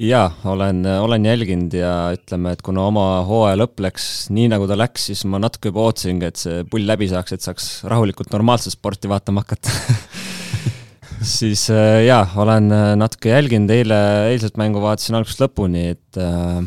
[0.00, 4.78] jaa, olen, olen jälginud ja ütleme, et kuna oma hooaja lõpp läks nii, nagu ta
[4.78, 8.72] läks, siis ma natuke juba ootasingi, et see pull läbi saaks, et saaks rahulikult normaalset
[8.78, 9.74] sporti vaatama hakata
[11.36, 13.98] siis äh, jaa, olen äh, natuke jälginud, eile,
[14.30, 16.62] eilset mängu vaatasin algusest lõpuni, et äh,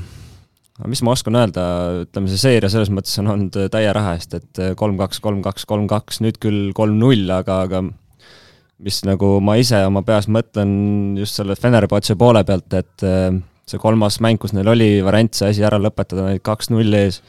[0.89, 1.63] mis ma oskan öelda,
[2.03, 5.65] ütleme see seeria selles mõttes on olnud äh, täie raha eest, et äh, kolm-kaks, kolm-kaks,
[5.69, 7.83] kolm-kaks, nüüd küll kolm-null, aga, aga
[8.83, 13.31] mis nagu ma ise oma peas mõtlen just selle Fenerbahce poole pealt, et äh,
[13.69, 17.21] see kolmas mäng, kus neil oli variant see asi ära lõpetada, olid kaks-null ees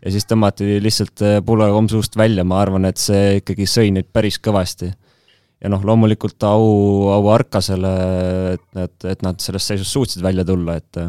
[0.00, 3.92] ja siis tõmmati lihtsalt äh, pulga komm suust välja, ma arvan, et see ikkagi sõi
[3.96, 4.94] neid päris kõvasti
[5.60, 6.68] ja noh, loomulikult au,
[7.14, 7.94] au Arkasele,
[8.54, 11.02] et nad, et nad sellest seisust suutsid välja tulla, et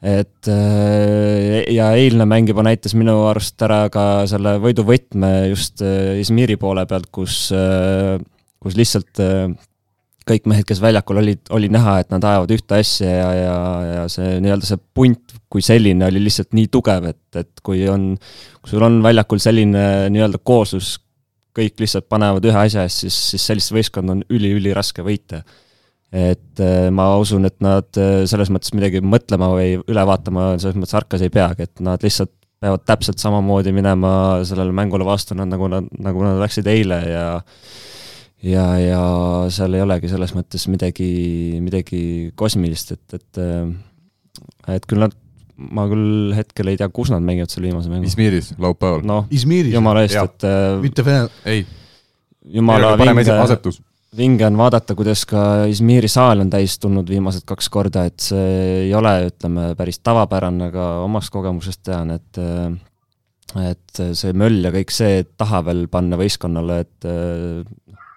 [0.00, 6.16] et äh, ja eilne mäng juba näitas minu arust ära ka selle võiduvõtme just äh,
[6.22, 7.50] Izmiri poole pealt, kus,
[8.64, 9.20] kus lihtsalt
[10.30, 13.58] kõik mehed, kes väljakul olid, oli näha, et nad ajavad ühte asja ja, ja,
[13.96, 18.12] ja see nii-öelda see punt kui selline oli lihtsalt nii tugev, et, et kui on,
[18.60, 19.84] kui sul on väljakul selline
[20.14, 20.94] nii-öelda kooslus,
[21.56, 25.42] kõik lihtsalt panevad ühe asja eest, siis, siis sellist võistkonda on üli-üliraske võita.
[26.10, 30.78] et äh, ma usun, et nad äh, selles mõttes midagi mõtlema või üle vaatama selles
[30.78, 35.48] mõttes Arkas ei peagi, et nad lihtsalt peavad täpselt samamoodi minema sellele mängule vastu, nad
[35.48, 37.26] nagu nad, nagu nad läksid eile ja
[38.42, 39.00] ja, ja
[39.52, 41.12] seal ei olegi selles mõttes midagi,
[41.62, 42.02] midagi
[42.36, 43.70] kosmilist, et, et äh,
[44.68, 45.14] et küll nad,
[45.60, 48.08] ma küll hetkel ei tea, kus nad mängivad selle viimase mängu.
[48.08, 49.28] Izmiris laupäeval.
[49.34, 51.64] Izmiris, jumala eest, et äh, mitte Vene, ei,
[52.56, 53.80] jumala vinge asetus.
[54.16, 58.86] vinge on vaadata, kuidas ka Izmiri saal on täis tulnud viimased kaks korda, et see
[58.86, 62.40] ei ole, ütleme, päris tavapärane, aga omast kogemusest tean, et
[63.60, 67.08] et see möll ja kõik see taha veel panna võistkonnale, et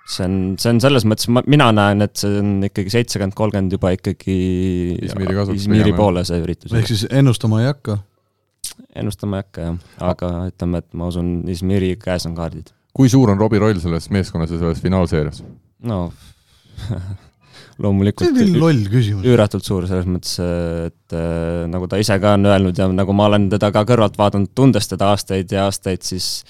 [0.09, 3.75] see on, see on selles mõttes, ma, mina näen, et see on ikkagi seitsekümmend, kolmkümmend
[3.77, 4.37] juba ikkagi
[5.09, 6.75] Izmiri kasuks Izmiri poole see üritus.
[6.75, 7.97] ehk siis ennustama ei hakka.
[8.99, 9.81] ennustama ei hakka jah,
[10.11, 12.73] aga ütleme, et ma usun, Izmiri käes on kaardid.
[12.93, 15.43] kui suur on Robbie Roll selles meeskonnas ja selles finaalseerias?
[15.87, 16.05] no
[16.83, 17.21] see
[17.81, 19.25] loomulikult on nii loll küsimus.
[19.27, 20.35] üüratult suur selles mõttes,
[20.87, 24.17] et äh, nagu ta ise ka on öelnud ja nagu ma olen teda ka kõrvalt
[24.19, 26.43] vaadanud, tundes teda aastaid ja aastaid, siis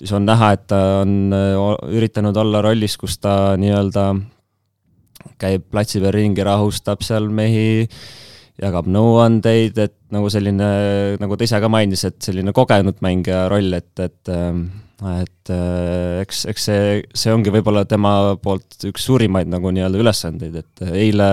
[0.00, 1.60] siis on näha, et ta on äh,
[1.92, 4.08] üritanud olla rollis, kus ta nii-öelda
[5.40, 7.84] käib platsi peal ringi, rahustab seal mehi,
[8.60, 10.70] jagab nõuandeid, et nagu selline,
[11.20, 14.64] nagu ta ise ka mainis, et selline kogenud mängija roll, et, et ähm,
[15.00, 20.58] et äh, eks, eks see, see ongi võib-olla tema poolt üks suurimaid nagu nii-öelda ülesandeid,
[20.60, 21.30] et eile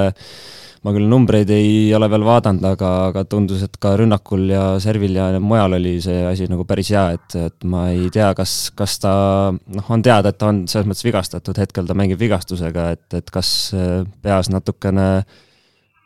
[0.86, 5.18] ma küll numbreid ei ole veel vaadanud, aga, aga tundus, et ka rünnakul ja servil
[5.18, 9.00] ja mujal oli see asi nagu päris hea, et, et ma ei tea, kas, kas
[9.04, 9.16] ta
[9.54, 13.34] noh, on teada, et ta on selles mõttes vigastatud, hetkel ta mängib vigastusega, et, et
[13.34, 15.10] kas äh, peas natukene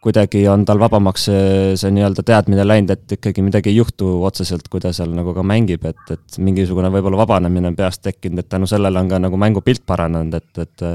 [0.02, 4.66] kuidagi on tal vabamaks see, see nii-öelda teadmine läinud, et ikkagi midagi ei juhtu otseselt,
[4.72, 8.50] kui ta seal nagu ka mängib, et, et mingisugune võib-olla vabanemine on peast tekkinud, et
[8.50, 10.86] tänu sellele on ka nagu mängupilt paranenud, et, et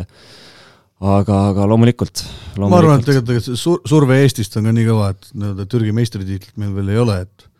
[1.00, 2.22] aga, aga loomulikult,
[2.56, 2.70] loomulikult..
[2.72, 5.92] ma arvan, et tegelikult, see sur-, surve Eestist on ka nii kõva, et nii-öelda Türgi
[5.96, 7.52] meistritiitlit meil veel ei ole, et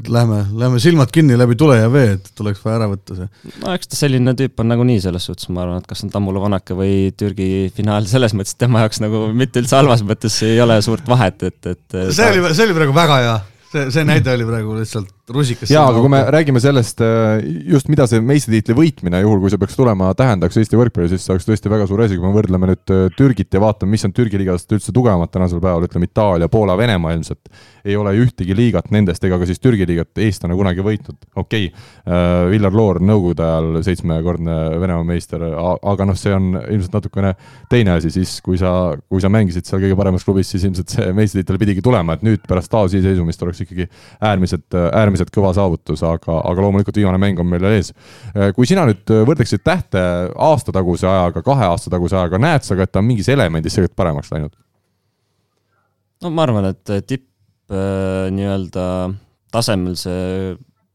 [0.00, 3.26] et lähme, lähme silmad kinni läbi tule ja vee, et oleks vaja ära võtta see.
[3.60, 6.40] no eks ta selline tüüp on nagunii selles suhtes, ma arvan, et kas on Tammula
[6.40, 10.78] Vanaka või Türgi finaal, selles mõttes tema jaoks nagu mitte üldse halvas mõttes ei ole
[10.84, 13.36] suurt vahet, et, et see oli, see oli praegu väga hea,
[13.68, 15.70] see, see näide oli praegu lihtsalt rusikas.
[15.72, 17.42] jaa, aga kui me räägime sellest äh,
[17.72, 21.34] just, mida see meistritiitli võitmine, juhul kui see peaks tulema, tähendaks Eesti võrkpalli, siis see
[21.34, 24.14] oleks tõesti väga suur asi, kui me võrdleme nüüd äh, Türgit ja vaatame, mis on
[24.16, 27.52] Türgi liigast üldse tugevamad tänasel päeval, ütleme Itaalia, Poola, Venemaa ilmselt.
[27.84, 32.50] ei ole ühtegi liigat nendest ega ka siis Türgi liigat eestlane kunagi võitnud, okei okay,.
[32.52, 37.32] Villar Loor nõukogude ajal seitsmekordne Venemaa meister, aga noh, see on ilmselt natukene
[37.70, 41.10] teine asi siis, kui sa, kui sa mängisid seal kõige paremas klubis, siis ilmselt see
[41.16, 43.86] meistritiitel pidigi tulema, et nüüd pärast taasiseseisvumist oleks ikkagi
[44.20, 47.92] äärmiselt, äärmiselt kõva saavutus, aga, aga loomulikult viimane mäng on meil ees.
[48.56, 50.02] kui sina nüüd võrdleksid tähte
[50.34, 53.96] aastataguse ajaga, kahe aasta taguse ajaga, näed sa ka, et ta on mingis elemendis selgelt
[53.96, 54.56] paremaks läinud?
[56.22, 57.26] no ma arvan, et tipp
[57.72, 58.84] äh, nii-öelda
[59.52, 60.52] tasemel see,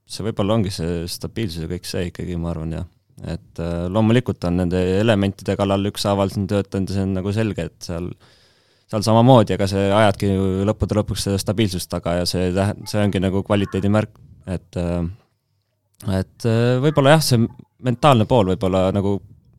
[0.07, 2.87] see võib-olla ongi see stabiilsus ja kõik see ikkagi, ma arvan jah.
[3.27, 7.69] et äh, loomulikult on nende elementide kallal ükshaaval siin töötanud ja see on nagu selge,
[7.69, 8.11] et seal
[8.87, 10.31] seal samamoodi, ega see ajadki
[10.67, 14.13] lõppude lõpuks seda stabiilsust taga ja see tähe-, see ongi nagu kvaliteedimärk,
[14.47, 15.01] et äh,
[16.13, 17.47] et äh, võib-olla jah, see
[17.83, 19.17] mentaalne pool võib-olla nagu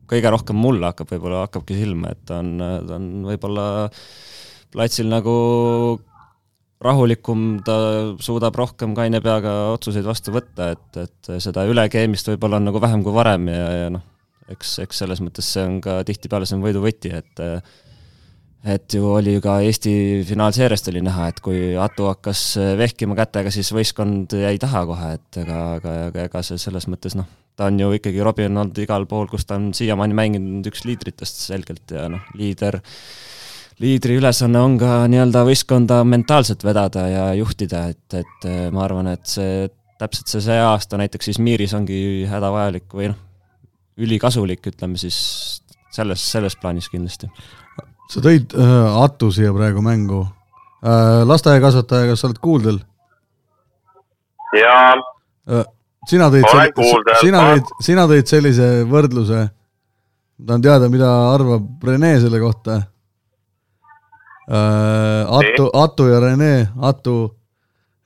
[0.09, 3.65] kõige rohkem mulle hakkab võib-olla, hakkabki silma, et ta on, ta on võib-olla
[4.73, 5.33] platsil nagu
[6.79, 7.75] rahulikum, ta
[8.23, 13.03] suudab rohkem kaine peaga otsuseid vastu võtta, et, et seda ülekeemist võib-olla on nagu vähem
[13.05, 14.05] kui varem ja, ja noh,
[14.49, 17.43] eks, eks selles mõttes see on ka tihtipeale see on võidu võti, et
[18.63, 19.91] et ju oli ka Eesti
[20.27, 22.43] finaalseeriast oli näha, et kui Atu hakkas
[22.79, 27.15] vehkima kätega, siis võistkond jäi taha kohe, et ega, aga, aga ega see selles mõttes
[27.15, 27.29] noh,
[27.59, 30.85] ta on ju ikkagi, Robbie on olnud igal pool, kus ta on siiamaani mänginud üks
[30.87, 32.79] liidritest selgelt ja noh, liider
[33.79, 39.11] liidri ülesanne on ka nii-öelda võistkonda mentaalselt vedada ja juhtida, et, et äh, ma arvan,
[39.13, 39.69] et see,
[39.99, 43.19] täpselt see, see aasta näiteks Izmiris ongi hädavajalik või noh,
[43.99, 45.17] ülikasulik, ütleme siis
[45.95, 47.27] selles, selles plaanis kindlasti.
[48.09, 51.21] Sa tõid äh, Atu siia praegu mängu äh,.
[51.29, 52.79] lasteaiakasvataja, kas sa oled kuuldel?
[54.57, 55.65] jaa äh,.
[56.09, 56.47] sina tõid,
[57.21, 59.43] sina tõid, sina tõid sellise võrdluse,
[60.39, 62.79] tahan teada, mida arvab Rene selle kohta
[64.49, 65.23] äh,.
[65.39, 67.19] Atu, Atu ja Rene, Atu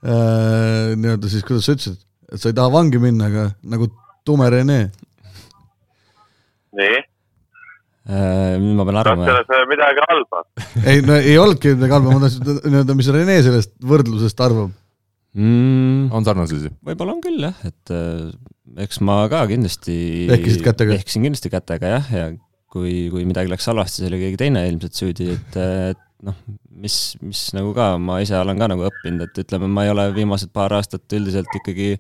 [0.04, 3.88] äh, nii-öelda siis, kuidas sa ütlesid, et sa ei taha vangi minna, aga nagu
[4.28, 4.84] tume Rene.
[6.76, 7.02] nii?
[8.04, 9.28] Nüüd ma pean arvama.
[9.28, 10.42] kas selles on midagi halba?
[10.90, 14.74] ei, no ei olnudki midagi halba, ma tahtsin nii-öelda, mis Rene sellest võrdlusest arvab
[15.38, 16.10] mm,?
[16.12, 16.74] on sarnasusi?
[16.84, 18.34] võib-olla on küll jah, et äh,
[18.84, 19.96] eks ma ka kindlasti
[20.36, 20.98] ehkisid kätega?
[21.00, 22.26] ehkisin kindlasti kätega jah, ja
[22.74, 25.58] kui, kui midagi läks halvasti, siis oli keegi teine ilmselt süüdi, et,
[25.94, 26.38] et noh,
[26.84, 30.08] mis, mis nagu ka, ma ise olen ka nagu õppinud, et ütleme, ma ei ole
[30.16, 31.94] viimased paar aastat üldiselt ikkagi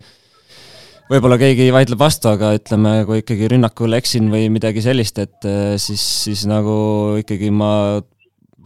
[1.13, 5.75] võib-olla keegi vaidleb vastu, aga ütleme, kui ikkagi rünnakul eksin või midagi sellist, et eh,
[5.81, 6.75] siis, siis nagu
[7.21, 7.73] ikkagi ma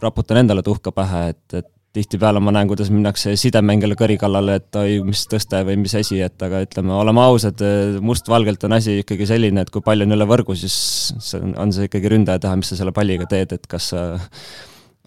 [0.02, 1.68] raputan endale tuhka pähe, et, et
[1.98, 6.20] tihtipeale ma näen, kuidas minnakse sidemängijale kõri kallale, et oi, mis tõste või mis asi,
[6.24, 7.62] et aga ütleme, oleme ausad,
[8.04, 10.76] mustvalgelt on asi ikkagi selline, et kui pall on üle võrgu, siis
[11.16, 14.04] see on, on see ikkagi ründaja teha, mis sa selle palliga teed, et kas sa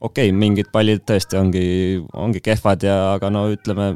[0.02, 1.68] okei okay,, mingid pallid tõesti ongi,
[2.18, 3.94] ongi kehvad ja, aga no ütleme,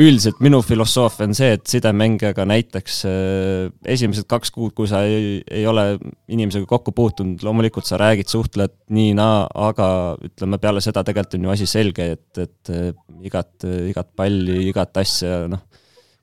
[0.00, 5.38] üldiselt minu filosoofia on see, et sidemängijaga näiteks äh, esimesed kaks kuud, kui sa ei,
[5.50, 5.98] ei ole
[6.28, 9.88] inimesega kokku puutunud, loomulikult sa räägid, suhtled nii-naa, aga
[10.26, 12.90] ütleme, peale seda tegelikult on ju asi selge, et, et äh,
[13.24, 13.54] igat,
[13.92, 15.64] igat palli, igat asja, noh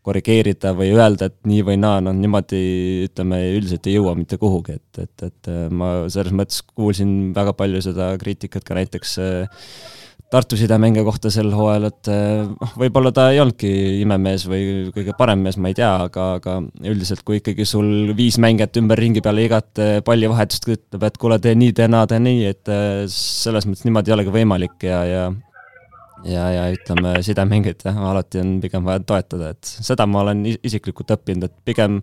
[0.02, 2.62] korrigeerida või öelda, et nii või naa, noh niimoodi
[3.06, 7.54] ütleme, üldiselt ei jõua mitte kuhugi, et, et, et äh, ma selles mõttes kuulsin väga
[7.58, 9.68] palju seda kriitikat ka näiteks äh,
[10.32, 14.64] Tartu sidemängija kohta sel hooajal, et äh, noh, võib-olla ta ei olnudki imemees või
[14.96, 19.24] kõige parem mees, ma ei tea, aga, aga üldiselt kui ikkagi sul viis mängijat ümberringi
[19.26, 22.76] peale igat pallivahetust ütleb, et kuule, tee nii, tee naa, tee nii, et
[23.12, 25.26] selles mõttes niimoodi ei olegi võimalik ja, ja
[26.28, 31.14] ja, ja ütleme, sidemängijat jah, alati on pigem vaja toetada, et seda ma olen isiklikult
[31.16, 32.00] õppinud, et pigem,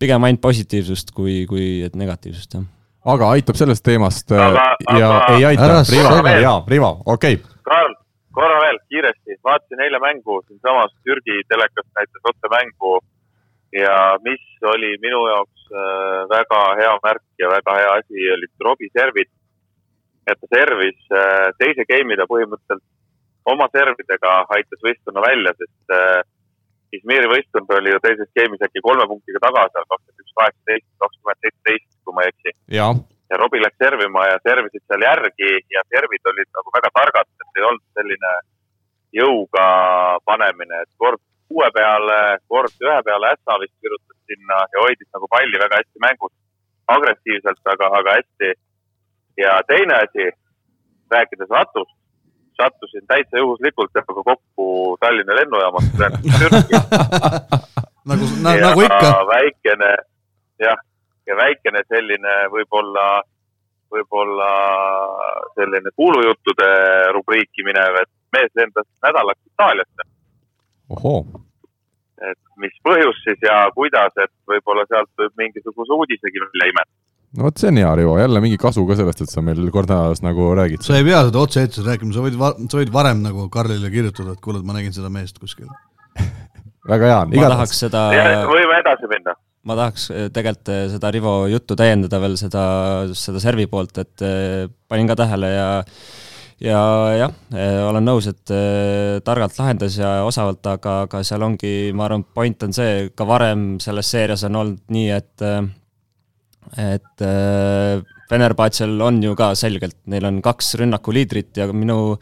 [0.00, 2.66] pigem ainult positiivsust kui, kui et negatiivsust, jah.
[3.14, 4.66] aga aitab sellest teemast aga,
[4.98, 7.40] ja aga, ei aita, Rivo, jaa, Rivo, okei.
[7.40, 7.56] okay..
[7.68, 7.94] Karl,
[8.32, 12.98] korra veel kiiresti, vaatasin eile mängu siinsamas Türgi telekast näitas otse mängu
[13.72, 18.94] ja mis oli minu jaoks äh, väga hea märk ja väga hea asi, olid Robbie
[18.98, 19.30] servid.
[20.28, 22.84] et ta servis äh, teise game'i ta põhimõtteliselt
[23.52, 26.18] oma servidega aitas võistkonna välja, sest äh,
[26.92, 31.40] Izmiri võistkond oli ju teises game'is äkki kolme punktiga taga seal kakskümmend üks, kaheksateist, kakskümmend
[31.44, 32.54] seitseteist, kui ma ei eksi.
[33.30, 37.60] Ja, Robbie läks servima ja servisid seal järgi ja servid olid nagu väga targad, et
[37.60, 38.32] ei olnud selline
[39.18, 39.66] jõuga
[40.28, 45.28] panemine, et kord kuue peale, kord ühe peale ässa vist kirjutas sinna ja hoidis nagu
[45.32, 46.34] palli väga hästi mängus,
[46.96, 48.50] agressiivselt, aga, aga hästi.
[49.44, 50.28] ja teine asi,
[51.10, 51.94] rääkides ratust,
[52.60, 55.86] sattusin täitsa juhuslikult temaga kokku Tallinna lennujaamas
[58.08, 59.12] nagu, nagu ikka.
[59.32, 59.92] väikene,
[60.64, 60.78] jah,
[61.28, 63.06] ja väikene selline võib-olla,
[63.92, 64.52] võib-olla
[65.56, 66.70] selline kuulujuttude
[67.16, 70.08] rubriiki minev, et mees lendas nädalaks Itaaliasse.
[72.30, 76.90] et mis põhjus siis ja kuidas, et võib-olla sealt võib mingisuguse uudisegi välja imeda
[77.36, 79.90] no vot, see on hea, Rivo, jälle mingi kasu ka sellest, et sa meil kord
[79.92, 80.84] nädalas nagu räägid.
[80.84, 82.38] sa ei pea seda otse-eetris rääkima, sa võid,
[82.72, 85.68] sa võid varem nagu Karlile kirjutada, et kuule, et ma nägin seda meest kuskil
[86.92, 87.44] väga hea, igatahes.
[87.44, 88.06] ma tahaks seda.
[88.48, 89.36] võime edasi minna.
[89.66, 92.62] Ma tahaks eh, tegelikult eh, seda Rivo juttu täiendada veel seda,
[93.18, 95.68] seda servi poolt, et eh, panin ka tähele ja
[96.58, 96.78] ja
[97.14, 97.34] jah,
[97.86, 98.50] olen nõus, et
[99.22, 103.76] targalt lahendas ja osavalt, aga, aga seal ongi, ma arvan, point on see, ka varem
[103.78, 105.44] selles seerias on olnud nii, et
[106.76, 112.18] et äh, Fenerbahcel on ju ka selgelt, neil on kaks rünnakuliidrit ja minu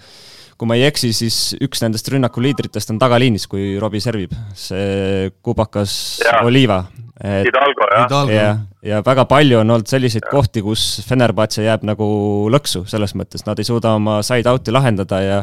[0.57, 5.97] kui ma ei eksi, siis üks nendest rünnakuliidritest on tagaliinis, kui Robbie servib, see kubakas
[6.25, 6.41] ja.
[6.47, 6.85] Oliva.
[7.17, 8.29] Hidalgo, jah.
[8.29, 8.49] ja,
[8.85, 10.33] ja väga palju on olnud selliseid ja.
[10.35, 12.07] kohti, kus Fenerbahce jääb nagu
[12.53, 15.39] lõksu, selles mõttes nad ei suuda oma side out'i lahendada ja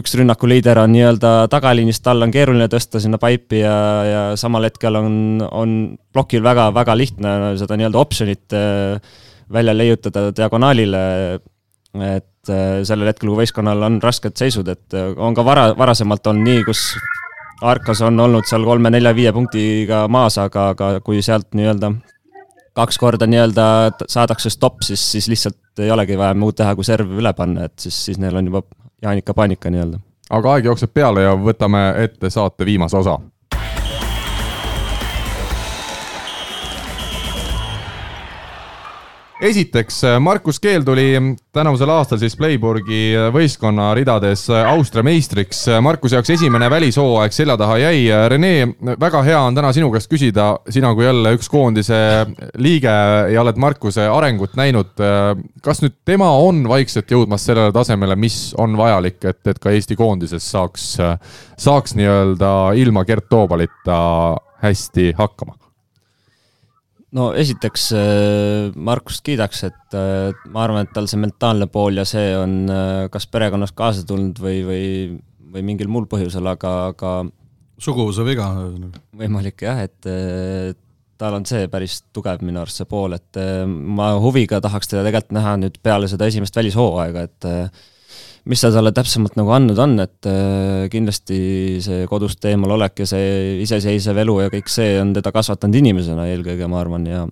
[0.00, 3.76] üks rünnakuliider on nii-öelda tagaliinist, tal on keeruline tõsta sinna paipi ja,
[4.06, 5.14] ja samal hetkel on,
[5.50, 5.76] on
[6.14, 9.20] plokil väga-väga lihtne seda nii-öelda optsionit äh,
[9.52, 11.04] välja leiutada diagonaalile.
[12.14, 16.30] et äh, sellel hetkel, kui võistkonnal on rasked seisud, et äh, on ka vara, varasemalt
[16.32, 16.86] on nii, kus
[17.60, 21.92] Arkas on olnud seal kolme-nelja-viie punktiga maas, aga, aga kui sealt nii-öelda
[22.76, 23.64] kaks korda nii-öelda
[24.08, 27.76] saadakse stopp, siis, siis lihtsalt ei olegi vaja muud teha, kui serv üle panna, et
[27.82, 28.62] siis, siis neil on juba
[29.02, 30.00] jaanika-paanika nii-öelda.
[30.30, 33.18] aga aeg jookseb peale ja võtame ette saate viimase osa
[39.40, 41.14] esiteks, Markus Keel tuli
[41.52, 45.64] tänavusel aastal siis Playburgi võistkonna ridades Austria meistriks.
[45.82, 48.02] Markuse jaoks esimene välishooaeg selja taha jäi.
[48.32, 48.52] Rene,
[49.00, 52.00] väga hea on täna sinu käest küsida, sina kui jälle üks koondise
[52.60, 52.96] liige
[53.34, 54.92] ja oled Markuse arengut näinud.
[55.62, 59.96] kas nüüd tema on vaikselt jõudmas sellele tasemele, mis on vajalik, et, et ka Eesti
[59.96, 60.92] koondises saaks,
[61.58, 64.00] saaks nii-öelda ilma Gert Toobalita
[64.62, 65.59] hästi hakkama?
[67.16, 72.06] No esiteks äh, Markust kiidaks, et äh, ma arvan, et tal see mentaalne pool ja
[72.08, 74.84] see on äh, kas perekonnast kaasa tulnud või, või,
[75.54, 77.14] või mingil muul põhjusel, aga, aga
[77.80, 78.50] suguvõsa viga.
[79.16, 80.10] võimalik jah, et
[81.20, 85.34] tal on see päris tugev minu arust see pool, et ma huviga tahaks teda tegelikult
[85.36, 87.48] näha nüüd peale seda esimest välishooaega, et
[88.48, 91.40] mis ta talle täpsemalt nagu andnud on, et äh, kindlasti
[91.84, 96.28] see kodust eemal olek ja see iseseisev elu ja kõik see on teda kasvatanud inimesena
[96.30, 97.26] eelkõige, ma arvan, ja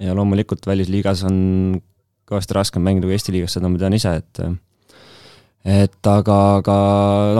[0.00, 1.38] ja loomulikult välisliigas on
[2.30, 4.44] kõvasti raskem mängida kui Eesti liigas, seda ma tean ise, et
[5.68, 6.76] et aga, aga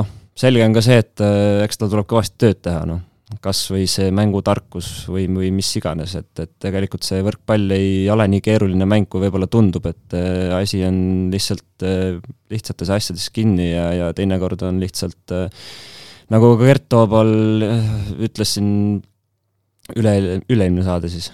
[0.00, 3.06] noh, selge on ka see, et äh, eks tal tuleb kõvasti tööd teha, noh
[3.38, 8.26] kas või see mängutarkus või, või mis iganes, et, et tegelikult see võrkpall ei ole
[8.32, 12.18] nii keeruline mäng, kui võib-olla tundub, et äh, asi on lihtsalt äh,
[12.50, 15.68] lihtsates asjades kinni ja, ja teinekord on lihtsalt äh,
[16.34, 17.32] nagu ka Gert Toobal
[18.18, 18.72] ütles siin
[19.98, 20.14] üle,
[20.50, 21.30] üle-eelmine saade siis.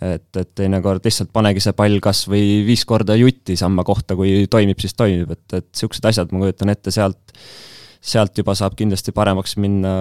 [0.00, 4.44] et, et teinekord lihtsalt panegi see pall kas või viis korda jutti samma kohta, kui
[4.50, 7.32] toimib, siis toimib, et, et niisugused asjad, ma kujutan ette, sealt,
[8.04, 9.94] sealt juba saab kindlasti paremaks minna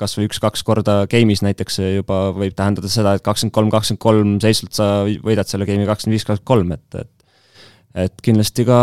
[0.00, 4.32] kas või üks-kaks korda game'is näiteks juba võib tähendada seda, et kakskümmend kolm, kakskümmend kolm
[4.42, 7.14] seisult sa võidad selle game'i kakskümmend viis, kakskümmend kolm, et, et
[8.04, 8.78] et kindlasti ka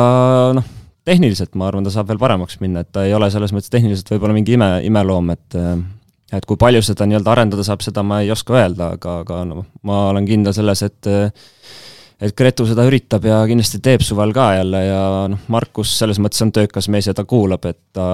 [0.55, 0.67] noh,
[1.07, 4.13] tehniliselt ma arvan, ta saab veel paremaks minna, et ta ei ole selles mõttes tehniliselt
[4.13, 5.59] võib-olla mingi ime, imeloom, et
[6.31, 9.65] et kui palju seda nii-öelda arendada saab, seda ma ei oska öelda, aga, aga noh,
[9.88, 11.11] ma olen kindel selles, et
[12.22, 16.41] et Gretu seda üritab ja kindlasti teeb suvel ka jälle ja noh, Markus selles mõttes
[16.45, 18.06] on töökas mees ja ta kuulab, et ta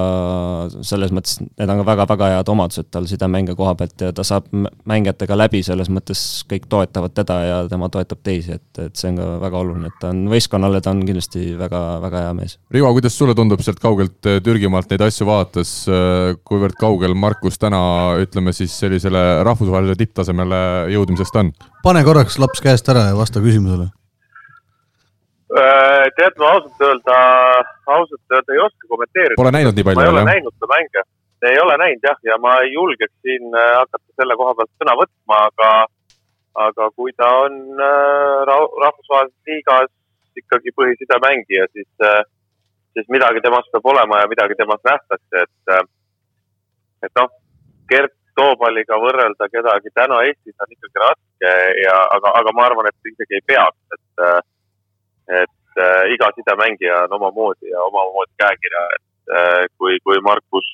[0.85, 4.47] selles mõttes, need on ka väga-väga head omadused tal sidemängija koha pealt ja ta saab
[4.87, 9.19] mängijatega läbi, selles mõttes kõik toetavad teda ja tema toetab teisi, et, et see on
[9.19, 12.57] ka väga oluline, et ta on võistkonnale, ta on kindlasti väga-väga hea mees.
[12.73, 17.59] Rivo, kuidas sulle tundub sealt kaugelt äh, Türgimaalt neid asju vaadates, äh, kuivõrd kaugel Markus
[17.59, 17.81] täna
[18.23, 20.61] ütleme siis sellisele rahvusvahelisele tipptasemele
[20.95, 21.51] jõudmisest on?
[21.87, 23.87] Pane korraks laps käest ära ja vasta küsimusele
[25.47, 27.17] Äh, tead, ma ausalt öelda,
[27.87, 29.37] ausalt öelda ei oska kommenteerida.
[29.39, 30.01] Pole näinud nii palju?
[30.01, 30.27] ma ei ole jah?
[30.27, 31.03] näinud seda mänge.
[31.49, 34.95] ei ole näinud jah, ja ma ei julgeks siin äh, hakata selle koha pealt sõna
[34.99, 35.69] võtma, aga,
[36.65, 38.43] aga kui ta on äh,
[38.83, 39.93] rahvusvahelises liigas
[40.41, 41.87] ikkagi põhisidemängija, siis,
[42.93, 45.87] siis midagi temast peab olema ja midagi temast nähtakse, et,
[47.07, 47.31] et noh,
[47.89, 53.11] Gert Toobaliga võrrelda kedagi täna Eestis on ikkagi raske ja, aga, aga ma arvan, et
[53.11, 54.43] isegi ei peaks, et
[55.27, 60.69] et äh, iga sidemängija on omamoodi ja omamoodi käekirja, et äh, kui, kui Markus,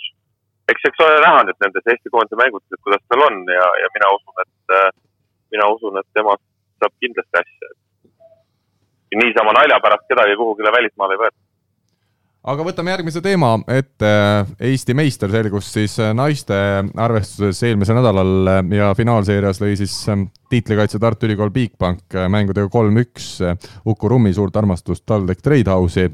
[0.69, 3.89] eks, eks ole näha nüüd nendes Eesti koondise mängutes, et kuidas tal on ja, ja
[3.95, 4.91] mina usun, et äh,,
[5.55, 6.43] mina usun, et temast
[6.81, 7.73] saab kindlasti asja.
[9.13, 11.42] niisama nalja pärast kedagi kuhugile välismaale ei võeta
[12.43, 14.11] aga võtame järgmise teema ette.
[14.63, 16.55] Eesti meister selgus siis naiste
[16.99, 19.95] arvestuses eelmisel nädalal ja finaalseerias lõi siis
[20.51, 23.29] tiitlikaitse Tartu Ülikool Bigbank mängudega kolm-üks
[23.89, 26.11] Uku Rummi suurt armastust TalTech Tradehouse'i.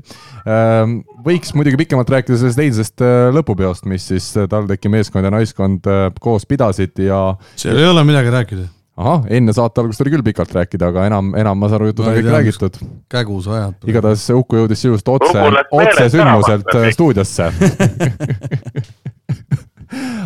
[1.26, 7.06] võiks muidugi pikemalt rääkida sellest eilsest lõpupeost, mis siis TalTechi meeskond ja naiskond koos pidasid
[7.10, 7.24] ja.
[7.60, 11.32] seal ei ole midagi rääkida ahah, enne saate algust oli küll pikalt rääkida, aga enam,
[11.40, 12.80] enam ma saan aru, jutud on kõik räägitud.
[13.12, 13.78] kägu sa ajad.
[13.94, 17.50] igatahes Uku jõudis sinust otse, otse sündmuselt stuudiosse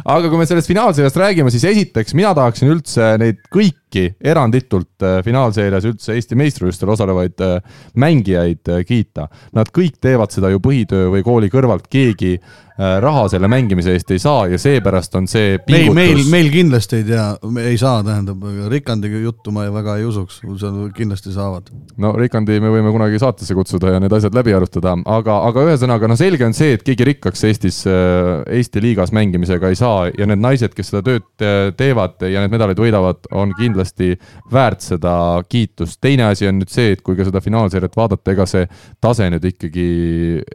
[0.03, 5.03] aga kui me sellest finaalseeriast räägime, siis esiteks mina tahaksin üldse neid kõiki kõiki eranditult
[5.05, 9.29] äh, finaalseerias üldse Eesti meistrivõistlustel osalevaid äh, mängijaid äh, kiita.
[9.53, 12.37] Nad kõik teevad seda ju põhitöö või kooli kõrvalt, keegi
[12.73, 17.03] raha selle mängimise eest ei saa ja seepärast on see meil, meil, meil kindlasti ei
[17.05, 17.25] tea,
[17.61, 18.41] ei saa, tähendab,
[18.71, 21.69] Rikandiga juttu ma väga ei usuks, seal kindlasti saavad.
[22.01, 26.09] no Rikandi me võime kunagi saatesse kutsuda ja need asjad läbi arutada, aga, aga ühesõnaga
[26.09, 30.41] noh, selge on see, et keegi rikkaks Eestis, Eesti liigas mängimisega ei saa ja need
[30.41, 33.82] naised, kes seda tööd teevad ja need medalid võidavad, on kindlasti
[34.51, 35.15] väärt seda
[35.49, 35.99] kiitust.
[36.01, 38.67] teine asi on nüüd see, et kui ka seda finaalseeriat vaadata, ega see
[39.01, 39.87] tase nüüd ikkagi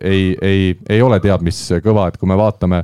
[0.01, 2.83] ei, ei, ei ole teab mis kõva et kui me vaatame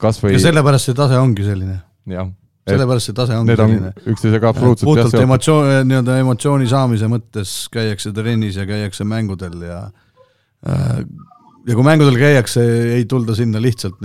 [0.00, 0.34] kasvõi.
[0.36, 1.78] ja sellepärast see tase ongi selline.
[2.10, 2.28] jah.
[2.68, 3.92] sellepärast see tase ongi need selline.
[3.92, 9.80] on üksteisega absoluutselt puhtalt emotsioon, nii-öelda emotsiooni saamise mõttes käiakse trennis ja käiakse mängudel ja
[10.66, 11.00] äh,
[11.66, 12.62] ja kui mängudel käiakse,
[12.94, 13.98] ei tulda sinna lihtsalt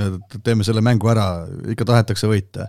[0.43, 2.67] teeme selle mängu ära, ikka tahetakse võita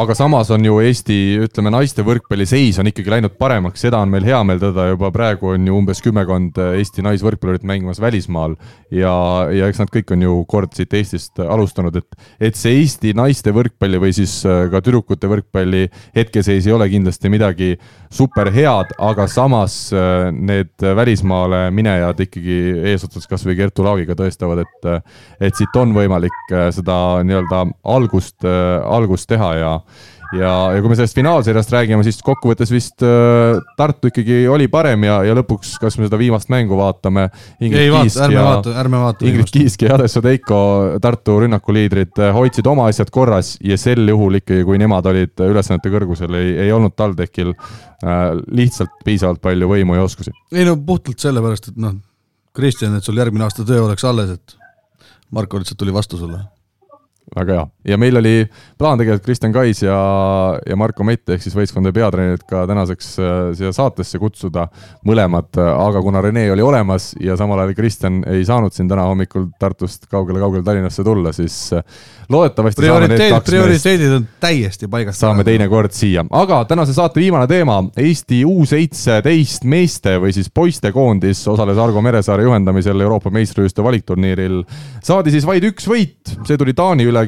[0.00, 4.08] aga samas on ju Eesti, ütleme, naiste võrkpalli seis on ikkagi läinud paremaks, seda on
[4.08, 8.54] meil hea meel tõdeda, juba praegu on ju umbes kümmekond Eesti naisvõrkpallurit mängimas välismaal.
[8.94, 9.12] Ja,
[9.52, 13.52] ja eks nad kõik on ju kord siit Eestist alustanud, et, et see Eesti naiste
[13.52, 15.84] võrkpalli või siis äh, ka tüdrukute võrkpalli
[16.16, 17.70] hetkeseis ei ole kindlasti midagi
[18.08, 22.58] super head, aga samas äh, need välismaale minejad ikkagi
[22.94, 24.90] eesotsas kasvõi Kertu Laagiga tõestavad, et,
[25.44, 26.96] et siit on võimalik äh, seda
[27.26, 29.76] nii-öelda algust, algust teha ja
[30.36, 35.06] ja, ja kui me sellest finaalseeriast räägime, siis kokkuvõttes vist äh, Tartu ikkagi oli parem
[35.06, 37.28] ja, ja lõpuks, kas me seda viimast mängu vaatame.
[37.60, 39.26] ei vaata, ärme vaata, ärme vaata.
[39.28, 40.60] Ingrid Kiisk ja Adesso Deiko,
[41.02, 45.92] Tartu rünnakuliidrid äh, hoidsid oma asjad korras ja sel juhul ikkagi, kui nemad olid ülesannete
[45.92, 48.22] kõrgusel, ei, ei olnud TalTechil äh,
[48.60, 50.34] lihtsalt piisavalt palju võimu ja oskusi.
[50.54, 51.98] ei no puhtalt sellepärast, et noh,
[52.56, 54.56] Kristjan, et sul järgmine aasta töö oleks alles, et
[55.30, 56.42] Marko lihtsalt tuli vastu sulle
[57.36, 58.34] väga hea ja meil oli
[58.78, 59.96] plaan tegelikult Kristjan Kais ja,
[60.66, 64.66] ja Marko Mett ehk siis võistkondade peatreenerid ka tänaseks äh, siia saatesse kutsuda
[65.06, 69.48] mõlemad, aga kuna Rene oli olemas ja samal ajal Kristjan ei saanud siin täna hommikul
[69.60, 71.84] Tartust kaugele-kaugele Tallinnasse tulla, siis äh,
[72.30, 75.20] loodetavasti prioriteed, prioriteedid on täiesti paigast.
[75.20, 81.42] saame teinekord siia, aga tänase saate viimane teema, Eesti U seitseteist meeste või siis poistekoondis
[81.50, 84.62] osales Argo Meresaare juhendamisel Euroopa meistrivõistluste valikturniiril.
[85.02, 87.19] saadi siis vaid üks võit, see tuli Taani üle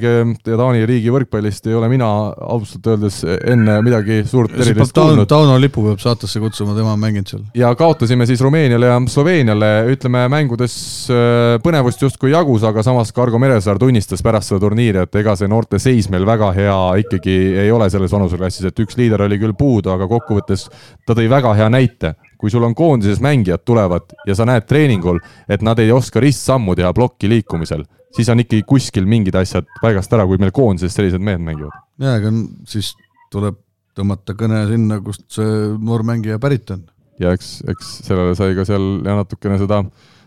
[0.46, 5.28] ja Taani riigi võrkpallist ei ole mina ausalt öeldes enne midagi suurt erilist kuulnud.
[5.30, 7.44] Tauno Lipu peab saatesse kutsuma, tema on mänginud seal.
[7.58, 10.74] ja kaotasime siis Rumeeniale ja Sloveeniale, ütleme mängudes
[11.12, 15.50] äh, põnevust justkui jagus, aga samas Kargo Meresaar tunnistas pärast seda turniiri, et ega see
[15.50, 19.56] noorte seis meil väga hea ikkagi ei ole selles vanuseklassis, et üks liider oli küll
[19.58, 20.68] puudu, aga kokkuvõttes
[21.06, 25.20] ta tõi väga hea näite kui sul on koondises mängijad tulevad ja sa näed treeningul,
[25.46, 27.84] et nad ei oska ristsammu teha plokki liikumisel,
[28.16, 31.74] siis on ikkagi kuskil mingid asjad paigast ära, kui meil koondises sellised mehed mängivad.
[32.02, 32.32] jaa, aga
[32.68, 32.92] siis
[33.32, 33.58] tuleb
[33.96, 36.86] tõmmata kõne sinna, kust see noor mängija pärit on.
[37.20, 39.82] ja eks, eks sellele sai ka seal ja natukene seda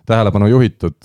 [0.06, 0.96] tähelepanu juhitud.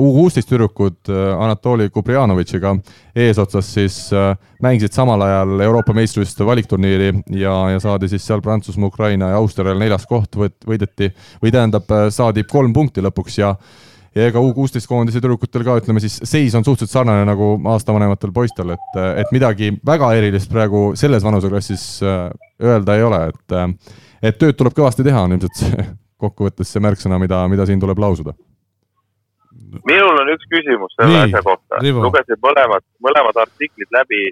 [0.00, 2.72] U kuusteist tüdrukud äh, Anatoli Kuprianovitšiga
[3.16, 4.30] eesotsas siis äh,
[4.64, 9.78] mängisid samal ajal Euroopa meistrivõistluste valikturniiri ja, ja saadi siis seal Prantsusmaa, Ukraina ja Austriale
[9.80, 11.10] neljas koht võideti
[11.42, 13.52] või tähendab, äh, saadi kolm punkti lõpuks ja
[14.16, 18.32] ja ega U kuusteist koondise tüdrukutel ka ütleme siis seis on suhteliselt sarnane nagu aastavanematel
[18.34, 22.30] poistel, et, et midagi väga erilist praegu selles vanuseklassis äh,
[22.64, 23.70] öelda ei ole, et äh,
[24.24, 25.86] et tööd tuleb kõvasti teha, on ilmselt see
[26.22, 28.32] kokkuvõttes see märksõna, mida, mida siin tuleb lausuda.
[29.84, 34.22] minul on üks küsimus selle asja kohta, lugesin mõlemad, mõlemad artiklid läbi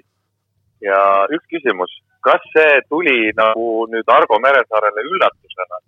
[0.81, 0.99] ja
[1.29, 1.91] üks küsimus,
[2.25, 5.83] kas see tuli nagu nüüd Argo Meresaarele üllatusena?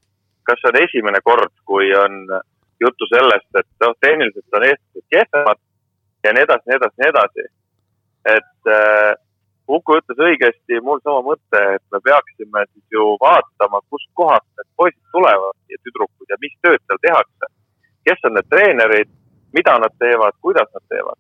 [0.48, 2.22] kas see on esimene kord, kui on
[2.84, 5.62] juttu sellest, et noh, tehniliselt on eestlased kehvemad
[6.24, 7.48] ja nii edasi, nii edasi, nii edasi.
[8.36, 9.14] et äh,
[9.68, 15.10] Uku ütles õigesti, mul sama mõte, et me peaksime siis ju vaatama, kustkohast need poisid
[15.12, 17.50] tulevad ja tüdrukud ja mis tööd seal tehakse.
[18.08, 19.10] kes on need treenerid,
[19.52, 21.20] mida nad teevad, kuidas nad teevad.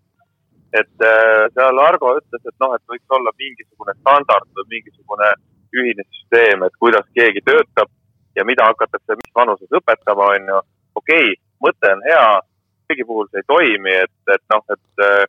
[0.79, 5.29] et äh, seal Argo ütles, et noh, et võiks olla mingisugune standard või mingisugune
[5.75, 7.91] ühine süsteem, et kuidas keegi töötab
[8.35, 10.61] ja mida hakatakse mis vanuses õpetama, on ju.
[10.95, 12.27] okei okay,, mõte on hea,
[12.89, 15.23] kõigi puhul see ei toimi, et, et noh, et äh,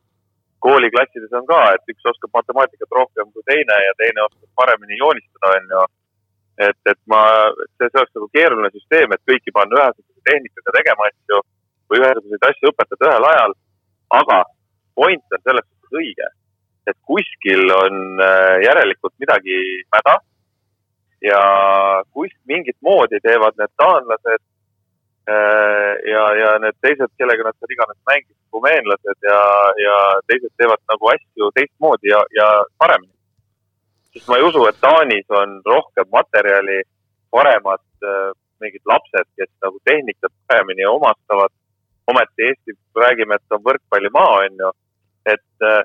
[0.65, 5.55] kooliklassides on ka, et üks oskab matemaatikat rohkem kui teine ja teine oskab paremini joonistada,
[5.59, 5.85] on ju.
[6.69, 7.23] et, et ma,
[7.77, 11.43] see, see oleks nagu keeruline süsteem, et kõiki panna ühesuguse tehnikaga tegema asju
[11.89, 13.55] või ühesuguseid asju õpetada ühel ajal.
[14.19, 14.39] aga
[14.99, 16.31] point on selles suhtes õige,
[16.91, 19.59] et kuskil on äh, järelikult midagi
[19.95, 20.19] mäda
[21.23, 21.41] ja
[22.15, 24.43] kus mingit moodi teevad need taanlased
[26.13, 29.41] ja, ja need teised, kellega nad seal iganes mängisid, rumeenlased ja,
[29.85, 29.97] ja
[30.31, 32.49] teised teevad nagu asju teistmoodi ja, ja
[32.81, 33.13] paremini.
[34.13, 36.81] sest ma ei usu, et Taanis on rohkem materjali,
[37.35, 38.33] paremad äh,
[38.65, 41.53] mingid lapsed, kes nagu tehnikat paremini omastavad.
[42.09, 44.71] ometi Eesti, räägime, et on võrkpallimaa, on ju.
[45.29, 45.83] et äh,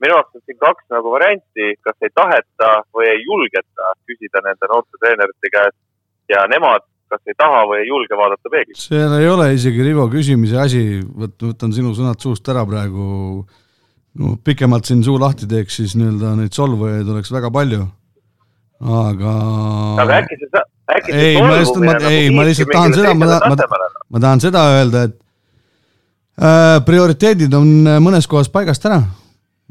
[0.00, 4.70] minu arust on siin kaks nagu varianti, kas ei taheta või ei julgeta küsida nende
[4.70, 5.80] noorte treenerite käest
[6.30, 8.88] ja nemad kas ei taha või ei julge vaadata peeglisse.
[8.88, 13.46] seal ei ole isegi Rivo küsimise asi, võt-, võtan sinu sõnad suust ära praegu.
[14.20, 17.86] no pikemalt siin suu lahti teeks, siis nii-öelda neid solvujaid oleks väga palju.
[18.80, 19.34] aga.
[20.04, 20.66] aga äkki see,
[20.96, 23.90] äkki see ei, ma lihtsalt, ma, nagu ei, ma lihtsalt tahan seda, ma tahan, ma,
[24.10, 25.18] ma tahan seda öelda, et
[26.38, 27.74] äh, prioriteedid on
[28.06, 29.02] mõnes kohas paigast ära.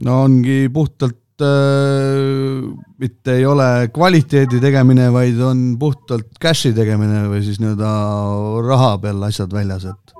[0.03, 2.61] no ongi puhtalt Äh,
[2.99, 7.91] mitte ei ole kvaliteedi tegemine, vaid on puhtalt cash'i tegemine või siis nii-öelda
[8.67, 10.15] raha peal asjad väljas, et.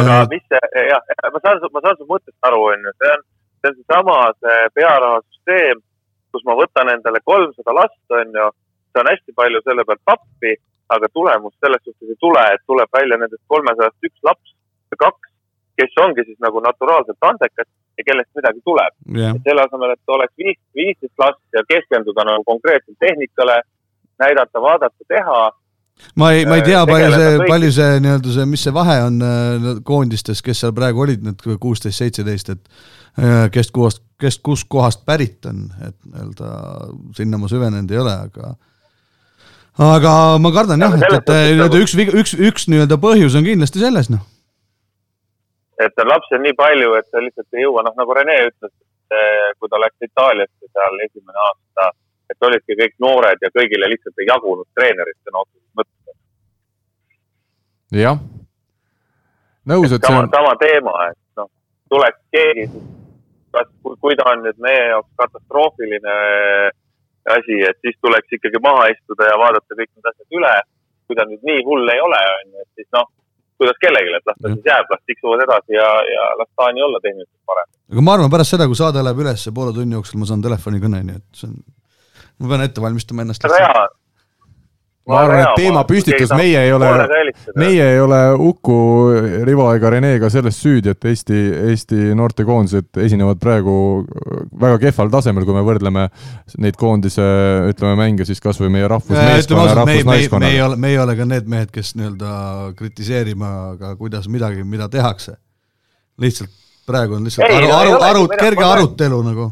[0.00, 3.24] aga mis see, jah, ma saan, ma saan su mõttest aru, on ju, see on,
[3.60, 5.82] see on seesama see pearahasüsteem,
[6.34, 8.50] kus ma võtan endale kolmsada last, on ju,
[8.92, 10.54] see on hästi palju selle pealt pappi,
[10.90, 14.56] aga tulemust selles suhtes ei tule, et tuleb välja nendest kolmesajast üks laps
[14.92, 15.32] või kaks,
[15.80, 17.68] kes ongi siis nagu naturaalselt andekad
[18.00, 19.38] ja kellest midagi tuleb yeah..
[19.46, 23.60] selle asemel, et oleks viis, viisteist last ja keskenduda nagu konkreetselt tehnikale,
[24.22, 25.40] näidata, vaadata, teha.
[26.16, 29.20] ma ei, ma ei tea, palju see, palju see nii-öelda see, mis see vahe on
[29.26, 34.68] äh, koondistes, kes seal praegu olid, need kuusteist, seitseteist, et äh, kes kohast, kes kust
[34.72, 36.56] kohast pärit on, et nii-öelda
[37.20, 38.56] sinna ma süvenenud ei ole, aga
[39.80, 40.12] aga
[40.42, 44.24] ma kardan jah, et, et nii-öelda üks, üks, üks nii-öelda põhjus on kindlasti selles, noh
[45.84, 49.58] et lapsi on nii palju, et ta lihtsalt ei jõua, noh nagu Rene ütles, et
[49.58, 51.90] kui ta läks Itaaliasse seal esimene aasta,
[52.30, 56.16] et olidki kõik noored ja kõigile lihtsalt ei jagunud treenerit sõna otseses mõttes.
[58.02, 58.20] jah,
[59.72, 60.30] nõus, et see on.
[60.34, 61.50] sama teema, et noh,
[61.92, 62.66] tuleks keegi,
[63.56, 66.18] kas, kui ta on nüüd meie jaoks katastroofiline
[67.36, 70.58] asi, et siis tuleks ikkagi maha istuda ja vaadata kõik need asjad üle.
[71.10, 73.08] kui ta nüüd nii hull ei ole, on ju, et siis noh
[73.60, 77.00] kuidas kellelegi, et las ta siis jääb, las tiksuvad edasi ja, ja las Taani olla
[77.04, 77.68] tehniliselt parem.
[77.92, 81.02] aga ma arvan, pärast seda, kui saade läheb üles poole tunni jooksul, ma saan telefonikõne,
[81.08, 81.58] nii et see on,
[82.40, 83.44] ma pean ette valmistama ennast.
[83.46, 83.86] väga hea,
[85.10, 86.90] ma arvan, et teemapüstitus, meie ei ole,
[87.58, 88.20] meie ei ole
[88.50, 88.76] Uku,
[89.46, 91.40] Rivo ega Renega selles süüdi, et Eesti,
[91.72, 93.74] Eesti noortekoondised esinevad praegu
[94.60, 96.06] väga kehval tasemel, kui me võrdleme
[96.62, 97.26] neid koondise,
[97.72, 100.46] ütleme, mänge siis kas või meie rahvusmeeskonna, rahvusnaiskonna.
[100.46, 102.32] me ei ole, me ei ole ka need mehed, kes nii-öelda
[102.78, 105.36] kritiseerima ka kuidas midagi, mida tehakse.
[106.20, 106.50] lihtsalt
[106.86, 109.50] praegu on lihtsalt ei, aru, aru, aru, kerge arutelu nagu.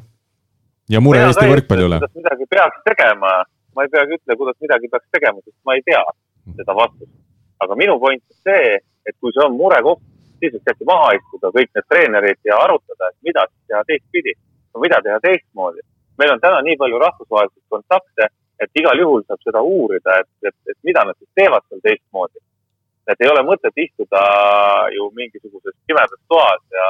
[0.90, 2.00] ja mure Eesti võrkpalli üle.
[2.16, 3.38] midagi peaks tegema
[3.78, 6.02] ma ei peagi ütlema, kuidas midagi peaks tegema, sest ma ei tea
[6.58, 7.14] seda vastust.
[7.62, 8.76] aga minu point on see,
[9.06, 10.02] et kui see on murekoht,
[10.42, 14.34] siis võiks äkki maha istuda kõik need treenerid ja arutada, et mida teha teistpidi
[14.80, 15.80] mida teha teistmoodi.
[16.18, 18.26] meil on täna nii palju rahvusvahelisi kontakte,
[18.62, 22.38] et igal juhul saab seda uurida, et, et, et mida nad siis teevad seal teistmoodi.
[23.08, 24.22] et ei ole mõtet istuda
[24.96, 26.88] ju mingisuguses pimedas toas ja,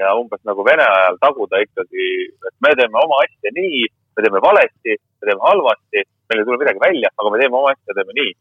[0.00, 2.06] ja umbes nagu Vene ajal taguda ikkagi,
[2.48, 3.82] et me teeme oma asja nii,
[4.16, 7.72] me teeme valesti, me teeme halvasti, meil ei tule midagi välja, aga me teeme oma
[7.72, 8.32] asja, teeme nii.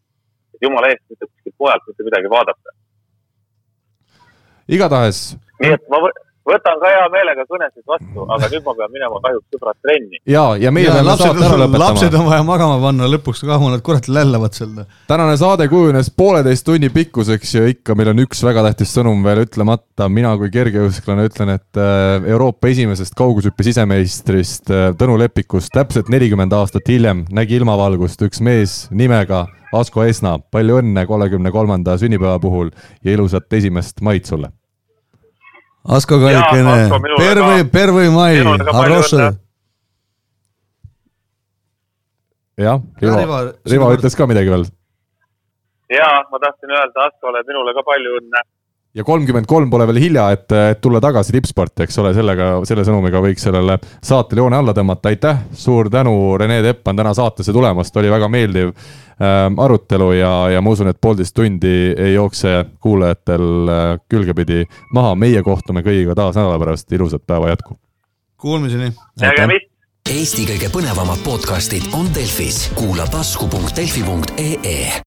[0.54, 2.76] et jumala eest mitte kuskilt mujalt mitte midagi vaadata.
[4.78, 5.20] igatahes.
[5.64, 6.04] nii et ma
[6.48, 10.20] võtan ka hea meelega kõnesid vastu, aga nüüd ma pean minema kahjuks sõbrad trenni.
[10.30, 11.82] ja, ja meie peame lapsed, saate ära lõpetama.
[11.84, 14.74] lapsed on vaja magama panna lõpuks, kaua nad kurat lällavad seal.
[15.08, 19.46] tänane saade kujunes pooleteist tunni pikkuseks ja ikka meil on üks väga tähtis sõnum veel
[19.46, 20.10] ütlemata.
[20.10, 26.54] mina kui kergejõusklane ütlen, et äh, Euroopa esimesest kaugushüppe sisemeistrist äh, Tõnu Lepikust täpselt nelikümmend
[26.54, 30.38] aastat hiljem nägi ilmavalgust üks mees nimega Asko Esna.
[30.52, 32.70] palju õnne kolmekümne kolmanda sünnipäeva puhul
[33.04, 34.52] ja ilusat esimest maid sulle
[35.84, 36.76] Asko Kaikene,
[37.20, 38.38] Pervõi, Pervõi Mai,
[38.72, 39.34] Harroša.
[42.64, 44.64] jah, Rivo, Rivo ütles ka midagi veel.
[45.92, 48.44] ja ma tahtsin öelda Askole minule ka palju õnne.
[48.96, 52.86] Ja kolmkümmend kolm pole veel hilja, et, et tulla tagasi tippsporti, eks ole, sellega, selle
[52.86, 57.98] sõnumiga võiks sellele saatele joone alla tõmmata, aitäh, suur tänu, Rene Teppan täna saatesse tulemast,
[57.98, 58.76] oli väga meeldiv
[59.22, 65.14] Ähm, arutelu ja, ja ma usun, et poolteist tundi ei jookse kuulajatel äh, külgepidi maha.
[65.16, 67.78] meie kohtume kõigiga taas nädala pärast, ilusat päeva jätku.
[68.42, 68.90] Kuulmiseni.
[69.22, 69.70] nägemist.
[70.10, 75.02] Eesti kõige põnevamad podcastid on Delfis, kuula tasku.delfi.ee